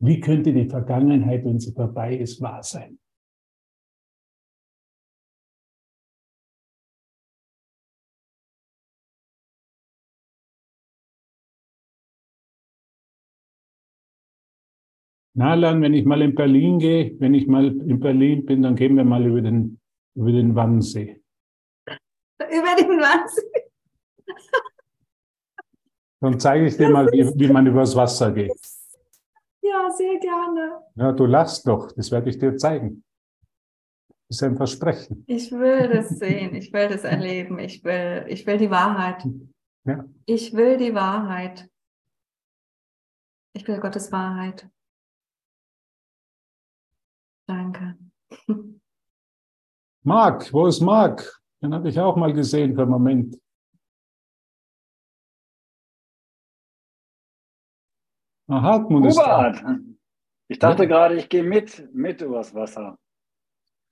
Wie 0.00 0.20
könnte 0.20 0.52
die 0.52 0.68
Vergangenheit, 0.68 1.44
wenn 1.44 1.60
sie 1.60 1.72
vorbei 1.72 2.16
ist, 2.16 2.40
wahr 2.40 2.62
sein? 2.62 2.98
Nalan, 15.36 15.82
wenn 15.82 15.94
ich 15.94 16.04
mal 16.04 16.22
in 16.22 16.34
Berlin 16.34 16.78
gehe, 16.78 17.16
wenn 17.18 17.34
ich 17.34 17.48
mal 17.48 17.66
in 17.66 17.98
Berlin 17.98 18.46
bin, 18.46 18.62
dann 18.62 18.76
gehen 18.76 18.96
wir 18.96 19.04
mal 19.04 19.26
über 19.26 19.40
den, 19.42 19.80
über 20.14 20.30
den 20.30 20.54
Wannsee. 20.54 21.20
Über 22.38 22.76
den 22.78 23.00
Wannsee. 23.00 23.64
Dann 26.24 26.40
zeige 26.40 26.64
ich 26.64 26.78
dir 26.78 26.88
mal, 26.88 27.06
wie, 27.12 27.38
wie 27.38 27.52
man 27.52 27.66
übers 27.66 27.94
Wasser 27.94 28.32
geht. 28.32 28.58
Ja, 29.60 29.90
sehr 29.90 30.18
gerne. 30.18 30.80
Ja, 30.94 31.12
du 31.12 31.26
lachst 31.26 31.68
doch, 31.68 31.92
das 31.92 32.10
werde 32.10 32.30
ich 32.30 32.38
dir 32.38 32.56
zeigen. 32.56 33.04
Das 34.26 34.38
ist 34.38 34.42
ein 34.42 34.56
Versprechen. 34.56 35.22
Ich 35.26 35.52
will 35.52 35.86
das 35.86 36.08
sehen, 36.08 36.54
ich 36.54 36.72
will 36.72 36.88
das 36.88 37.04
erleben, 37.04 37.58
ich 37.58 37.84
will, 37.84 38.24
ich 38.28 38.46
will 38.46 38.56
die 38.56 38.70
Wahrheit. 38.70 39.22
Ja. 39.84 40.06
Ich 40.24 40.54
will 40.54 40.78
die 40.78 40.94
Wahrheit. 40.94 41.68
Ich 43.52 43.68
will 43.68 43.78
Gottes 43.78 44.10
Wahrheit. 44.10 44.66
Danke. 47.46 47.98
Marc, 50.02 50.50
wo 50.54 50.68
ist 50.68 50.80
Marc? 50.80 51.38
Den 51.60 51.74
habe 51.74 51.90
ich 51.90 52.00
auch 52.00 52.16
mal 52.16 52.32
gesehen 52.32 52.74
für 52.74 52.82
einen 52.82 52.90
Moment. 52.90 53.38
Ah, 58.46 58.60
Hartmut 58.62 59.06
ist 59.06 59.16
da. 59.18 59.48
Hubert, 59.48 59.80
ich 60.48 60.58
dachte 60.58 60.86
gerade, 60.86 61.16
ich 61.16 61.28
gehe 61.28 61.42
mit, 61.42 61.88
mit 61.94 62.20
übers 62.20 62.54
Wasser. 62.54 62.98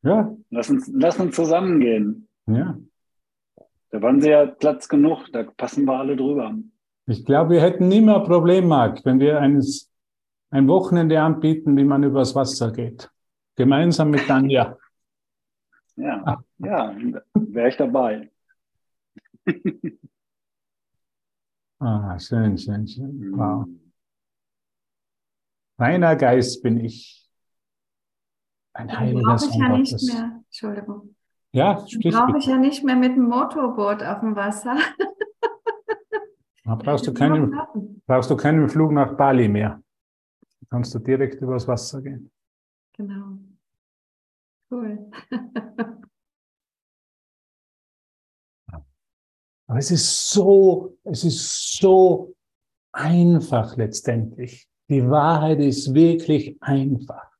Ja, 0.02 0.36
Lass 0.50 0.68
uns, 0.68 0.90
lass 0.92 1.18
uns 1.18 1.34
zusammengehen. 1.36 2.28
ja. 2.46 2.76
Da 3.90 4.00
waren 4.00 4.22
sie 4.22 4.30
ja 4.30 4.46
Platz 4.46 4.88
genug, 4.88 5.30
da 5.32 5.42
passen 5.42 5.84
wir 5.84 5.98
alle 5.98 6.16
drüber. 6.16 6.54
Ich 7.06 7.26
glaube, 7.26 7.50
wir 7.50 7.60
hätten 7.60 7.88
nie 7.88 8.00
mehr 8.00 8.20
Problem, 8.20 8.66
Marc, 8.66 9.04
wenn 9.04 9.20
wir 9.20 9.38
eines, 9.38 9.92
ein 10.50 10.66
Wochenende 10.66 11.20
anbieten, 11.20 11.76
wie 11.76 11.84
man 11.84 12.02
übers 12.02 12.34
Wasser 12.34 12.72
geht. 12.72 13.10
Gemeinsam 13.54 14.10
mit 14.10 14.26
Tanja. 14.26 14.78
Ja, 15.96 16.42
ja, 16.56 16.96
wäre 17.34 17.68
ich 17.68 17.76
dabei. 17.76 18.30
Ah, 21.78 22.18
schön, 22.18 22.56
schön, 22.56 22.86
schön. 22.86 23.32
Wow. 23.36 23.66
Reiner 25.82 26.14
Geist 26.14 26.62
bin 26.62 26.78
ich. 26.78 27.28
Ein 28.72 28.96
heiliger 28.96 29.36
Sohn 29.36 29.60
ja 29.60 29.68
nicht 29.76 29.90
Gottes. 29.90 30.14
mehr, 30.14 30.40
Entschuldigung, 30.46 31.16
Ja, 31.50 31.84
sprich 31.88 32.14
brauche 32.14 32.38
ich 32.38 32.46
ja 32.46 32.56
nicht 32.56 32.84
mehr 32.84 32.94
mit 32.94 33.16
dem 33.16 33.24
Motorboot 33.24 34.02
auf 34.04 34.20
dem 34.20 34.36
Wasser. 34.36 34.76
Da 36.64 36.76
brauchst 36.76 37.08
du, 37.08 37.12
keinen, 37.12 38.00
brauchst 38.06 38.30
du 38.30 38.36
keinen 38.36 38.68
Flug 38.68 38.92
nach 38.92 39.16
Bali 39.16 39.48
mehr. 39.48 39.82
Da 40.60 40.66
kannst 40.70 40.94
du 40.94 41.00
direkt 41.00 41.42
übers 41.42 41.66
Wasser 41.66 42.00
gehen. 42.00 42.30
Genau. 42.92 43.38
Cool. 44.70 45.10
Aber 49.66 49.78
es 49.78 49.90
ist 49.90 50.30
so, 50.30 50.96
es 51.02 51.24
ist 51.24 51.78
so 51.78 52.32
einfach 52.92 53.76
letztendlich. 53.76 54.68
Die 54.92 55.08
Wahrheit 55.08 55.58
ist 55.60 55.94
wirklich 55.94 56.58
einfach. 56.60 57.30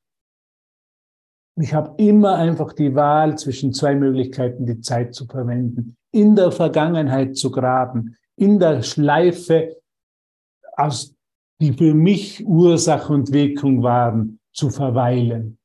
Ich 1.61 1.75
habe 1.75 2.03
immer 2.03 2.37
einfach 2.37 2.73
die 2.73 2.95
Wahl 2.95 3.37
zwischen 3.37 3.75
zwei 3.75 3.95
Möglichkeiten, 3.95 4.65
die 4.65 4.81
Zeit 4.81 5.15
zu 5.15 5.27
verwenden. 5.27 5.97
In 6.13 6.35
der 6.35 6.51
Vergangenheit 6.51 7.37
zu 7.37 7.51
graben, 7.51 8.17
in 8.37 8.59
der 8.59 8.83
Schleife, 8.83 9.77
aus, 10.79 11.15
die 11.61 11.75
für 11.75 11.93
mich 11.93 12.43
Ursache 12.47 13.13
und 13.13 13.31
Wirkung 13.33 13.83
waren, 13.83 14.41
zu 14.55 14.71
verweilen. 14.71 15.59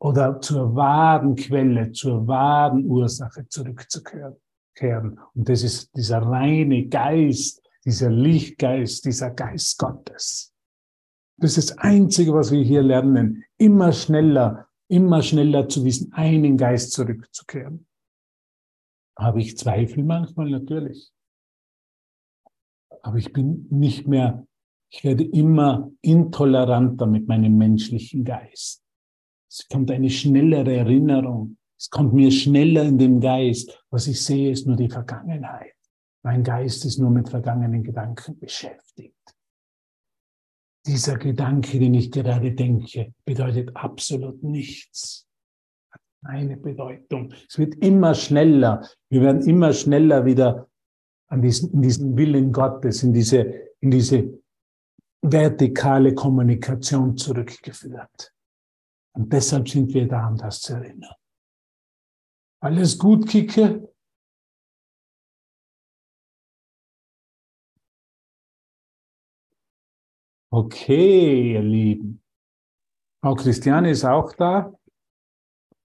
Oder 0.00 0.40
zur 0.40 0.76
wahren 0.76 1.34
Quelle, 1.34 1.90
zur 1.90 2.28
wahren 2.28 2.86
Ursache 2.86 3.48
zurückzukehren 3.48 4.36
kehren. 4.78 5.18
Und 5.34 5.48
das 5.48 5.64
ist 5.64 5.90
dieser 5.96 6.22
reine 6.22 6.86
Geist, 6.86 7.60
dieser 7.84 8.10
Lichtgeist, 8.10 9.04
dieser 9.04 9.30
Geist 9.30 9.76
Gottes. 9.78 10.54
Das 11.40 11.56
ist 11.56 11.70
das 11.70 11.78
Einzige, 11.78 12.34
was 12.34 12.50
wir 12.50 12.62
hier 12.62 12.82
lernen. 12.82 13.44
Immer 13.58 13.92
schneller, 13.92 14.68
immer 14.88 15.22
schneller 15.22 15.68
zu 15.68 15.84
diesem 15.84 16.12
einen 16.12 16.56
Geist 16.56 16.92
zurückzukehren. 16.92 17.86
Habe 19.16 19.40
ich 19.40 19.56
Zweifel 19.56 20.02
manchmal 20.02 20.50
natürlich. 20.50 21.12
Aber 23.02 23.16
ich 23.16 23.32
bin 23.32 23.68
nicht 23.70 24.08
mehr, 24.08 24.46
ich 24.90 25.04
werde 25.04 25.24
immer 25.24 25.92
intoleranter 26.02 27.06
mit 27.06 27.28
meinem 27.28 27.56
menschlichen 27.56 28.24
Geist. 28.24 28.82
Es 29.48 29.66
kommt 29.68 29.90
eine 29.92 30.10
schnellere 30.10 30.76
Erinnerung. 30.76 31.56
Es 31.78 31.88
kommt 31.88 32.14
mir 32.14 32.32
schneller 32.32 32.82
in 32.82 32.98
den 32.98 33.20
Geist. 33.20 33.84
Was 33.90 34.08
ich 34.08 34.22
sehe, 34.22 34.50
ist 34.50 34.66
nur 34.66 34.76
die 34.76 34.90
Vergangenheit. 34.90 35.74
Mein 36.24 36.42
Geist 36.42 36.84
ist 36.84 36.98
nur 36.98 37.10
mit 37.10 37.28
vergangenen 37.28 37.84
Gedanken 37.84 38.38
beschäftigt. 38.40 39.14
Dieser 40.88 41.18
Gedanke, 41.18 41.78
den 41.78 41.92
ich 41.92 42.10
gerade 42.10 42.52
denke, 42.52 43.12
bedeutet 43.26 43.76
absolut 43.76 44.42
nichts. 44.42 45.28
Hat 45.90 46.00
keine 46.24 46.56
Bedeutung. 46.56 47.34
Es 47.46 47.58
wird 47.58 47.74
immer 47.76 48.14
schneller. 48.14 48.88
Wir 49.10 49.20
werden 49.20 49.46
immer 49.46 49.74
schneller 49.74 50.24
wieder 50.24 50.66
an 51.28 51.42
diesen, 51.42 51.74
in 51.74 51.82
diesen 51.82 52.16
Willen 52.16 52.52
Gottes, 52.52 53.02
in 53.02 53.12
diese, 53.12 53.40
in 53.80 53.90
diese 53.90 54.40
vertikale 55.20 56.14
Kommunikation 56.14 57.18
zurückgeführt. 57.18 58.32
Und 59.12 59.30
deshalb 59.30 59.68
sind 59.68 59.92
wir 59.92 60.08
da, 60.08 60.26
um 60.26 60.38
das 60.38 60.60
zu 60.60 60.72
erinnern. 60.72 61.14
Alles 62.60 62.98
gut, 62.98 63.28
Kicke? 63.28 63.92
Okay, 70.50 71.52
ihr 71.54 71.62
Lieben. 71.62 72.22
Frau 73.20 73.34
Christiane 73.34 73.90
ist 73.90 74.04
auch 74.04 74.32
da. 74.34 74.72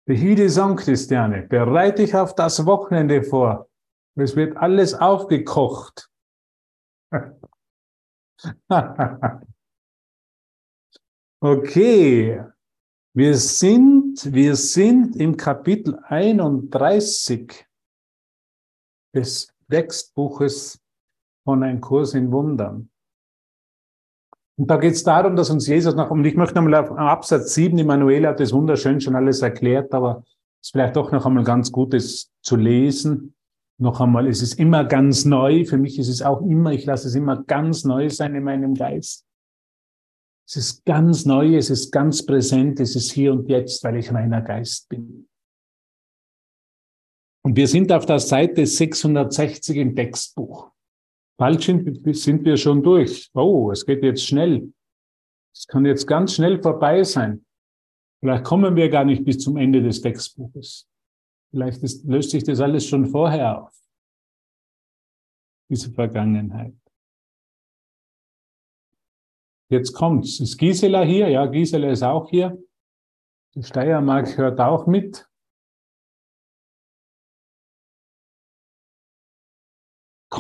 Behide 0.06 0.50
Song, 0.50 0.76
Christiane. 0.76 1.46
Bereite 1.48 2.02
dich 2.02 2.14
auf 2.14 2.34
das 2.34 2.66
Wochenende 2.66 3.22
vor. 3.22 3.70
Es 4.16 4.36
wird 4.36 4.56
alles 4.58 4.92
aufgekocht. 4.92 6.10
okay. 11.40 12.44
Wir 13.14 13.36
sind, 13.36 14.32
wir 14.32 14.56
sind 14.56 15.16
im 15.16 15.36
Kapitel 15.36 15.98
31 16.04 17.66
des 19.14 19.54
Textbuches 19.70 20.80
von 21.44 21.62
Ein 21.62 21.80
Kurs 21.80 22.14
in 22.14 22.30
Wundern. 22.30 22.89
Und 24.60 24.70
da 24.70 24.76
geht 24.76 24.92
es 24.92 25.02
darum, 25.02 25.36
dass 25.36 25.48
uns 25.48 25.66
Jesus 25.66 25.94
noch, 25.94 26.10
und 26.10 26.22
ich 26.26 26.36
möchte 26.36 26.56
nochmal 26.56 26.74
auf 26.74 26.90
Absatz 26.90 27.54
7, 27.54 27.78
Immanuel 27.78 28.26
hat 28.26 28.40
das 28.40 28.52
wunderschön 28.52 29.00
schon 29.00 29.16
alles 29.16 29.40
erklärt, 29.40 29.94
aber 29.94 30.22
es 30.60 30.66
ist 30.66 30.72
vielleicht 30.72 30.96
doch 30.96 31.10
noch 31.12 31.24
einmal 31.24 31.44
ganz 31.44 31.72
gut, 31.72 31.94
es 31.94 32.30
zu 32.42 32.56
lesen. 32.56 33.34
Noch 33.78 34.02
einmal, 34.02 34.26
es 34.26 34.42
ist 34.42 34.58
immer 34.58 34.84
ganz 34.84 35.24
neu. 35.24 35.64
Für 35.64 35.78
mich 35.78 35.98
ist 35.98 36.08
es 36.08 36.20
auch 36.20 36.42
immer, 36.42 36.74
ich 36.74 36.84
lasse 36.84 37.08
es 37.08 37.14
immer 37.14 37.42
ganz 37.44 37.86
neu 37.86 38.10
sein 38.10 38.34
in 38.34 38.44
meinem 38.44 38.74
Geist. 38.74 39.24
Es 40.46 40.56
ist 40.56 40.84
ganz 40.84 41.24
neu, 41.24 41.56
es 41.56 41.70
ist 41.70 41.90
ganz 41.90 42.26
präsent, 42.26 42.80
es 42.80 42.94
ist 42.94 43.12
hier 43.12 43.32
und 43.32 43.48
jetzt, 43.48 43.82
weil 43.82 43.96
ich 43.96 44.12
reiner 44.12 44.42
Geist 44.42 44.90
bin. 44.90 45.26
Und 47.42 47.56
wir 47.56 47.66
sind 47.66 47.90
auf 47.92 48.04
der 48.04 48.18
Seite 48.18 48.66
660 48.66 49.78
im 49.78 49.96
Textbuch. 49.96 50.70
Bald 51.40 51.62
sind 51.62 52.44
wir 52.44 52.56
schon 52.58 52.82
durch. 52.82 53.30
Oh, 53.32 53.70
es 53.70 53.86
geht 53.86 54.02
jetzt 54.02 54.26
schnell. 54.26 54.74
Es 55.54 55.66
kann 55.66 55.86
jetzt 55.86 56.06
ganz 56.06 56.34
schnell 56.34 56.60
vorbei 56.60 57.02
sein. 57.02 57.46
Vielleicht 58.20 58.44
kommen 58.44 58.76
wir 58.76 58.90
gar 58.90 59.06
nicht 59.06 59.24
bis 59.24 59.38
zum 59.38 59.56
Ende 59.56 59.82
des 59.82 60.02
Textbuches. 60.02 60.86
Vielleicht 61.50 61.82
ist, 61.82 62.04
löst 62.04 62.32
sich 62.32 62.44
das 62.44 62.60
alles 62.60 62.86
schon 62.86 63.06
vorher 63.06 63.62
auf. 63.62 63.74
Diese 65.70 65.90
Vergangenheit. 65.90 66.76
Jetzt 69.70 69.94
kommt's. 69.94 70.40
Ist 70.40 70.58
Gisela 70.58 71.04
hier? 71.04 71.30
Ja, 71.30 71.46
Gisela 71.46 71.90
ist 71.90 72.02
auch 72.02 72.28
hier. 72.28 72.62
Die 73.54 73.62
Steiermark 73.62 74.36
hört 74.36 74.60
auch 74.60 74.86
mit. 74.86 75.26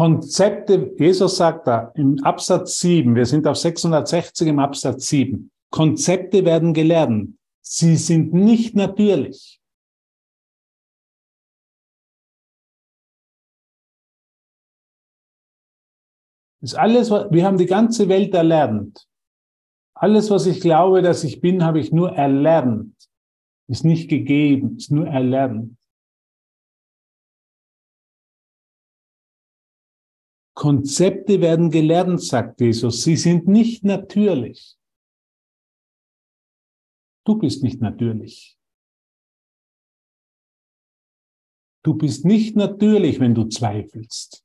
Konzepte, 0.00 0.94
Jesus 0.98 1.36
sagt 1.36 1.66
da 1.66 1.92
im 1.94 2.24
Absatz 2.24 2.80
7, 2.80 3.14
wir 3.14 3.26
sind 3.26 3.46
auf 3.46 3.58
660 3.58 4.48
im 4.48 4.58
Absatz 4.58 5.08
7, 5.08 5.50
Konzepte 5.70 6.46
werden 6.46 6.72
gelernt. 6.72 7.36
Sie 7.60 7.96
sind 7.96 8.32
nicht 8.32 8.74
natürlich. 8.74 9.60
Ist 16.62 16.78
alles, 16.78 17.10
wir 17.10 17.44
haben 17.44 17.58
die 17.58 17.66
ganze 17.66 18.08
Welt 18.08 18.32
erlernt. 18.32 19.06
Alles, 19.92 20.30
was 20.30 20.46
ich 20.46 20.62
glaube, 20.62 21.02
dass 21.02 21.24
ich 21.24 21.42
bin, 21.42 21.62
habe 21.62 21.78
ich 21.78 21.92
nur 21.92 22.12
erlernt. 22.12 22.94
Ist 23.68 23.84
nicht 23.84 24.08
gegeben, 24.08 24.78
ist 24.78 24.90
nur 24.90 25.08
erlernt. 25.08 25.76
Konzepte 30.60 31.40
werden 31.40 31.70
gelernt, 31.70 32.20
sagt 32.20 32.60
Jesus. 32.60 33.02
Sie 33.02 33.16
sind 33.16 33.48
nicht 33.48 33.82
natürlich. 33.82 34.76
Du 37.24 37.38
bist 37.38 37.62
nicht 37.62 37.80
natürlich. 37.80 38.58
Du 41.82 41.94
bist 41.94 42.26
nicht 42.26 42.56
natürlich, 42.56 43.20
wenn 43.20 43.34
du 43.34 43.48
zweifelst. 43.48 44.44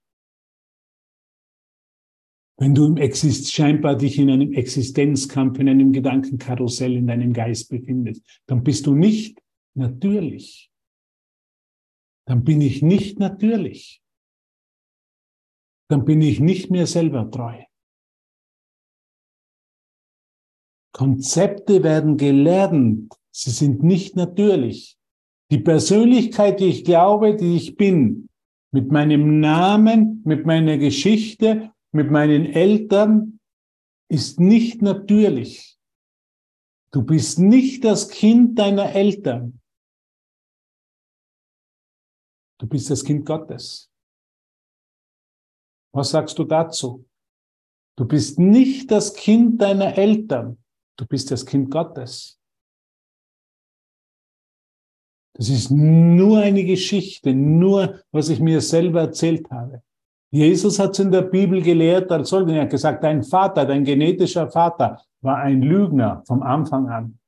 Wenn 2.60 2.74
du 2.74 2.86
im 2.86 2.96
Exist 2.96 3.52
scheinbar 3.52 3.98
dich 3.98 4.18
in 4.18 4.30
einem 4.30 4.54
Existenzkampf, 4.54 5.60
in 5.60 5.68
einem 5.68 5.92
Gedankenkarussell 5.92 6.96
in 6.96 7.08
deinem 7.08 7.34
Geist 7.34 7.68
befindest, 7.68 8.24
dann 8.46 8.64
bist 8.64 8.86
du 8.86 8.96
nicht 8.96 9.42
natürlich. 9.74 10.72
Dann 12.26 12.46
bin 12.46 12.62
ich 12.62 12.82
nicht 12.82 13.20
natürlich. 13.20 14.02
Dann 15.90 16.06
bin 16.06 16.22
ich 16.22 16.40
nicht 16.40 16.72
mehr 16.72 16.88
selber 16.88 17.30
treu. 17.30 17.62
Konzepte 20.94 21.84
werden 21.84 22.18
gelernt. 22.18 23.14
Sie 23.32 23.52
sind 23.52 23.84
nicht 23.84 24.16
natürlich. 24.16 24.98
Die 25.52 25.60
Persönlichkeit, 25.60 26.60
die 26.60 26.70
ich 26.70 26.86
glaube, 26.86 27.36
die 27.36 27.56
ich 27.56 27.76
bin, 27.76 28.30
mit 28.72 28.92
meinem 28.92 29.40
Namen, 29.40 30.22
mit 30.26 30.46
meiner 30.46 30.78
Geschichte 30.78 31.72
mit 31.96 32.12
meinen 32.12 32.46
Eltern 32.46 33.40
ist 34.10 34.40
nicht 34.40 34.82
natürlich. 34.82 35.80
Du 36.92 37.04
bist 37.04 37.40
nicht 37.40 37.86
das 37.86 38.10
Kind 38.10 38.60
deiner 38.60 38.92
Eltern. 38.94 39.62
Du 42.60 42.68
bist 42.68 42.90
das 42.90 43.04
Kind 43.04 43.26
Gottes. 43.26 43.90
Was 45.96 46.10
sagst 46.10 46.38
du 46.38 46.44
dazu? 46.44 47.06
Du 47.98 48.06
bist 48.06 48.38
nicht 48.38 48.92
das 48.92 49.14
Kind 49.14 49.62
deiner 49.62 49.98
Eltern. 49.98 50.58
Du 50.98 51.06
bist 51.06 51.32
das 51.32 51.46
Kind 51.46 51.72
Gottes. 51.72 52.38
Das 55.38 55.48
ist 55.48 55.72
nur 55.72 56.40
eine 56.40 56.66
Geschichte, 56.66 57.34
nur 57.34 58.02
was 58.12 58.28
ich 58.28 58.42
mir 58.42 58.60
selber 58.60 59.02
erzählt 59.02 59.50
habe. 59.50 59.84
Jesus 60.32 60.80
hat 60.80 60.92
es 60.92 61.00
in 61.00 61.12
der 61.12 61.22
Bibel 61.22 61.62
gelehrt 61.62 62.12
als 62.12 62.30
sollte. 62.30 62.52
Er 62.52 62.64
hat 62.64 62.72
gesagt, 62.72 63.02
dein 63.02 63.24
Vater, 63.24 63.66
dein 63.66 63.86
genetischer 63.86 64.52
Vater 64.52 65.02
war 65.22 65.38
ein 65.38 65.62
Lügner 65.62 66.24
vom 66.28 66.44
Anfang 66.44 66.90
an. 66.90 67.20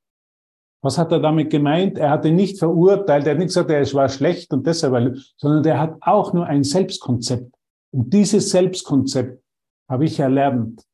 Was 0.82 0.98
hat 0.98 1.10
er 1.10 1.20
damit 1.20 1.48
gemeint? 1.48 1.96
Er 1.96 2.10
hat 2.10 2.26
ihn 2.26 2.36
nicht 2.36 2.58
verurteilt, 2.58 3.26
er 3.26 3.32
hat 3.32 3.38
nicht 3.38 3.48
gesagt, 3.48 3.70
er 3.70 3.94
war 3.94 4.10
schlecht 4.10 4.52
und 4.52 4.66
deshalb, 4.66 5.16
sondern 5.38 5.64
er 5.64 5.80
hat 5.80 5.96
auch 6.02 6.34
nur 6.34 6.44
ein 6.44 6.64
Selbstkonzept. 6.64 7.57
Und 7.90 8.12
dieses 8.12 8.50
Selbstkonzept 8.50 9.42
habe 9.88 10.04
ich 10.04 10.18
erlernt. 10.18 10.84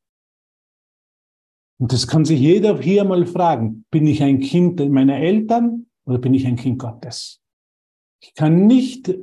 Und 1.79 1.91
das 1.91 2.07
kann 2.07 2.23
sich 2.23 2.39
jeder 2.39 2.79
hier 2.79 3.03
mal 3.03 3.25
fragen. 3.25 3.85
Bin 3.91 4.07
ich 4.07 4.23
ein 4.23 4.39
Kind 4.39 4.79
meiner 4.89 5.17
Eltern 5.17 5.87
oder 6.05 6.19
bin 6.19 6.33
ich 6.33 6.47
ein 6.47 6.55
Kind 6.55 6.79
Gottes? 6.79 7.41
Ich 8.21 8.33
kann 8.33 8.65
nicht 8.65 9.13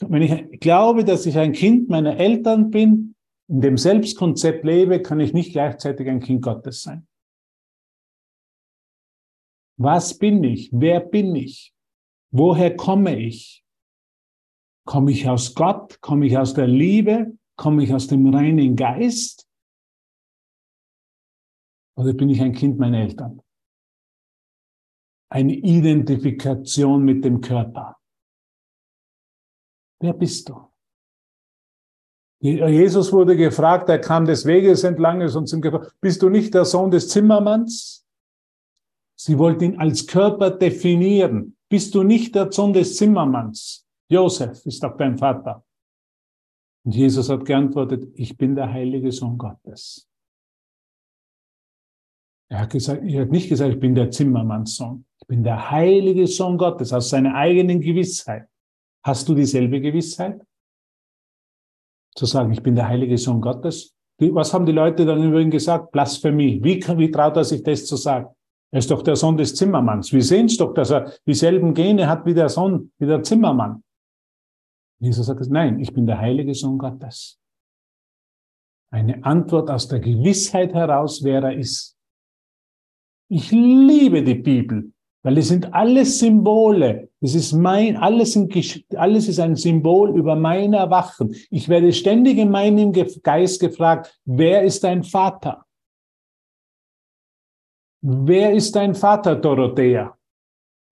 wenn 0.00 0.22
ich 0.22 0.60
glaube, 0.60 1.04
dass 1.04 1.26
ich 1.26 1.38
ein 1.38 1.52
Kind 1.52 1.88
meiner 1.88 2.16
Eltern 2.16 2.70
bin, 2.70 3.14
in 3.48 3.60
dem 3.60 3.76
Selbstkonzept 3.76 4.64
lebe, 4.64 5.02
kann 5.02 5.20
ich 5.20 5.32
nicht 5.32 5.52
gleichzeitig 5.52 6.08
ein 6.08 6.20
Kind 6.20 6.42
Gottes 6.42 6.82
sein. 6.82 7.06
Was 9.76 10.16
bin 10.16 10.42
ich? 10.44 10.70
Wer 10.72 11.00
bin 11.00 11.34
ich? 11.34 11.74
Woher 12.30 12.76
komme 12.76 13.18
ich? 13.18 13.63
Komme 14.84 15.12
ich 15.12 15.28
aus 15.28 15.54
Gott? 15.54 16.00
Komme 16.00 16.26
ich 16.26 16.36
aus 16.36 16.54
der 16.54 16.66
Liebe? 16.66 17.36
Komme 17.56 17.84
ich 17.84 17.92
aus 17.92 18.06
dem 18.06 18.32
reinen 18.32 18.76
Geist? 18.76 19.48
Oder 21.96 22.12
bin 22.12 22.28
ich 22.28 22.40
ein 22.40 22.52
Kind 22.52 22.78
meiner 22.78 22.98
Eltern? 22.98 23.40
Eine 25.30 25.54
Identifikation 25.54 27.04
mit 27.04 27.24
dem 27.24 27.40
Körper. 27.40 27.96
Wer 30.00 30.12
bist 30.12 30.48
du? 30.48 30.68
Jesus 32.40 33.10
wurde 33.10 33.36
gefragt, 33.36 33.88
er 33.88 34.00
kam 34.00 34.26
des 34.26 34.44
Weges 34.44 34.84
entlang 34.84 35.22
und 35.22 35.48
sind 35.48 35.62
gefragt, 35.62 35.96
bist 36.00 36.20
du 36.20 36.28
nicht 36.28 36.52
der 36.52 36.66
Sohn 36.66 36.90
des 36.90 37.08
Zimmermanns? 37.08 38.06
Sie 39.16 39.38
wollten 39.38 39.64
ihn 39.64 39.80
als 39.80 40.06
Körper 40.06 40.50
definieren. 40.50 41.56
Bist 41.70 41.94
du 41.94 42.02
nicht 42.02 42.34
der 42.34 42.52
Sohn 42.52 42.74
des 42.74 42.96
Zimmermanns? 42.96 43.83
Josef 44.08 44.64
ist 44.66 44.82
doch 44.82 44.96
dein 44.96 45.16
Vater. 45.16 45.64
Und 46.84 46.94
Jesus 46.94 47.28
hat 47.28 47.44
geantwortet, 47.44 48.12
ich 48.14 48.36
bin 48.36 48.54
der 48.54 48.72
heilige 48.72 49.10
Sohn 49.10 49.38
Gottes. 49.38 50.08
Er 52.50 52.60
hat, 52.60 52.70
gesagt, 52.70 53.02
er 53.02 53.22
hat 53.22 53.30
nicht 53.30 53.48
gesagt, 53.48 53.72
ich 53.72 53.80
bin 53.80 53.94
der 53.94 54.10
Zimmermannssohn. 54.10 55.06
Ich 55.20 55.26
bin 55.26 55.42
der 55.42 55.70
heilige 55.70 56.26
Sohn 56.26 56.58
Gottes 56.58 56.92
aus 56.92 57.08
seiner 57.08 57.34
eigenen 57.34 57.80
Gewissheit. 57.80 58.48
Hast 59.02 59.28
du 59.28 59.34
dieselbe 59.34 59.80
Gewissheit? 59.80 60.40
Zu 62.14 62.26
sagen, 62.26 62.52
ich 62.52 62.62
bin 62.62 62.74
der 62.76 62.86
heilige 62.86 63.18
Sohn 63.18 63.40
Gottes? 63.40 63.94
Was 64.18 64.54
haben 64.54 64.66
die 64.66 64.72
Leute 64.72 65.04
dann 65.04 65.24
über 65.24 65.40
ihn 65.40 65.50
gesagt? 65.50 65.90
Blasphemie. 65.90 66.62
Wie, 66.62 66.80
wie 66.98 67.10
traut 67.10 67.36
er 67.36 67.44
sich 67.44 67.62
das 67.62 67.86
zu 67.86 67.96
sagen? 67.96 68.28
Er 68.70 68.78
ist 68.78 68.90
doch 68.90 69.02
der 69.02 69.16
Sohn 69.16 69.36
des 69.36 69.54
Zimmermanns. 69.54 70.12
Wir 70.12 70.22
sehen 70.22 70.46
es 70.46 70.56
doch, 70.56 70.74
dass 70.74 70.90
er 70.90 71.12
dieselben 71.26 71.74
Gene 71.74 72.08
hat 72.08 72.26
wie 72.26 72.34
der 72.34 72.48
Sohn, 72.48 72.92
wie 72.98 73.06
der 73.06 73.22
Zimmermann. 73.22 73.82
Jesus 75.00 75.26
sagt, 75.26 75.48
nein, 75.50 75.80
ich 75.80 75.92
bin 75.92 76.06
der 76.06 76.18
heilige 76.18 76.54
Sohn 76.54 76.78
Gottes. 76.78 77.40
Eine 78.90 79.24
Antwort 79.24 79.70
aus 79.70 79.88
der 79.88 80.00
Gewissheit 80.00 80.72
heraus, 80.72 81.22
wer 81.24 81.42
er 81.42 81.56
ist. 81.56 81.96
Ich 83.28 83.50
liebe 83.50 84.22
die 84.22 84.36
Bibel. 84.36 84.92
Weil 85.24 85.38
es 85.38 85.48
sind 85.48 85.72
alles 85.72 86.18
Symbole. 86.18 87.08
Es 87.20 87.34
ist 87.34 87.54
mein, 87.54 87.96
alles, 87.96 88.34
sind, 88.34 88.54
alles 88.94 89.26
ist 89.26 89.40
ein 89.40 89.56
Symbol 89.56 90.14
über 90.16 90.36
mein 90.36 90.74
Erwachen. 90.74 91.34
Ich 91.50 91.68
werde 91.70 91.94
ständig 91.94 92.36
in 92.36 92.50
meinem 92.50 92.92
Geist 92.92 93.58
gefragt, 93.58 94.20
wer 94.26 94.62
ist 94.62 94.84
dein 94.84 95.02
Vater? 95.02 95.64
Wer 98.02 98.52
ist 98.52 98.76
dein 98.76 98.94
Vater, 98.94 99.34
Dorothea? 99.34 100.14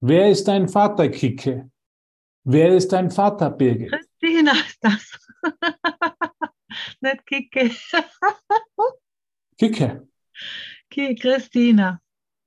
Wer 0.01 0.31
ist 0.31 0.49
dein 0.49 0.67
Vater, 0.67 1.11
Kike? 1.11 1.71
Wer 2.45 2.75
ist 2.75 2.93
dein 2.93 3.11
Vater, 3.11 3.51
Birgit? 3.51 3.91
Christina 3.93 4.53
ist 4.53 4.79
das. 4.81 5.19
Nicht 7.01 7.27
Kike. 7.27 7.71
Kike. 9.59 10.09
Christina. 11.17 12.01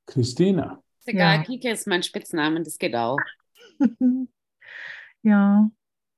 Christina. 0.06 0.84
Ist 1.00 1.08
egal, 1.08 1.38
Ja. 1.38 1.44
Kike 1.44 1.70
ist 1.72 1.88
mein 1.88 2.04
Spitzname, 2.04 2.62
das 2.64 2.78
geht 2.78 2.96
auch. 2.96 3.18
ja, 5.24 5.70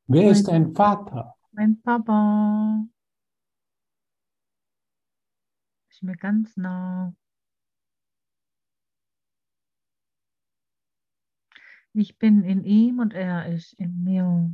Wer 0.07 0.32
ist 0.32 0.47
dein 0.47 0.73
Vater? 0.75 1.36
mein 1.51 1.82
Papa. 1.82 2.86
Ist 5.89 6.03
mir 6.03 6.15
ganz 6.17 6.55
nah. 6.57 7.13
Ich 11.98 12.18
bin 12.18 12.43
in 12.43 12.64
ihm 12.64 13.00
und 13.00 13.14
er 13.14 13.52
ist 13.52 13.74
in 13.74 14.04
mir. 14.04 14.52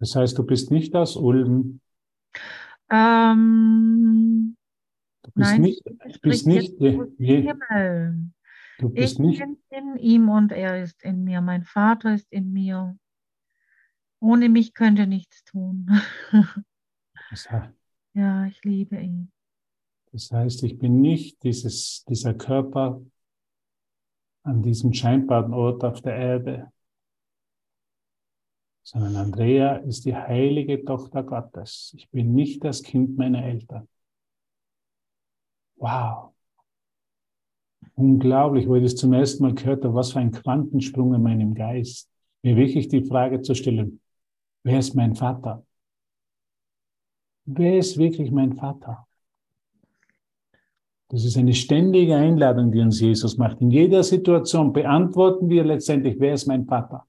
Das 0.00 0.16
heißt, 0.16 0.36
du 0.36 0.44
bist 0.44 0.72
nicht 0.72 0.96
aus 0.96 1.14
Ulm. 1.16 1.80
Ähm, 2.90 4.56
Du 5.24 5.30
bist 5.30 5.52
Nein, 5.52 5.60
nicht, 5.62 5.82
ich 6.08 6.20
bist 6.20 6.48
nicht, 6.48 6.80
je, 6.80 6.96
du 8.78 8.88
Ich 8.88 8.94
bist 8.94 9.20
nicht, 9.20 9.38
bin 9.38 9.56
in 9.70 9.96
ihm 9.98 10.28
und 10.28 10.50
er 10.50 10.82
ist 10.82 11.00
in 11.04 11.22
mir. 11.22 11.40
Mein 11.40 11.62
Vater 11.62 12.14
ist 12.14 12.30
in 12.32 12.52
mir. 12.52 12.98
Ohne 14.18 14.48
mich 14.48 14.74
könnte 14.74 15.06
nichts 15.06 15.44
tun. 15.44 15.86
das 17.30 17.48
heißt, 17.48 17.72
ja, 18.14 18.46
ich 18.46 18.64
liebe 18.64 18.96
ihn. 18.96 19.30
das 20.10 20.32
heißt, 20.32 20.64
ich 20.64 20.76
bin 20.76 21.00
nicht 21.00 21.40
dieses, 21.44 22.04
dieser 22.08 22.34
Körper 22.34 23.00
an 24.42 24.62
diesem 24.62 24.92
scheinbaren 24.92 25.52
Ort 25.54 25.84
auf 25.84 26.00
der 26.00 26.16
Erde. 26.16 26.72
sondern 28.82 29.16
Andrea 29.16 29.76
ist 29.76 30.04
die 30.04 30.14
heilige 30.14 30.84
Tochter 30.84 31.22
Gottes. 31.22 31.94
Ich 31.96 32.10
bin 32.10 32.34
nicht 32.34 32.64
das 32.64 32.82
Kind 32.82 33.16
meiner 33.16 33.44
Eltern. 33.44 33.88
Wow. 35.76 36.32
Unglaublich, 37.94 38.66
wo 38.68 38.76
ich 38.76 38.82
das 38.82 38.96
zum 38.96 39.12
ersten 39.12 39.42
Mal 39.42 39.54
gehört 39.54 39.84
habe, 39.84 39.94
was 39.94 40.12
für 40.12 40.20
ein 40.20 40.32
Quantensprung 40.32 41.14
in 41.14 41.22
meinem 41.22 41.54
Geist. 41.54 42.10
Mir 42.42 42.56
wirklich 42.56 42.88
die 42.88 43.04
Frage 43.04 43.42
zu 43.42 43.54
stellen, 43.54 44.00
wer 44.64 44.78
ist 44.78 44.94
mein 44.94 45.14
Vater? 45.14 45.64
Wer 47.44 47.78
ist 47.78 47.98
wirklich 47.98 48.30
mein 48.30 48.54
Vater? 48.54 49.06
Das 51.12 51.26
ist 51.26 51.36
eine 51.36 51.52
ständige 51.52 52.16
Einladung, 52.16 52.72
die 52.72 52.80
uns 52.80 52.98
Jesus 52.98 53.36
macht. 53.36 53.60
In 53.60 53.70
jeder 53.70 54.02
Situation 54.02 54.72
beantworten 54.72 55.50
wir 55.50 55.62
letztendlich, 55.62 56.18
wer 56.18 56.32
ist 56.32 56.46
mein 56.46 56.64
Vater? 56.64 57.06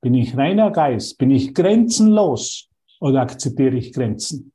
Bin 0.00 0.14
ich 0.14 0.36
reiner 0.36 0.70
Geist? 0.70 1.18
Bin 1.18 1.32
ich 1.32 1.52
grenzenlos? 1.52 2.70
Oder 3.00 3.22
akzeptiere 3.22 3.76
ich 3.76 3.92
Grenzen? 3.92 4.52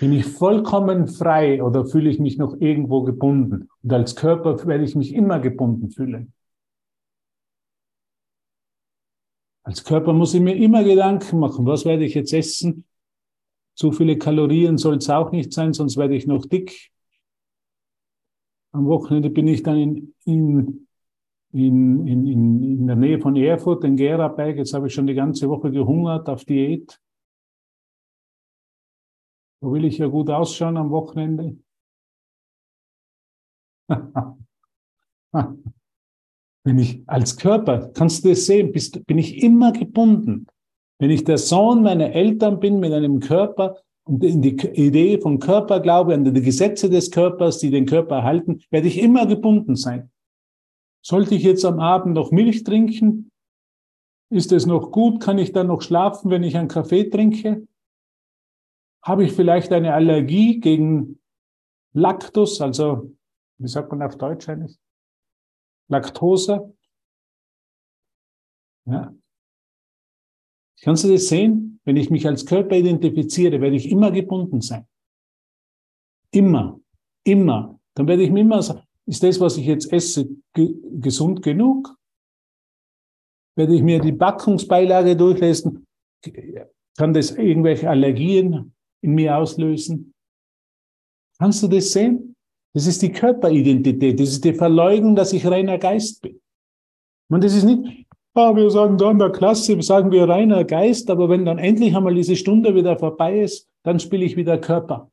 Bin 0.00 0.12
ich 0.12 0.26
vollkommen 0.26 1.06
frei 1.06 1.62
oder 1.62 1.86
fühle 1.86 2.10
ich 2.10 2.18
mich 2.18 2.38
noch 2.38 2.56
irgendwo 2.60 3.02
gebunden? 3.02 3.68
Und 3.84 3.92
als 3.92 4.16
Körper 4.16 4.66
werde 4.66 4.82
ich 4.82 4.96
mich 4.96 5.14
immer 5.14 5.38
gebunden 5.38 5.90
fühlen. 5.90 6.32
Als 9.62 9.84
Körper 9.84 10.12
muss 10.12 10.34
ich 10.34 10.40
mir 10.40 10.56
immer 10.56 10.82
Gedanken 10.82 11.38
machen, 11.38 11.66
was 11.66 11.84
werde 11.84 12.04
ich 12.04 12.14
jetzt 12.14 12.32
essen? 12.32 12.84
Zu 13.76 13.92
viele 13.92 14.16
Kalorien 14.16 14.78
soll 14.78 14.96
es 14.96 15.10
auch 15.10 15.30
nicht 15.32 15.52
sein, 15.52 15.74
sonst 15.74 15.98
werde 15.98 16.16
ich 16.16 16.26
noch 16.26 16.46
dick. 16.46 16.90
Am 18.72 18.86
Wochenende 18.86 19.28
bin 19.28 19.46
ich 19.46 19.62
dann 19.62 19.76
in, 19.76 20.14
in, 20.24 20.88
in, 21.52 22.06
in, 22.06 22.26
in 22.62 22.86
der 22.86 22.96
Nähe 22.96 23.20
von 23.20 23.36
Erfurt, 23.36 23.84
in 23.84 23.96
Geraberg. 23.96 24.56
Jetzt 24.56 24.72
habe 24.72 24.86
ich 24.86 24.94
schon 24.94 25.06
die 25.06 25.14
ganze 25.14 25.50
Woche 25.50 25.70
gehungert 25.70 26.26
auf 26.30 26.46
Diät. 26.46 26.98
Wo 29.60 29.72
will 29.72 29.84
ich 29.84 29.98
ja 29.98 30.06
gut 30.06 30.30
ausschauen 30.30 30.78
am 30.78 30.88
Wochenende? 30.90 31.58
Wenn 36.64 36.78
ich 36.78 37.06
als 37.06 37.36
Körper, 37.36 37.90
kannst 37.92 38.24
du 38.24 38.30
das 38.30 38.46
sehen, 38.46 38.72
bist, 38.72 39.04
bin 39.06 39.18
ich 39.18 39.42
immer 39.42 39.72
gebunden. 39.72 40.46
Wenn 40.98 41.10
ich 41.10 41.24
der 41.24 41.38
Sohn 41.38 41.82
meiner 41.82 42.12
Eltern 42.12 42.58
bin 42.60 42.80
mit 42.80 42.92
einem 42.92 43.20
Körper 43.20 43.76
und 44.04 44.24
in 44.24 44.40
die 44.40 44.56
Idee 44.56 45.20
vom 45.20 45.38
Körper 45.38 45.80
glaube, 45.80 46.14
an 46.14 46.24
die 46.24 46.40
Gesetze 46.40 46.88
des 46.88 47.10
Körpers, 47.10 47.58
die 47.58 47.70
den 47.70 47.86
Körper 47.86 48.16
erhalten, 48.16 48.62
werde 48.70 48.88
ich 48.88 48.98
immer 48.98 49.26
gebunden 49.26 49.76
sein. 49.76 50.10
Sollte 51.04 51.34
ich 51.34 51.42
jetzt 51.42 51.64
am 51.64 51.80
Abend 51.80 52.14
noch 52.14 52.30
Milch 52.30 52.64
trinken? 52.64 53.30
Ist 54.30 54.52
es 54.52 54.66
noch 54.66 54.90
gut? 54.90 55.22
Kann 55.22 55.38
ich 55.38 55.52
dann 55.52 55.68
noch 55.68 55.82
schlafen, 55.82 56.30
wenn 56.30 56.42
ich 56.42 56.56
einen 56.56 56.68
Kaffee 56.68 57.10
trinke? 57.10 57.66
Habe 59.02 59.24
ich 59.24 59.32
vielleicht 59.32 59.72
eine 59.72 59.94
Allergie 59.94 60.58
gegen 60.58 61.20
Lactus, 61.92 62.60
also 62.60 63.14
wie 63.58 63.68
sagt 63.68 63.90
man 63.90 64.02
auf 64.02 64.18
Deutsch 64.18 64.48
eigentlich? 64.48 64.76
Laktose? 65.88 66.74
Ja, 68.84 69.14
Kannst 70.82 71.04
du 71.04 71.08
das 71.08 71.28
sehen? 71.28 71.80
Wenn 71.84 71.96
ich 71.96 72.10
mich 72.10 72.26
als 72.26 72.44
Körper 72.44 72.76
identifiziere, 72.76 73.60
werde 73.60 73.76
ich 73.76 73.90
immer 73.90 74.10
gebunden 74.10 74.60
sein. 74.60 74.86
Immer, 76.32 76.80
immer. 77.24 77.78
Dann 77.94 78.06
werde 78.08 78.22
ich 78.22 78.30
mir 78.30 78.40
immer 78.40 78.62
sagen, 78.62 78.82
ist 79.06 79.22
das, 79.22 79.40
was 79.40 79.56
ich 79.56 79.66
jetzt 79.66 79.92
esse, 79.92 80.28
ge 80.52 80.74
gesund 81.00 81.42
genug? 81.42 81.96
Werde 83.56 83.74
ich 83.74 83.82
mir 83.82 84.00
die 84.00 84.12
Backungsbeilage 84.12 85.16
durchlesen? 85.16 85.86
Kann 86.96 87.14
das 87.14 87.30
irgendwelche 87.30 87.88
Allergien 87.88 88.74
in 89.00 89.14
mir 89.14 89.36
auslösen? 89.36 90.12
Kannst 91.38 91.62
du 91.62 91.68
das 91.68 91.92
sehen? 91.92 92.34
Das 92.74 92.86
ist 92.86 93.00
die 93.00 93.12
Körperidentität. 93.12 94.18
Das 94.20 94.28
ist 94.28 94.44
die 94.44 94.52
Verleugnung, 94.52 95.14
dass 95.14 95.32
ich 95.32 95.46
reiner 95.46 95.78
Geist 95.78 96.20
bin. 96.20 96.40
Und 97.30 97.42
das 97.42 97.54
ist 97.54 97.64
nicht, 97.64 98.05
Ah, 98.38 98.54
wir 98.54 98.70
sagen 98.70 98.98
da 98.98 99.10
in 99.10 99.18
der 99.18 99.32
Klasse, 99.32 99.80
sagen 99.80 100.12
wir 100.12 100.28
reiner 100.28 100.62
Geist, 100.64 101.08
aber 101.08 101.30
wenn 101.30 101.46
dann 101.46 101.56
endlich 101.56 101.96
einmal 101.96 102.14
diese 102.14 102.36
Stunde 102.36 102.74
wieder 102.74 102.98
vorbei 102.98 103.40
ist, 103.40 103.66
dann 103.82 103.98
spiele 103.98 104.26
ich 104.26 104.36
wieder 104.36 104.58
Körper. 104.58 105.10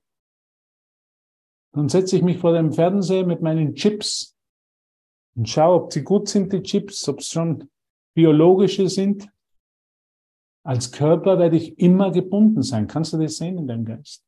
Dann 1.72 1.88
setze 1.88 2.18
ich 2.18 2.22
mich 2.22 2.38
vor 2.40 2.52
dem 2.52 2.74
Fernseher 2.74 3.26
mit 3.26 3.42
meinen 3.42 3.76
Chips 3.76 4.36
und 5.38 5.48
schaue, 5.48 5.84
ob 5.84 5.94
sie 5.94 6.04
gut 6.04 6.28
sind, 6.28 6.52
die 6.52 6.64
Chips, 6.64 7.08
ob 7.08 7.20
es 7.20 7.30
schon 7.30 7.70
biologische 8.14 8.90
sind. 8.90 9.30
Als 10.66 10.92
Körper 10.92 11.40
werde 11.40 11.56
ich 11.56 11.80
immer 11.80 12.12
gebunden 12.12 12.62
sein. 12.62 12.88
Kannst 12.88 13.14
du 13.14 13.18
das 13.18 13.38
sehen 13.38 13.58
in 13.58 13.68
deinem 13.68 13.86
Geist? 13.86 14.22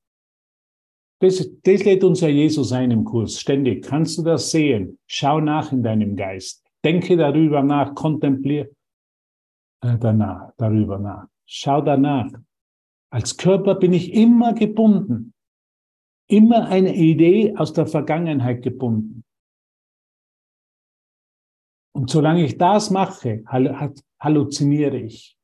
Das, 1.19 1.45
das 1.63 1.83
lädt 1.83 2.05
uns 2.05 2.21
ja 2.21 2.29
Jesus 2.29 2.71
ein 2.71 2.91
im 2.91 3.03
Kurs, 3.03 3.41
ständig. 3.41 3.83
Kannst 3.83 4.17
du 4.17 4.23
das 4.23 4.51
sehen? 4.51 4.99
Schau 5.05 5.41
nach 5.41 5.73
in 5.73 5.83
deinem 5.83 6.15
Geist. 6.15 6.63
Denke 6.85 7.17
darüber 7.17 7.61
nach, 7.61 7.93
kontempliere 7.93 8.69
danach, 9.99 10.51
darüber 10.57 10.99
nach. 10.99 11.27
Schau 11.45 11.81
danach. 11.81 12.31
Als 13.11 13.38
Körper 13.38 13.75
bin 13.75 13.93
ich 13.93 14.13
immer 14.13 14.53
gebunden. 14.53 15.33
Immer 16.27 16.67
eine 16.67 16.95
Idee 16.95 17.55
aus 17.55 17.73
der 17.73 17.86
Vergangenheit 17.86 18.63
gebunden. 18.63 19.23
Und 21.93 22.09
solange 22.09 22.43
ich 22.43 22.57
das 22.57 22.89
mache, 22.89 23.43
halluziniere 24.19 24.97
ich 24.97 25.38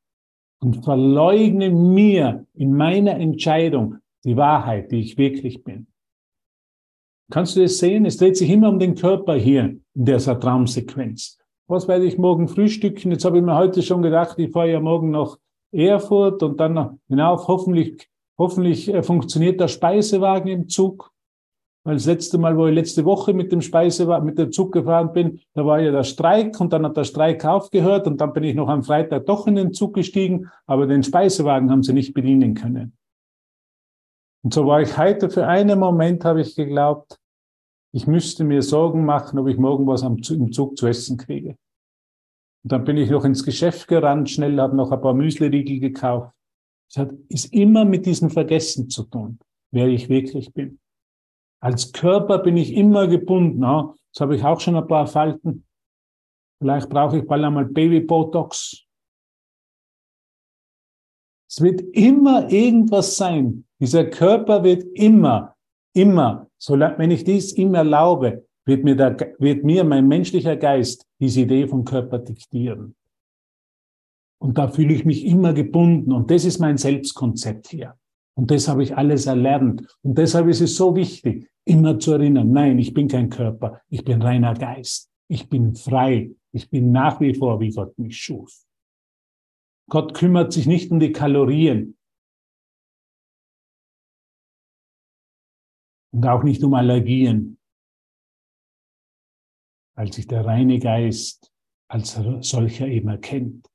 und 0.59 0.83
verleugne 0.83 1.69
mir 1.69 2.45
in 2.53 2.73
meiner 2.73 3.15
Entscheidung 3.15 3.97
die 4.23 4.35
Wahrheit, 4.35 4.91
die 4.91 4.99
ich 4.99 5.17
wirklich 5.17 5.63
bin. 5.63 5.87
Kannst 7.31 7.55
du 7.55 7.61
das 7.61 7.77
sehen? 7.77 8.05
Es 8.05 8.17
dreht 8.17 8.35
sich 8.35 8.49
immer 8.49 8.69
um 8.69 8.79
den 8.79 8.95
Körper 8.95 9.35
hier 9.35 9.79
in 9.93 10.05
dieser 10.05 10.39
Traumsequenz 10.39 11.40
was 11.71 11.87
werde 11.87 12.05
ich 12.05 12.17
morgen 12.17 12.49
frühstücken? 12.49 13.11
Jetzt 13.11 13.23
habe 13.23 13.37
ich 13.37 13.43
mir 13.43 13.55
heute 13.55 13.81
schon 13.81 14.01
gedacht, 14.01 14.37
ich 14.37 14.51
fahre 14.51 14.71
ja 14.71 14.79
morgen 14.81 15.09
nach 15.09 15.37
Erfurt 15.71 16.43
und 16.43 16.59
dann 16.59 16.99
hinauf. 17.07 17.47
Hoffentlich, 17.47 18.09
hoffentlich 18.37 18.93
äh, 18.93 19.01
funktioniert 19.01 19.59
der 19.61 19.69
Speisewagen 19.69 20.49
im 20.49 20.67
Zug. 20.67 21.11
Weil 21.83 21.95
das 21.95 22.05
letzte 22.05 22.37
Mal, 22.37 22.57
wo 22.57 22.67
ich 22.67 22.75
letzte 22.75 23.05
Woche 23.05 23.33
mit 23.33 23.51
dem 23.53 23.61
Speisewagen, 23.61 24.25
mit 24.25 24.37
dem 24.37 24.51
Zug 24.51 24.73
gefahren 24.73 25.13
bin, 25.13 25.39
da 25.53 25.65
war 25.65 25.79
ja 25.79 25.91
der 25.91 26.03
Streik 26.03 26.59
und 26.59 26.73
dann 26.73 26.85
hat 26.85 26.97
der 26.97 27.05
Streik 27.05 27.43
aufgehört 27.45 28.05
und 28.05 28.19
dann 28.19 28.33
bin 28.33 28.43
ich 28.43 28.53
noch 28.53 28.67
am 28.67 28.83
Freitag 28.83 29.25
doch 29.25 29.47
in 29.47 29.55
den 29.55 29.73
Zug 29.73 29.95
gestiegen, 29.95 30.51
aber 30.67 30.85
den 30.85 31.01
Speisewagen 31.01 31.71
haben 31.71 31.81
sie 31.81 31.93
nicht 31.93 32.13
bedienen 32.13 32.53
können. 32.53 32.97
Und 34.43 34.53
so 34.53 34.67
war 34.67 34.81
ich 34.81 34.95
heute 34.97 35.29
für 35.29 35.47
einen 35.47 35.79
Moment, 35.79 36.23
habe 36.25 36.41
ich 36.41 36.55
geglaubt, 36.55 37.17
ich 37.93 38.07
müsste 38.07 38.43
mir 38.43 38.61
Sorgen 38.61 39.05
machen, 39.05 39.37
ob 39.39 39.47
ich 39.47 39.57
morgen 39.57 39.85
was 39.85 40.01
im 40.03 40.51
Zug 40.51 40.77
zu 40.77 40.87
essen 40.87 41.17
kriege. 41.17 41.57
Und 42.63 42.71
dann 42.71 42.83
bin 42.83 42.97
ich 42.97 43.09
noch 43.09 43.25
ins 43.25 43.43
Geschäft 43.43 43.87
gerannt, 43.87 44.29
schnell, 44.29 44.59
habe 44.59 44.75
noch 44.75 44.91
ein 44.91 45.01
paar 45.01 45.13
Müsliriegel 45.13 45.79
gekauft. 45.79 46.33
Es 46.89 46.97
hat, 46.97 47.11
ist 47.29 47.53
immer 47.53 47.85
mit 47.85 48.05
diesem 48.05 48.29
Vergessen 48.29 48.89
zu 48.89 49.03
tun, 49.03 49.39
wer 49.71 49.87
ich 49.87 50.09
wirklich 50.09 50.53
bin. 50.53 50.79
Als 51.61 51.91
Körper 51.91 52.39
bin 52.39 52.57
ich 52.57 52.73
immer 52.73 53.07
gebunden. 53.07 53.61
Ja? 53.61 53.93
Jetzt 54.07 54.21
habe 54.21 54.35
ich 54.35 54.43
auch 54.43 54.59
schon 54.59 54.75
ein 54.75 54.87
paar 54.87 55.07
Falten. 55.07 55.65
Vielleicht 56.59 56.89
brauche 56.89 57.17
ich 57.17 57.25
bald 57.25 57.43
einmal 57.43 57.65
Baby-Botox. 57.65 58.85
Es 61.49 61.61
wird 61.61 61.81
immer 61.93 62.49
irgendwas 62.51 63.17
sein. 63.17 63.65
Dieser 63.79 64.05
Körper 64.05 64.63
wird 64.63 64.83
immer, 64.93 65.55
immer 65.93 66.50
Solange, 66.61 66.99
wenn 66.99 67.11
ich 67.11 67.23
dies 67.23 67.53
ihm 67.57 67.73
erlaube, 67.73 68.45
wird 68.65 68.83
mir, 68.83 68.95
der, 68.95 69.17
wird 69.39 69.63
mir 69.63 69.83
mein 69.83 70.07
menschlicher 70.07 70.55
Geist 70.55 71.07
diese 71.19 71.41
Idee 71.41 71.67
vom 71.67 71.83
Körper 71.85 72.19
diktieren. 72.19 72.95
Und 74.39 74.59
da 74.59 74.67
fühle 74.67 74.93
ich 74.93 75.03
mich 75.03 75.25
immer 75.25 75.53
gebunden. 75.53 76.11
Und 76.11 76.29
das 76.29 76.45
ist 76.45 76.59
mein 76.59 76.77
Selbstkonzept 76.77 77.69
hier. 77.69 77.95
Und 78.35 78.51
das 78.51 78.67
habe 78.67 78.83
ich 78.83 78.95
alles 78.95 79.25
erlernt. 79.25 79.97
Und 80.03 80.17
deshalb 80.19 80.47
ist 80.47 80.61
es 80.61 80.75
so 80.75 80.95
wichtig, 80.95 81.49
immer 81.65 81.97
zu 81.97 82.13
erinnern, 82.13 82.51
nein, 82.51 82.77
ich 82.77 82.93
bin 82.93 83.07
kein 83.07 83.29
Körper, 83.29 83.81
ich 83.89 84.03
bin 84.03 84.21
reiner 84.21 84.53
Geist. 84.53 85.09
Ich 85.27 85.49
bin 85.49 85.75
frei. 85.75 86.31
Ich 86.51 86.69
bin 86.69 86.91
nach 86.91 87.19
wie 87.21 87.33
vor, 87.33 87.59
wie 87.59 87.71
Gott 87.71 87.97
mich 87.97 88.17
schuf. 88.17 88.65
Gott 89.89 90.13
kümmert 90.13 90.53
sich 90.53 90.67
nicht 90.67 90.91
um 90.91 90.99
die 90.99 91.11
Kalorien. 91.11 91.97
Und 96.11 96.25
auch 96.25 96.43
nicht 96.43 96.63
um 96.63 96.73
Allergien, 96.73 97.57
weil 99.95 100.11
sich 100.11 100.27
der 100.27 100.45
reine 100.45 100.79
Geist 100.79 101.51
als 101.87 102.13
solcher 102.41 102.87
eben 102.87 103.09
erkennt. 103.09 103.67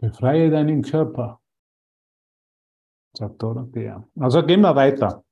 Befreie 0.00 0.50
deinen 0.50 0.82
Körper, 0.82 1.40
sagt 3.16 3.42
Dorothea. 3.42 4.08
Also 4.18 4.44
gehen 4.44 4.62
wir 4.62 4.74
weiter. 4.74 5.24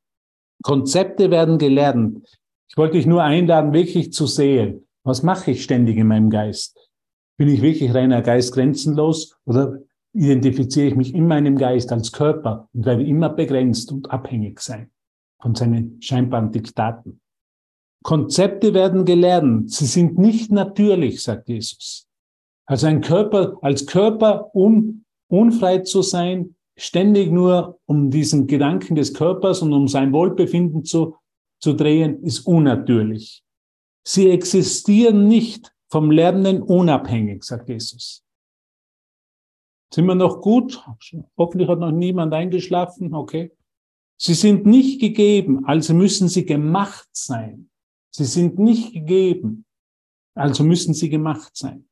Konzepte 0.62 1.30
werden 1.30 1.58
gelernt. 1.58 2.38
Ich 2.68 2.76
wollte 2.76 2.98
dich 2.98 3.06
nur 3.06 3.22
einladen, 3.22 3.72
wirklich 3.72 4.12
zu 4.12 4.26
sehen. 4.26 4.86
Was 5.04 5.22
mache 5.22 5.52
ich 5.52 5.62
ständig 5.62 5.96
in 5.96 6.08
meinem 6.08 6.28
Geist? 6.28 6.90
Bin 7.38 7.48
ich 7.48 7.62
wirklich 7.62 7.94
reiner 7.94 8.20
Geist 8.20 8.52
grenzenlos 8.52 9.38
oder 9.46 9.78
identifiziere 10.18 10.88
ich 10.88 10.96
mich 10.96 11.14
in 11.14 11.26
meinem 11.26 11.56
Geist 11.56 11.92
als 11.92 12.12
Körper 12.12 12.68
und 12.74 12.86
werde 12.86 13.04
immer 13.04 13.28
begrenzt 13.28 13.92
und 13.92 14.10
abhängig 14.10 14.60
sein 14.60 14.90
von 15.40 15.54
seinen 15.54 16.02
scheinbaren 16.02 16.50
Diktaten? 16.50 17.20
Konzepte 18.02 18.74
werden 18.74 19.04
gelernt. 19.04 19.70
Sie 19.70 19.86
sind 19.86 20.18
nicht 20.18 20.50
natürlich, 20.50 21.22
sagt 21.22 21.48
Jesus. 21.48 22.06
Also 22.66 22.86
ein 22.86 23.00
Körper, 23.00 23.58
als 23.62 23.86
Körper, 23.86 24.54
um 24.54 25.04
unfrei 25.28 25.78
zu 25.78 26.02
sein, 26.02 26.56
ständig 26.76 27.30
nur 27.30 27.78
um 27.86 28.10
diesen 28.10 28.46
Gedanken 28.46 28.94
des 28.94 29.14
Körpers 29.14 29.62
und 29.62 29.72
um 29.72 29.88
sein 29.88 30.12
Wohlbefinden 30.12 30.84
zu, 30.84 31.16
zu 31.60 31.72
drehen, 31.72 32.22
ist 32.22 32.46
unnatürlich. 32.46 33.42
Sie 34.06 34.30
existieren 34.30 35.26
nicht 35.26 35.72
vom 35.90 36.10
Lernen 36.10 36.62
unabhängig, 36.62 37.42
sagt 37.44 37.68
Jesus. 37.68 38.22
Sind 39.92 40.06
wir 40.06 40.14
noch 40.14 40.40
gut? 40.40 40.84
Hoffentlich 41.36 41.68
hat 41.68 41.78
noch 41.78 41.90
niemand 41.90 42.34
eingeschlafen. 42.34 43.14
Okay. 43.14 43.52
Sie 44.20 44.34
sind 44.34 44.66
nicht 44.66 45.00
gegeben, 45.00 45.64
also 45.66 45.94
müssen 45.94 46.28
sie 46.28 46.44
gemacht 46.44 47.08
sein. 47.12 47.70
Sie 48.10 48.24
sind 48.24 48.58
nicht 48.58 48.92
gegeben, 48.92 49.64
also 50.34 50.64
müssen 50.64 50.92
sie 50.92 51.08
gemacht 51.08 51.56
sein. 51.56 51.88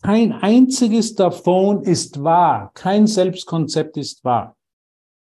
Kein 0.00 0.32
einziges 0.32 1.14
davon 1.14 1.82
ist 1.82 2.22
wahr. 2.22 2.70
Kein 2.74 3.06
Selbstkonzept 3.06 3.96
ist 3.96 4.24
wahr. 4.24 4.56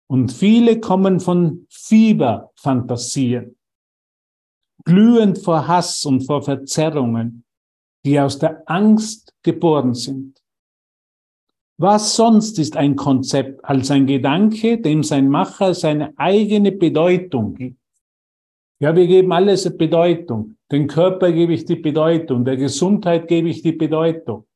Und 0.09 0.33
viele 0.33 0.81
kommen 0.81 1.21
von 1.21 1.67
Fieberfantasien, 1.71 3.57
glühend 4.85 5.39
vor 5.39 5.69
Hass 5.69 6.05
und 6.05 6.23
vor 6.23 6.43
Verzerrungen, 6.43 7.45
die 8.05 8.19
aus 8.19 8.39
der 8.39 8.63
Angst 8.67 9.33
geboren 9.43 9.95
sind. 9.95 10.40
Was 11.83 12.15
sonst 12.15 12.59
ist 12.59 12.77
ein 12.77 12.95
Konzept 12.95 13.65
als 13.65 13.91
ein 13.91 14.07
Gedanke, 14.07 14.83
dem 14.83 15.03
sein 15.03 15.31
Macher 15.31 15.73
seine 15.73 16.13
eigene 16.19 16.73
Bedeutung 16.73 17.55
gibt? 17.55 17.81
Ja, 18.81 18.95
wir 18.95 19.07
geben 19.07 19.33
alles 19.33 19.79
Bedeutung. 19.79 20.59
Den 20.71 20.89
Körper 20.89 21.33
gebe 21.33 21.55
ich 21.55 21.65
die 21.65 21.77
Bedeutung, 21.77 22.45
der 22.45 22.59
Gesundheit 22.59 23.29
gebe 23.29 23.49
ich 23.49 23.63
die 23.63 23.73
Bedeutung. 23.73 24.47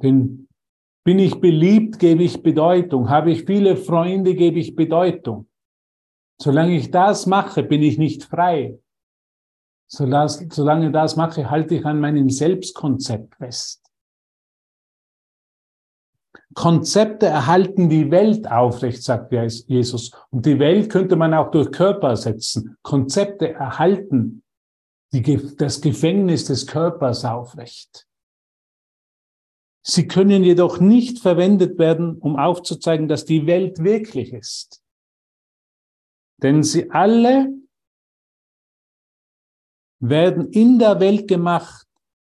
Denn 0.00 0.46
bin 1.04 1.18
ich 1.18 1.40
beliebt, 1.40 1.98
gebe 1.98 2.22
ich 2.22 2.40
Bedeutung. 2.40 3.08
Habe 3.08 3.32
ich 3.32 3.46
viele 3.46 3.76
Freunde, 3.76 4.36
gebe 4.36 4.60
ich 4.60 4.76
Bedeutung. 4.76 5.48
Solange 6.40 6.76
ich 6.76 6.92
das 6.92 7.26
mache, 7.26 7.64
bin 7.64 7.82
ich 7.82 7.98
nicht 7.98 8.22
frei. 8.22 8.78
Solange 9.88 10.92
das 10.92 11.16
mache, 11.16 11.50
halte 11.50 11.74
ich 11.74 11.84
an 11.84 11.98
meinem 11.98 12.30
Selbstkonzept 12.30 13.34
fest. 13.34 13.85
Konzepte 16.56 17.26
erhalten 17.26 17.90
die 17.90 18.10
Welt 18.10 18.50
aufrecht, 18.50 19.02
sagt 19.02 19.30
Jesus. 19.30 20.10
Und 20.30 20.46
die 20.46 20.58
Welt 20.58 20.88
könnte 20.90 21.14
man 21.14 21.34
auch 21.34 21.50
durch 21.50 21.70
Körper 21.70 22.08
ersetzen. 22.08 22.78
Konzepte 22.82 23.52
erhalten 23.52 24.42
die, 25.12 25.54
das 25.56 25.82
Gefängnis 25.82 26.46
des 26.46 26.66
Körpers 26.66 27.26
aufrecht. 27.26 28.06
Sie 29.86 30.08
können 30.08 30.42
jedoch 30.42 30.80
nicht 30.80 31.18
verwendet 31.18 31.78
werden, 31.78 32.16
um 32.16 32.36
aufzuzeigen, 32.36 33.06
dass 33.06 33.26
die 33.26 33.46
Welt 33.46 33.84
wirklich 33.84 34.32
ist. 34.32 34.82
Denn 36.42 36.62
sie 36.62 36.90
alle 36.90 37.52
werden 40.00 40.50
in 40.52 40.78
der 40.78 41.00
Welt 41.00 41.28
gemacht, 41.28 41.86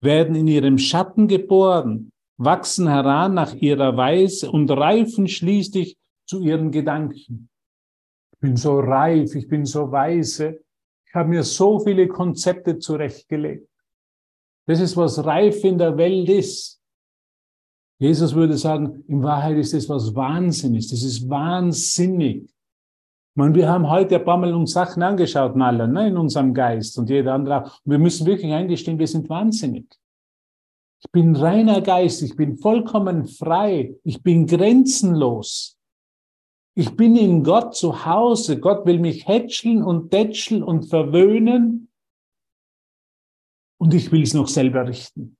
werden 0.01 0.36
in 0.36 0.47
ihrem 0.47 0.80
Schatten 0.80 1.28
geboren, 1.28 2.11
wachsen 2.38 2.88
heran 2.88 3.33
nach 3.33 3.53
ihrer 3.55 3.97
Weise 3.97 4.51
und 4.51 4.69
reifen 4.69 5.27
schließlich 5.27 5.97
zu 6.25 6.41
ihren 6.41 6.71
Gedanken. 6.71 7.49
Ich 8.33 8.39
bin 8.39 8.55
so 8.55 8.79
reif, 8.79 9.33
ich 9.35 9.47
bin 9.47 9.65
so 9.65 9.91
weise, 9.91 10.59
ich 11.07 11.15
habe 11.15 11.29
mir 11.29 11.43
so 11.43 11.79
viele 11.79 12.07
Konzepte 12.07 12.77
zurechtgelegt. 12.77 13.67
Das 14.67 14.79
ist, 14.79 14.97
was 14.97 15.25
reif 15.25 15.63
in 15.63 15.77
der 15.77 15.97
Welt 15.97 16.29
ist. 16.29 16.79
Jesus 17.99 18.35
würde 18.35 18.57
sagen, 18.57 19.03
in 19.07 19.23
Wahrheit 19.23 19.57
ist 19.57 19.73
das 19.73 19.89
was 19.89 20.13
Wahnsinniges. 20.13 20.89
Das 20.89 21.03
ist 21.03 21.27
wahnsinnig. 21.27 22.53
meine, 23.33 23.55
wir 23.55 23.69
haben 23.69 23.89
heute 23.89 24.17
ein 24.17 24.25
paar 24.25 24.38
Mal 24.38 24.53
uns 24.53 24.73
Sachen 24.73 25.01
angeschaut, 25.01 25.59
alle, 25.59 25.88
ne, 25.88 26.09
in 26.09 26.17
unserem 26.17 26.53
Geist 26.53 26.97
und 26.99 27.09
jeder 27.09 27.33
andere. 27.33 27.63
Und 27.63 27.91
wir 27.91 27.97
müssen 27.97 28.27
wirklich 28.27 28.51
eingestehen, 28.51 28.99
wir 28.99 29.07
sind 29.07 29.29
wahnsinnig. 29.29 29.88
Ich 31.00 31.12
bin 31.12 31.36
reiner 31.36 31.82
Geist, 31.82 32.22
ich 32.24 32.36
bin 32.36 32.58
vollkommen 32.58 33.28
frei, 33.28 33.95
ich 34.04 34.24
bin 34.24 34.48
grenzenlos. 34.48 35.78
Ich 36.76 36.95
bin 36.95 37.16
in 37.16 37.43
Gott 37.43 37.76
zu 37.76 38.06
Hause. 38.06 38.60
Gott 38.60 38.86
will 38.86 39.00
mich 39.00 39.28
hätscheln 39.28 39.82
und 39.82 40.12
tätscheln 40.12 40.62
und 40.62 40.84
verwöhnen. 40.86 41.89
Und 43.80 43.95
ich 43.95 44.12
will 44.12 44.22
es 44.22 44.36
noch 44.36 44.48
selber 44.48 44.88
richten. 44.88 45.38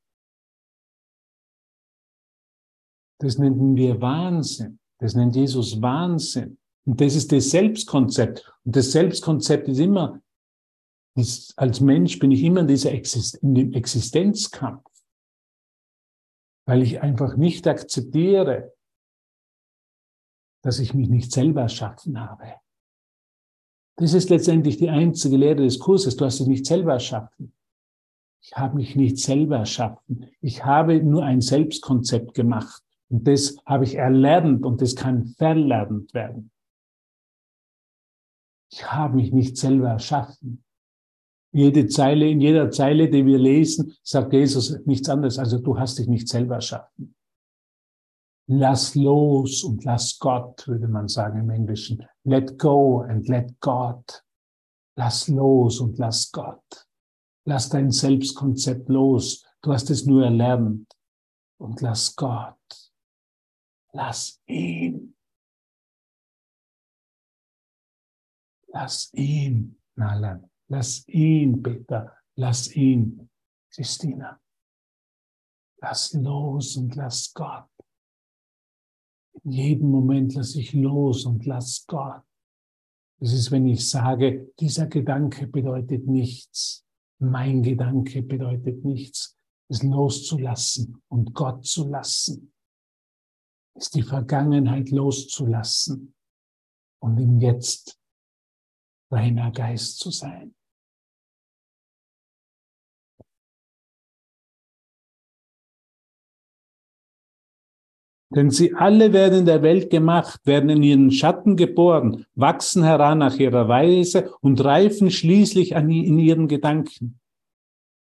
Das 3.20 3.38
nennen 3.38 3.76
wir 3.76 4.02
Wahnsinn. 4.02 4.80
Das 5.00 5.14
nennt 5.14 5.36
Jesus 5.36 5.80
Wahnsinn. 5.80 6.58
Und 6.86 7.02
das 7.02 7.16
ist 7.16 7.32
das 7.32 7.52
Selbstkonzept. 7.52 8.52
Und 8.66 8.76
das 8.76 8.92
Selbstkonzept 8.92 9.68
ist 9.68 9.80
immer, 9.80 10.22
ist, 11.16 11.54
als 11.58 11.82
Mensch 11.82 12.18
bin 12.18 12.32
ich 12.32 12.44
immer 12.44 12.62
in, 12.62 12.68
dieser 12.68 12.94
Exist 12.94 13.36
in 13.44 13.54
dem 13.54 13.74
Existenzkampf, 13.74 14.90
weil 16.68 16.84
ich 16.84 17.02
einfach 17.02 17.38
nicht 17.38 17.66
akzeptiere, 17.66 18.74
dass 20.62 20.80
ich 20.80 20.94
mich 20.94 21.10
nicht 21.10 21.32
selber 21.32 21.62
erschaffen 21.62 22.20
habe. 22.20 22.56
Das 23.96 24.14
ist 24.14 24.30
letztendlich 24.30 24.78
die 24.78 24.90
einzige 24.90 25.38
Lehre 25.38 25.64
des 25.64 25.80
Kurses. 25.80 26.18
Du 26.18 26.26
hast 26.26 26.40
dich 26.40 26.48
nicht 26.48 26.66
selber 26.66 26.94
erschaffen. 26.94 27.54
Ich 28.42 28.56
habe 28.56 28.76
mich 28.76 28.96
nicht 28.96 29.18
selber 29.18 29.58
erschaffen. 29.58 30.30
Ich 30.42 30.66
habe 30.66 31.02
nur 31.02 31.24
ein 31.24 31.42
Selbstkonzept 31.42 32.34
gemacht. 32.34 32.84
Und 33.10 33.26
das 33.28 33.58
habe 33.66 33.86
ich 33.86 33.96
erlernt 33.96 34.66
und 34.66 34.82
das 34.82 34.96
kann 34.96 35.26
verlernt 35.26 36.14
werden. 36.14 36.52
Ich 38.70 38.92
habe 38.92 39.16
mich 39.16 39.32
nicht 39.32 39.56
selber 39.56 39.88
erschaffen. 39.88 40.66
Jede 41.58 41.88
Zeile, 41.88 42.30
in 42.30 42.40
jeder 42.40 42.70
Zeile, 42.70 43.10
die 43.10 43.26
wir 43.26 43.40
lesen, 43.40 43.98
sagt 44.04 44.32
Jesus 44.32 44.78
nichts 44.86 45.10
anderes. 45.10 45.40
Also 45.40 45.58
du 45.58 45.80
hast 45.80 45.98
dich 45.98 46.06
nicht 46.08 46.28
selber 46.28 46.54
erschaffen. 46.54 47.16
Lass 48.48 48.94
los 48.94 49.64
und 49.64 49.84
lass 49.84 50.20
Gott, 50.20 50.68
würde 50.68 50.88
man 50.88 51.08
sagen 51.08 51.40
im 51.40 51.50
Englischen. 51.50 52.06
Let 52.26 52.60
go 52.60 53.02
and 53.02 53.28
let 53.28 53.60
God. 53.60 54.24
Lass 54.96 55.28
los 55.30 55.80
und 55.80 55.98
lass 55.98 56.32
Gott. 56.32 56.88
Lass 57.48 57.70
dein 57.70 57.90
Selbstkonzept 57.90 58.88
los. 58.88 59.44
Du 59.64 59.74
hast 59.74 59.90
es 59.90 60.06
nur 60.06 60.26
erlernt. 60.26 60.94
Und 61.60 61.82
lass 61.82 62.16
Gott. 62.16 62.92
Lass 63.94 64.40
ihn. 64.46 65.16
Lass 68.68 69.12
ihn, 69.16 69.82
Nalan. 69.96 70.48
Lass 70.70 71.08
ihn, 71.08 71.62
Peter. 71.62 72.18
Lass 72.36 72.76
ihn, 72.76 73.30
Christina. 73.74 74.40
Lass 75.82 76.14
los 76.14 76.76
und 76.78 76.96
lass 76.96 77.34
Gott. 77.34 77.70
In 79.44 79.52
jedem 79.52 79.92
Moment 79.92 80.34
lasse 80.34 80.60
ich 80.60 80.74
los 80.74 81.26
und 81.26 81.46
lass 81.46 81.86
Gott. 81.88 82.24
Das 83.20 83.34
ist, 83.34 83.52
wenn 83.52 83.68
ich 83.68 83.88
sage, 83.88 84.52
dieser 84.60 84.88
Gedanke 84.88 85.48
bedeutet 85.48 86.08
nichts. 86.08 86.86
Mein 87.20 87.64
Gedanke 87.64 88.22
bedeutet 88.22 88.84
nichts. 88.84 89.38
Es 89.70 89.84
loszulassen 89.84 91.02
und 91.08 91.34
Gott 91.34 91.66
zu 91.66 91.88
lassen 91.88 92.54
ist 93.78 93.94
die 93.96 94.04
Vergangenheit 94.04 94.90
loszulassen 94.90 96.14
und 97.00 97.18
im 97.20 97.40
Jetzt 97.40 97.97
reiner 99.12 99.52
Geist 99.52 100.00
zu 100.00 100.12
sein. 100.12 100.54
Denn 108.30 108.52
sie 108.52 108.74
alle 108.74 109.14
werden 109.14 109.40
in 109.40 109.46
der 109.46 109.62
Welt 109.62 109.90
gemacht, 109.90 110.46
werden 110.46 110.70
in 110.70 110.84
ihren 110.84 111.12
Schatten 111.12 111.56
geboren, 111.56 112.26
wachsen 112.36 112.84
heran 112.84 113.20
nach 113.20 113.38
ihrer 113.38 113.70
Weise 113.70 114.34
und 114.42 114.64
reifen 114.64 115.10
schließlich 115.12 115.78
an, 115.78 115.90
in 115.90 116.20
ihren 116.20 116.50
Gedanken. 116.50 117.22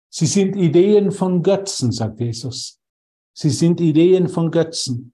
Sie 0.10 0.26
sind 0.26 0.56
Ideen 0.56 1.12
von 1.12 1.44
Götzen, 1.44 1.92
sagt 1.92 2.22
Jesus. 2.22 2.80
Sie 3.34 3.50
sind 3.50 3.82
Ideen 3.82 4.30
von 4.30 4.50
Götzen 4.50 5.14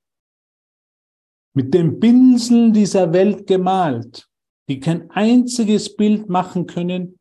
mit 1.54 1.74
dem 1.74 2.00
Pinsel 2.00 2.72
dieser 2.72 3.12
Welt 3.12 3.48
gemalt, 3.48 4.28
die 4.70 4.80
kein 4.80 5.09
einziges 5.09 5.95
Bild 5.95 6.30
machen 6.30 6.67
können, 6.67 7.20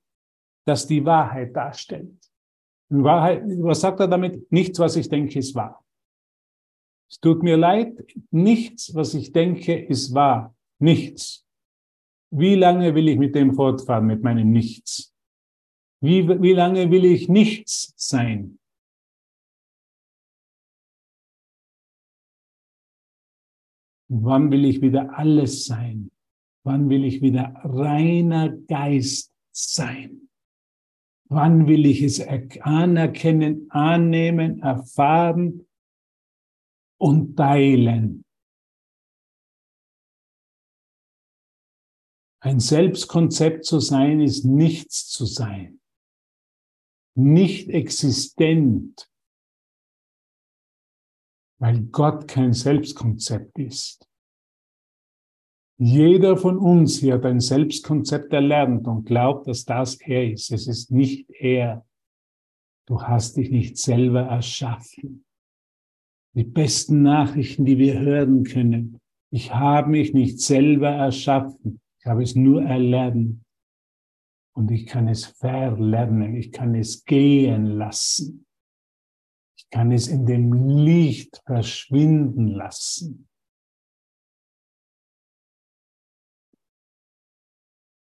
das 0.66 0.86
die 0.86 1.04
Wahrheit 1.04 1.56
darstellt. 1.56 2.14
In 2.90 3.02
Wahrheit, 3.04 3.42
was 3.62 3.80
sagt 3.80 4.00
er 4.00 4.08
damit? 4.08 4.50
Nichts, 4.52 4.78
was 4.78 4.96
ich 4.96 5.08
denke, 5.08 5.38
ist 5.38 5.54
wahr. 5.54 5.82
Es 7.10 7.18
tut 7.20 7.42
mir 7.42 7.56
leid, 7.56 8.04
nichts, 8.30 8.94
was 8.94 9.14
ich 9.14 9.32
denke, 9.32 9.74
ist 9.74 10.12
wahr. 10.14 10.54
Nichts. 10.78 11.46
Wie 12.30 12.54
lange 12.54 12.94
will 12.94 13.08
ich 13.08 13.18
mit 13.18 13.34
dem 13.34 13.54
fortfahren, 13.54 14.06
mit 14.06 14.22
meinem 14.22 14.50
Nichts? 14.50 15.14
Wie, 16.00 16.28
wie 16.28 16.52
lange 16.52 16.90
will 16.90 17.06
ich 17.06 17.28
nichts 17.28 17.94
sein? 17.96 18.58
Wann 24.10 24.50
will 24.50 24.66
ich 24.66 24.80
wieder 24.82 25.18
alles 25.18 25.64
sein? 25.64 26.10
Wann 26.68 26.90
will 26.90 27.02
ich 27.06 27.22
wieder 27.22 27.54
reiner 27.64 28.50
Geist 28.50 29.32
sein? 29.52 30.28
Wann 31.30 31.66
will 31.66 31.86
ich 31.86 32.02
es 32.02 32.20
anerkennen, 32.60 33.70
annehmen, 33.70 34.60
erfahren 34.60 35.66
und 37.00 37.36
teilen? 37.36 38.22
Ein 42.40 42.60
Selbstkonzept 42.60 43.64
zu 43.64 43.80
sein 43.80 44.20
ist 44.20 44.44
nichts 44.44 45.08
zu 45.08 45.24
sein, 45.24 45.80
nicht 47.16 47.70
existent, 47.70 49.10
weil 51.58 51.80
Gott 51.84 52.28
kein 52.28 52.52
Selbstkonzept 52.52 53.58
ist. 53.58 54.06
Jeder 55.80 56.36
von 56.36 56.58
uns 56.58 56.98
hier 56.98 57.14
hat 57.14 57.24
ein 57.24 57.38
Selbstkonzept 57.38 58.32
erlernt 58.32 58.88
und 58.88 59.04
glaubt, 59.04 59.46
dass 59.46 59.64
das 59.64 60.00
er 60.00 60.32
ist. 60.32 60.50
Es 60.50 60.66
ist 60.66 60.90
nicht 60.90 61.30
er. 61.30 61.86
Du 62.86 63.00
hast 63.00 63.36
dich 63.36 63.50
nicht 63.50 63.78
selber 63.78 64.22
erschaffen. 64.22 65.24
Die 66.34 66.44
besten 66.44 67.02
Nachrichten, 67.02 67.64
die 67.64 67.78
wir 67.78 68.00
hören 68.00 68.42
können. 68.42 68.98
Ich 69.30 69.54
habe 69.54 69.90
mich 69.90 70.14
nicht 70.14 70.40
selber 70.40 70.88
erschaffen. 70.88 71.80
Ich 72.00 72.06
habe 72.06 72.24
es 72.24 72.34
nur 72.34 72.62
erlernt. 72.62 73.44
Und 74.56 74.72
ich 74.72 74.86
kann 74.86 75.06
es 75.06 75.26
verlernen. 75.26 76.34
Ich 76.34 76.50
kann 76.50 76.74
es 76.74 77.04
gehen 77.04 77.66
lassen. 77.66 78.46
Ich 79.56 79.70
kann 79.70 79.92
es 79.92 80.08
in 80.08 80.26
dem 80.26 80.52
Licht 80.52 81.40
verschwinden 81.46 82.48
lassen. 82.48 83.27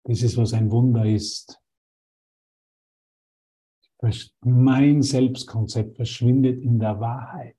Das 0.07 0.21
ist, 0.21 0.37
was 0.37 0.53
ein 0.53 0.71
Wunder 0.71 1.05
ist. 1.05 1.59
Mein 4.41 5.01
Selbstkonzept 5.01 5.95
verschwindet 5.95 6.61
in 6.61 6.77
der 6.77 6.99
Wahrheit. 6.99 7.57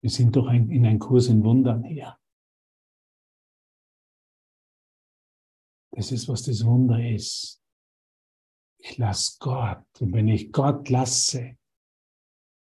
Wir 0.00 0.10
sind 0.10 0.36
doch 0.36 0.46
ein, 0.46 0.70
in 0.70 0.86
einem 0.86 1.00
Kurs 1.00 1.26
in 1.26 1.42
Wundern 1.42 1.82
hier. 1.82 2.16
Das 5.90 6.12
ist, 6.12 6.28
was 6.28 6.44
das 6.44 6.64
Wunder 6.64 7.04
ist. 7.04 7.60
Ich 8.78 8.96
lasse 8.98 9.38
Gott. 9.40 9.84
Und 10.00 10.12
wenn 10.12 10.28
ich 10.28 10.52
Gott 10.52 10.88
lasse 10.88 11.56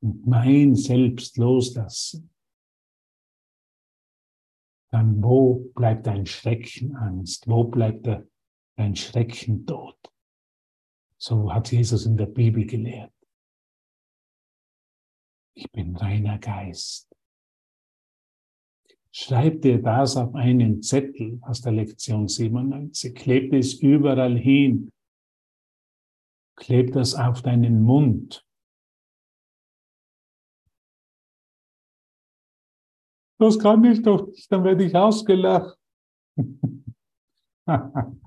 und 0.01 0.25
mein 0.25 0.75
Selbst 0.75 1.35
loslasse, 1.35 2.29
dann 4.95 5.21
wo 5.21 5.55
bleibt 5.75 6.07
dein 6.07 6.25
Schrecken 6.25 6.95
Angst? 6.95 7.49
Wo 7.49 7.65
bleibt 7.65 8.07
dein 8.77 8.95
Schrecken 8.95 9.65
Tod? 9.65 9.97
So 11.17 11.53
hat 11.53 11.69
Jesus 11.69 12.05
in 12.05 12.15
der 12.15 12.27
Bibel 12.27 12.65
gelehrt. 12.65 13.11
Ich 15.53 15.69
bin 15.69 15.97
reiner 15.97 16.39
Geist. 16.39 17.13
Schreib 19.11 19.61
dir 19.63 19.81
das 19.81 20.15
auf 20.15 20.33
einen 20.33 20.81
Zettel 20.81 21.39
aus 21.41 21.59
der 21.59 21.73
Lektion 21.73 22.29
97. 22.29 23.13
Kleb 23.13 23.53
es 23.53 23.73
überall 23.73 24.37
hin. 24.37 24.93
Kleb 26.55 26.93
das 26.93 27.15
auf 27.15 27.41
deinen 27.41 27.81
Mund. 27.81 28.44
Das 33.37 33.59
kann 33.59 33.83
ich 33.83 34.01
doch 34.01 34.27
nicht, 34.27 34.51
dann 34.51 34.63
werde 34.63 34.85
ich 34.85 34.95
ausgelacht. 34.95 35.77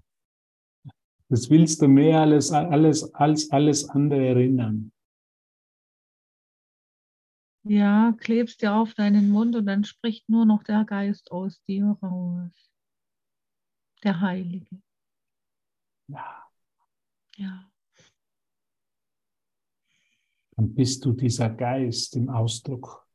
Das 1.30 1.50
willst 1.50 1.82
du 1.82 1.88
mehr 1.88 2.20
alles, 2.20 2.50
alles, 2.50 3.14
als 3.14 3.50
alles 3.50 3.86
andere 3.90 4.28
erinnern. 4.28 4.90
Ja, 7.64 8.14
klebst 8.18 8.62
dir 8.62 8.74
auf 8.74 8.94
deinen 8.94 9.28
Mund 9.28 9.54
und 9.54 9.66
dann 9.66 9.84
spricht 9.84 10.26
nur 10.30 10.46
noch 10.46 10.62
der 10.62 10.86
Geist 10.86 11.30
aus 11.30 11.62
dir 11.64 11.98
raus. 12.02 12.72
Der 14.02 14.18
Heilige. 14.22 14.80
Ja. 16.06 16.48
Ja. 17.36 17.70
Dann 20.56 20.74
bist 20.74 21.04
du 21.04 21.12
dieser 21.12 21.50
Geist 21.50 22.16
im 22.16 22.30
Ausdruck 22.30 23.07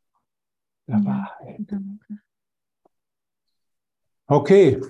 der 0.88 1.04
Wahrheit. 1.06 1.60
Danke. 1.68 2.22
Okay, 4.28 4.82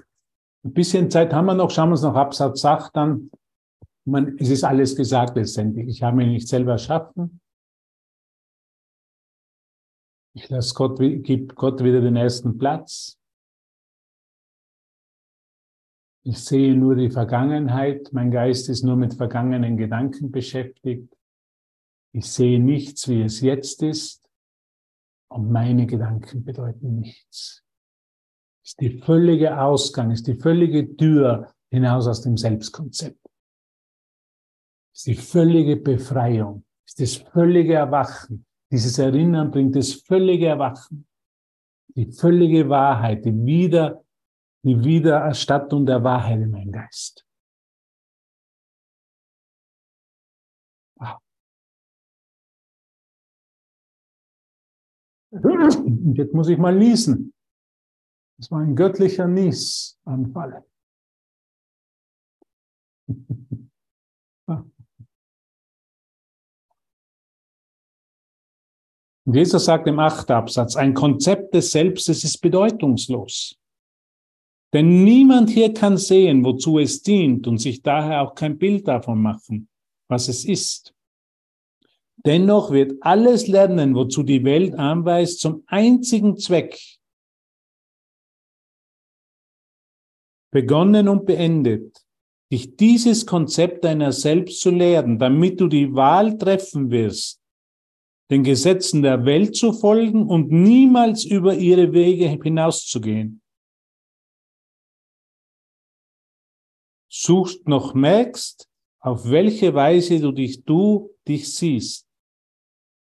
ein 0.64 0.74
bisschen 0.74 1.12
Zeit 1.12 1.34
haben 1.34 1.46
wir 1.46 1.54
noch. 1.54 1.70
Schauen 1.72 1.90
wir 1.90 1.94
uns 1.94 2.02
noch 2.02 2.16
Absatz 2.16 2.64
8 2.64 2.96
an. 2.96 3.32
Man, 4.06 4.38
es 4.38 4.50
ist 4.50 4.64
alles 4.64 4.96
gesagt 4.96 5.36
letztendlich. 5.36 5.88
Ich 5.88 6.04
habe 6.04 6.18
mich 6.18 6.28
nicht 6.28 6.48
selber 6.48 6.74
erschaffen. 6.74 7.42
Ich 10.36 10.50
lasse 10.50 10.74
Gott, 10.74 10.98
gib 11.00 11.56
Gott 11.56 11.84
wieder 11.84 12.02
den 12.02 12.16
ersten 12.16 12.58
Platz. 12.58 13.20
Ich 16.26 16.40
sehe 16.40 16.76
nur 16.76 16.96
die 16.96 17.12
Vergangenheit. 17.12 18.12
Mein 18.14 18.32
Geist 18.32 18.70
ist 18.70 18.84
nur 18.84 18.96
mit 18.96 19.14
vergangenen 19.14 19.78
Gedanken 19.78 20.32
beschäftigt. 20.32 21.14
Ich 22.14 22.32
sehe 22.32 22.60
nichts, 22.60 23.08
wie 23.10 23.22
es 23.22 23.42
jetzt 23.42 23.84
ist. 23.84 24.23
Und 25.34 25.52
meine 25.52 25.88
Gedanken 25.88 26.46
bedeuten 26.46 27.00
nichts. 27.00 27.64
Ist 28.64 28.80
die 28.80 29.00
völlige 29.00 29.60
Ausgang, 29.60 30.12
ist 30.12 30.28
die 30.28 30.36
völlige 30.36 30.96
Tür 30.96 31.52
hinaus 31.72 32.08
aus 32.08 32.22
dem 32.22 32.38
Selbstkonzept. 32.38 33.20
Ist 34.94 35.08
die 35.08 35.16
völlige 35.16 35.78
Befreiung, 35.78 36.66
ist 36.86 37.02
das 37.02 37.16
völlige 37.16 37.74
Erwachen, 37.74 38.46
dieses 38.72 39.00
Erinnern 39.00 39.50
bringt 39.50 39.76
das 39.76 39.94
völlige 39.94 40.48
Erwachen, 40.48 41.08
die 41.96 42.12
völlige 42.12 42.70
Wahrheit, 42.70 43.26
die, 43.26 43.34
Wieder, 43.34 44.04
die 44.64 44.84
Wiedererstattung 44.84 45.88
der 45.88 46.04
Wahrheit 46.04 46.42
in 46.42 46.52
meinem 46.52 46.72
Geist. 46.72 47.26
Und 55.34 56.14
jetzt 56.16 56.34
muss 56.34 56.48
ich 56.48 56.58
mal 56.58 56.76
niesen. 56.76 57.34
Das 58.38 58.52
war 58.52 58.60
ein 58.60 58.76
göttlicher 58.76 59.28
Niesanfall. 59.28 60.64
Und 69.26 69.36
Jesus 69.36 69.66
sagt 69.66 69.88
im 69.88 70.00
achten 70.00 70.34
Absatz, 70.34 70.76
ein 70.76 70.94
Konzept 70.94 71.54
des 71.54 71.72
Selbstes 71.72 72.24
ist 72.24 72.40
bedeutungslos. 72.40 73.58
Denn 74.74 75.04
niemand 75.04 75.50
hier 75.50 75.74
kann 75.74 75.98
sehen, 75.98 76.44
wozu 76.44 76.78
es 76.78 77.02
dient 77.02 77.48
und 77.48 77.58
sich 77.58 77.82
daher 77.82 78.22
auch 78.22 78.36
kein 78.36 78.58
Bild 78.58 78.88
davon 78.88 79.22
machen, 79.22 79.70
was 80.10 80.28
es 80.28 80.46
ist. 80.46 80.94
Dennoch 82.26 82.72
wird 82.72 82.94
alles 83.02 83.48
Lernen, 83.48 83.96
wozu 83.96 84.24
die 84.24 84.44
Welt 84.46 84.76
anweist, 84.76 85.40
zum 85.40 85.64
einzigen 85.68 86.38
Zweck 86.38 86.80
begonnen 90.52 91.10
und 91.10 91.26
beendet, 91.26 92.06
dich 92.52 92.78
dieses 92.78 93.26
Konzept 93.26 93.84
deiner 93.84 94.12
selbst 94.12 94.62
zu 94.62 94.70
lehren, 94.70 95.18
damit 95.18 95.60
du 95.60 95.68
die 95.68 95.94
Wahl 95.96 96.38
treffen 96.38 96.92
wirst, 96.92 97.42
den 98.30 98.44
Gesetzen 98.44 99.02
der 99.02 99.26
Welt 99.26 99.56
zu 99.56 99.74
folgen 99.74 100.28
und 100.28 100.52
niemals 100.52 101.26
über 101.26 101.56
ihre 101.56 101.92
Wege 101.92 102.28
hinauszugehen. 102.30 103.42
Suchst 107.12 107.68
noch 107.68 107.94
merkst, 107.94 108.70
auf 109.00 109.30
welche 109.30 109.74
Weise 109.74 110.20
du 110.20 110.32
dich, 110.32 110.64
du 110.64 111.10
dich 111.28 111.54
siehst. 111.54 112.08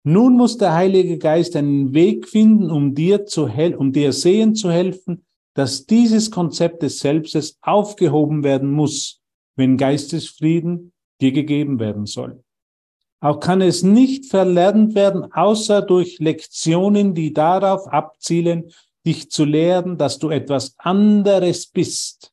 Nun 0.09 0.39
muss 0.39 0.57
der 0.57 0.73
Heilige 0.73 1.19
Geist 1.19 1.55
einen 1.55 1.93
Weg 1.93 2.27
finden, 2.27 2.71
um 2.71 2.95
dir 2.95 3.27
zu 3.27 3.47
um 3.47 3.93
dir 3.93 4.15
sehen 4.15 4.55
zu 4.55 4.71
helfen, 4.71 5.27
dass 5.53 5.85
dieses 5.85 6.31
Konzept 6.31 6.83
des 6.83 7.01
Selbstes 7.01 7.59
aufgehoben 7.61 8.43
werden 8.43 8.71
muss, 8.71 9.21
wenn 9.55 9.77
Geistesfrieden 9.77 10.95
dir 11.21 11.33
gegeben 11.33 11.79
werden 11.79 12.07
soll. 12.07 12.43
Auch 13.21 13.39
kann 13.39 13.61
es 13.61 13.83
nicht 13.83 14.31
verlernt 14.31 14.95
werden, 14.95 15.31
außer 15.31 15.83
durch 15.83 16.19
Lektionen, 16.21 17.13
die 17.13 17.35
darauf 17.35 17.87
abzielen, 17.87 18.73
dich 19.05 19.31
zu 19.31 19.45
lehren, 19.45 19.99
dass 19.99 20.19
du 20.19 20.31
etwas 20.31 20.75
anderes 20.79 21.67
bist. 21.67 22.33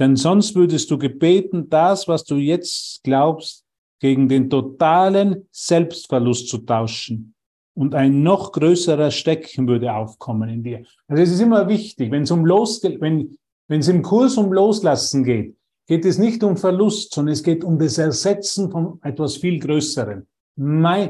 Denn 0.00 0.16
sonst 0.16 0.56
würdest 0.56 0.90
du 0.90 0.98
gebeten, 0.98 1.68
das, 1.68 2.08
was 2.08 2.24
du 2.24 2.38
jetzt 2.38 3.04
glaubst, 3.04 3.65
gegen 4.00 4.28
den 4.28 4.50
totalen 4.50 5.48
Selbstverlust 5.50 6.48
zu 6.48 6.58
tauschen. 6.58 7.34
Und 7.74 7.94
ein 7.94 8.22
noch 8.22 8.52
größerer 8.52 9.10
Stecken 9.10 9.68
würde 9.68 9.92
aufkommen 9.92 10.48
in 10.48 10.62
dir. 10.62 10.84
Also 11.08 11.22
es 11.22 11.30
ist 11.32 11.40
immer 11.40 11.68
wichtig, 11.68 12.10
wenn 12.10 12.22
es 12.22 12.30
um 12.30 12.46
Los, 12.46 12.82
wenn, 12.82 13.36
wenn 13.68 13.80
es 13.80 13.88
im 13.88 14.02
Kurs 14.02 14.38
um 14.38 14.52
Loslassen 14.52 15.24
geht, 15.24 15.56
geht 15.86 16.04
es 16.04 16.18
nicht 16.18 16.42
um 16.42 16.56
Verlust, 16.56 17.14
sondern 17.14 17.34
es 17.34 17.42
geht 17.42 17.64
um 17.64 17.78
das 17.78 17.98
Ersetzen 17.98 18.70
von 18.70 18.98
etwas 19.02 19.36
viel 19.36 19.58
Größerem. 19.60 20.26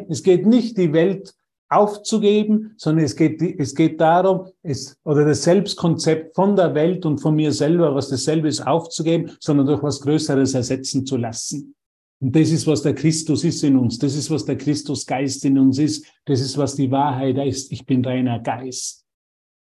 Es 0.08 0.22
geht 0.24 0.44
nicht 0.44 0.76
die 0.76 0.92
Welt 0.92 1.34
aufzugeben, 1.68 2.74
sondern 2.76 3.04
es 3.04 3.14
geht, 3.14 3.40
es 3.40 3.74
geht 3.74 4.00
darum, 4.00 4.48
es, 4.62 4.96
oder 5.04 5.24
das 5.24 5.44
Selbstkonzept 5.44 6.34
von 6.34 6.56
der 6.56 6.74
Welt 6.74 7.06
und 7.06 7.18
von 7.18 7.36
mir 7.36 7.52
selber, 7.52 7.94
was 7.94 8.08
dasselbe 8.08 8.48
ist, 8.48 8.66
aufzugeben, 8.66 9.30
sondern 9.40 9.66
durch 9.66 9.82
was 9.82 10.00
Größeres 10.00 10.54
ersetzen 10.54 11.06
zu 11.06 11.16
lassen. 11.16 11.75
Und 12.20 12.34
das 12.34 12.50
ist, 12.50 12.66
was 12.66 12.82
der 12.82 12.94
Christus 12.94 13.44
ist 13.44 13.62
in 13.62 13.76
uns. 13.76 13.98
Das 13.98 14.14
ist, 14.14 14.30
was 14.30 14.44
der 14.44 14.56
Christusgeist 14.56 15.44
in 15.44 15.58
uns 15.58 15.78
ist. 15.78 16.06
Das 16.24 16.40
ist, 16.40 16.56
was 16.56 16.74
die 16.74 16.90
Wahrheit 16.90 17.36
ist. 17.38 17.70
Ich 17.72 17.84
bin 17.84 18.04
reiner 18.04 18.40
Geist. 18.40 19.04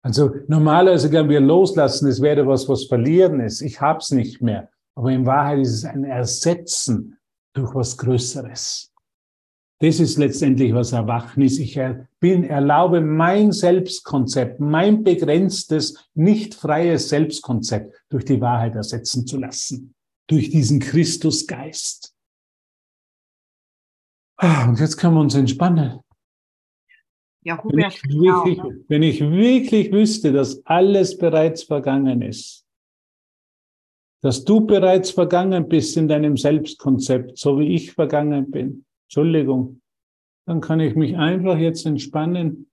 Also 0.02 0.30
normalerweise 0.48 1.08
können 1.08 1.30
wir 1.30 1.40
loslassen, 1.40 2.08
es 2.08 2.20
wäre 2.20 2.46
was, 2.46 2.68
was 2.68 2.84
verlieren 2.84 3.40
ist. 3.40 3.62
Ich 3.62 3.80
hab's 3.80 4.10
nicht 4.10 4.42
mehr. 4.42 4.68
Aber 4.94 5.10
in 5.10 5.24
Wahrheit 5.24 5.60
ist 5.60 5.72
es 5.72 5.84
ein 5.86 6.04
Ersetzen 6.04 7.16
durch 7.54 7.74
was 7.74 7.96
Größeres. 7.96 8.92
Das 9.80 10.00
ist 10.00 10.18
letztendlich, 10.18 10.72
was 10.72 10.92
Erwachen 10.92 11.42
ist. 11.42 11.58
Ich 11.58 11.80
bin, 12.20 12.44
erlaube 12.44 13.00
mein 13.00 13.52
Selbstkonzept, 13.52 14.60
mein 14.60 15.02
begrenztes, 15.02 16.08
nicht 16.14 16.54
freies 16.54 17.08
Selbstkonzept 17.08 17.94
durch 18.08 18.24
die 18.24 18.40
Wahrheit 18.40 18.76
ersetzen 18.76 19.26
zu 19.26 19.38
lassen. 19.38 19.94
Durch 20.26 20.50
diesen 20.50 20.80
Christusgeist. 20.80 22.13
Ah, 24.36 24.68
und 24.68 24.80
jetzt 24.80 24.96
können 24.96 25.14
wir 25.14 25.20
uns 25.20 25.34
entspannen. 25.34 26.00
Ja, 27.42 27.62
wenn, 27.62 27.88
ich 27.88 28.02
wirklich, 28.04 28.60
wenn 28.88 29.02
ich 29.02 29.20
wirklich 29.20 29.92
wüsste, 29.92 30.32
dass 30.32 30.64
alles 30.64 31.18
bereits 31.18 31.62
vergangen 31.62 32.22
ist, 32.22 32.64
dass 34.22 34.44
du 34.44 34.62
bereits 34.62 35.10
vergangen 35.10 35.68
bist 35.68 35.96
in 35.98 36.08
deinem 36.08 36.38
Selbstkonzept, 36.38 37.36
so 37.36 37.58
wie 37.58 37.74
ich 37.74 37.92
vergangen 37.92 38.50
bin. 38.50 38.86
Entschuldigung. 39.06 39.82
Dann 40.46 40.62
kann 40.62 40.80
ich 40.80 40.94
mich 40.94 41.16
einfach 41.16 41.58
jetzt 41.58 41.84
entspannen, 41.84 42.70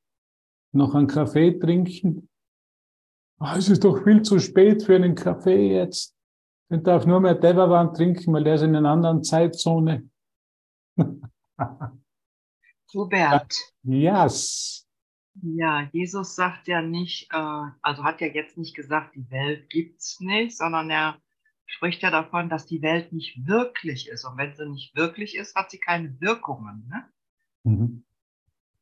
noch 0.73 0.95
einen 0.95 1.07
Kaffee 1.07 1.59
trinken. 1.59 2.29
Oh, 3.41 3.53
es 3.57 3.67
ist 3.67 3.83
doch 3.83 4.03
viel 4.03 4.21
zu 4.21 4.39
spät 4.39 4.83
für 4.83 4.95
einen 4.95 5.15
Kaffee 5.15 5.75
jetzt. 5.75 6.15
Ich 6.69 6.81
darf 6.83 7.05
nur 7.05 7.19
mehr 7.19 7.35
Devavan 7.35 7.93
trinken, 7.93 8.31
weil 8.31 8.45
der 8.45 8.55
ist 8.55 8.61
in 8.61 8.75
einer 8.75 8.89
anderen 8.89 9.23
Zeitzone. 9.23 10.09
Hubert. 12.93 13.55
Yes. 13.83 14.87
Ja, 15.41 15.89
Jesus 15.93 16.35
sagt 16.35 16.67
ja 16.67 16.81
nicht, 16.81 17.31
äh, 17.31 17.63
also 17.81 18.03
hat 18.03 18.19
ja 18.21 18.27
jetzt 18.27 18.57
nicht 18.57 18.75
gesagt, 18.75 19.15
die 19.15 19.29
Welt 19.31 19.69
gibt's 19.69 20.19
nicht, 20.19 20.57
sondern 20.57 20.89
er 20.89 21.17
spricht 21.65 22.01
ja 22.01 22.11
davon, 22.11 22.49
dass 22.49 22.65
die 22.65 22.81
Welt 22.81 23.13
nicht 23.13 23.47
wirklich 23.47 24.09
ist. 24.09 24.25
Und 24.25 24.37
wenn 24.37 24.53
sie 24.55 24.67
nicht 24.67 24.95
wirklich 24.95 25.37
ist, 25.37 25.55
hat 25.55 25.71
sie 25.71 25.79
keine 25.79 26.19
Wirkungen. 26.19 26.87
Ne? 26.89 27.09
Mhm. 27.63 28.03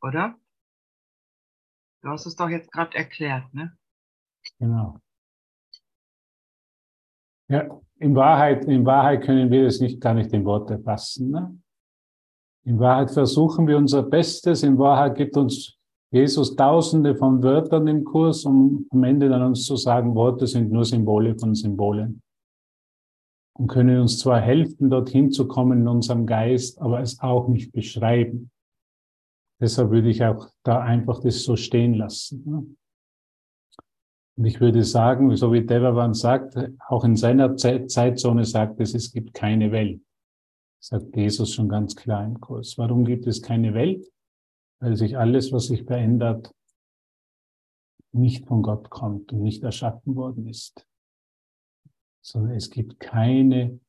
Oder? 0.02 0.36
Du 2.02 2.10
hast 2.10 2.26
es 2.26 2.36
doch 2.36 2.50
jetzt 2.50 2.72
gerade 2.72 2.98
erklärt, 2.98 3.54
ne? 3.54 3.78
Genau. 4.58 5.00
Ja, 7.50 7.80
in 7.98 8.16
Wahrheit, 8.16 8.66
in 8.66 8.86
Wahrheit 8.86 9.24
können 9.24 9.52
wir 9.52 9.66
es 9.66 9.82
nicht 9.82 10.00
gar 10.00 10.14
nicht 10.14 10.32
in 10.32 10.46
Worte 10.46 10.80
fassen. 10.80 11.32
Ne? 11.32 11.60
In 12.66 12.80
Wahrheit 12.80 13.12
versuchen 13.12 13.68
wir 13.68 13.78
unser 13.78 14.04
Bestes. 14.04 14.64
In 14.64 14.78
Wahrheit 14.78 15.16
gibt 15.16 15.38
uns 15.38 15.78
Jesus 16.12 16.56
tausende 16.56 17.16
von 17.16 17.44
Wörtern 17.44 17.88
im 17.88 18.04
Kurs, 18.04 18.46
um 18.46 18.88
am 18.90 19.04
Ende 19.04 19.30
dann 19.30 19.44
uns 19.44 19.66
zu 19.66 19.76
sagen, 19.76 20.16
Worte 20.16 20.48
sind 20.48 20.72
nur 20.72 20.84
Symbole 20.84 21.38
von 21.38 21.54
Symbolen 21.54 22.22
und 23.60 23.68
können 23.68 24.00
uns 24.00 24.20
zwar 24.20 24.40
helfen, 24.40 24.90
dorthin 24.90 25.32
zu 25.32 25.48
kommen 25.48 25.82
in 25.82 25.88
unserem 25.88 26.26
Geist, 26.26 26.82
aber 26.82 27.02
es 27.02 27.20
auch 27.20 27.50
nicht 27.50 27.74
beschreiben. 27.74 28.50
Deshalb 29.62 29.92
würde 29.92 30.10
ich 30.10 30.24
auch 30.24 30.48
da 30.64 30.80
einfach 30.80 31.20
das 31.20 31.44
so 31.44 31.58
stehen 31.58 31.94
lassen. 31.94 32.44
Ne? 32.46 32.66
Und 34.38 34.46
ich 34.46 34.62
würde 34.62 34.86
sagen, 34.86 35.36
so 35.36 35.52
wie 35.52 35.66
Devavan 35.66 36.14
sagt, 36.14 36.56
auch 36.88 37.04
in 37.04 37.18
seiner 37.18 37.58
Zeitzone 37.58 38.46
sagt 38.46 38.80
es, 38.80 38.94
es 38.94 39.12
gibt 39.12 39.34
keine 39.34 39.74
Welt. 39.74 40.02
Sagt 40.80 41.16
Jesus 41.16 41.54
schon 41.54 41.70
ganz 41.70 41.96
klar 41.96 42.26
im 42.26 42.40
Kurs. 42.40 42.78
Warum 42.78 43.06
gibt 43.06 43.28
es 43.28 43.42
keine 43.42 43.74
Welt? 43.74 44.10
Weil 44.80 44.96
sich 44.96 45.18
alles, 45.18 45.52
was 45.52 45.68
sich 45.68 45.84
verändert, 45.84 46.54
nicht 48.12 48.48
von 48.48 48.62
Gott 48.62 48.90
kommt 48.90 49.34
und 49.34 49.42
nicht 49.42 49.64
erschaffen 49.64 50.16
worden 50.16 50.48
ist 50.48 50.86
sondern 52.22 52.56
es 52.56 52.70
gibt 52.70 53.00
keine, 53.00 53.80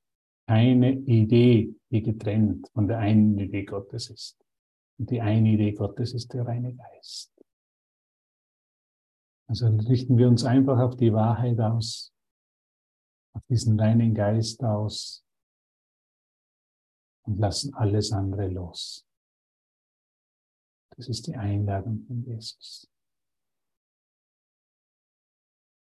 keine 0.47 0.93
Idee, 0.93 1.75
die 1.91 2.03
getrennt 2.03 2.69
von 2.73 2.89
der 2.89 2.99
einen 2.99 3.39
Idee 3.39 3.65
Gottes 3.65 4.11
ist. 4.11 4.39
Und 4.99 5.11
die 5.11 5.21
eine 5.21 5.51
Idee 5.51 5.73
Gottes 5.73 6.15
ist 6.15 6.33
der 6.33 6.47
reine 6.47 6.75
Geist. 6.75 7.33
Also 9.49 9.67
richten 9.67 10.17
wir 10.17 10.29
uns 10.29 10.45
einfach 10.45 10.79
auf 10.79 10.97
die 10.97 11.13
Wahrheit 11.13 11.59
aus, 11.61 12.13
auf 13.35 13.43
diesen 13.49 13.79
reinen 13.81 14.15
Geist 14.15 14.63
aus 14.63 15.25
und 17.23 17.39
lassen 17.39 17.75
alles 17.75 18.13
andere 18.13 18.49
los. 18.49 19.07
Das 20.97 21.09
ist 21.09 21.27
die 21.27 21.37
Einladung 21.37 22.05
von 22.07 22.23
Jesus. 22.25 22.91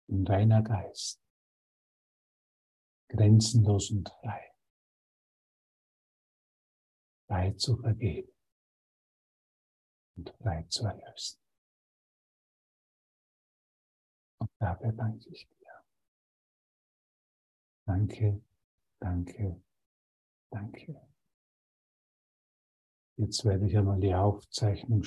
Ein 0.08 0.26
reiner 0.26 0.64
Geist 0.64 1.22
grenzenlos 3.10 3.92
und 3.92 4.08
frei. 4.22 4.56
Frei 7.28 7.52
zu 7.54 7.78
vergeben 7.78 8.32
und 10.16 10.30
frei 10.42 10.64
zu 10.64 10.86
erlösen. 10.86 11.40
Und 14.40 14.52
dafür 14.60 14.94
danke 14.94 15.30
ich 15.30 15.48
dir. 15.48 15.84
Danke, 17.86 18.42
danke, 19.00 19.62
danke. 20.50 21.09
Jetzt 23.20 23.44
werde 23.44 23.66
ich 23.66 23.78
einmal 23.78 24.00
die 24.00 24.16
Aufzeichnung 24.16 25.04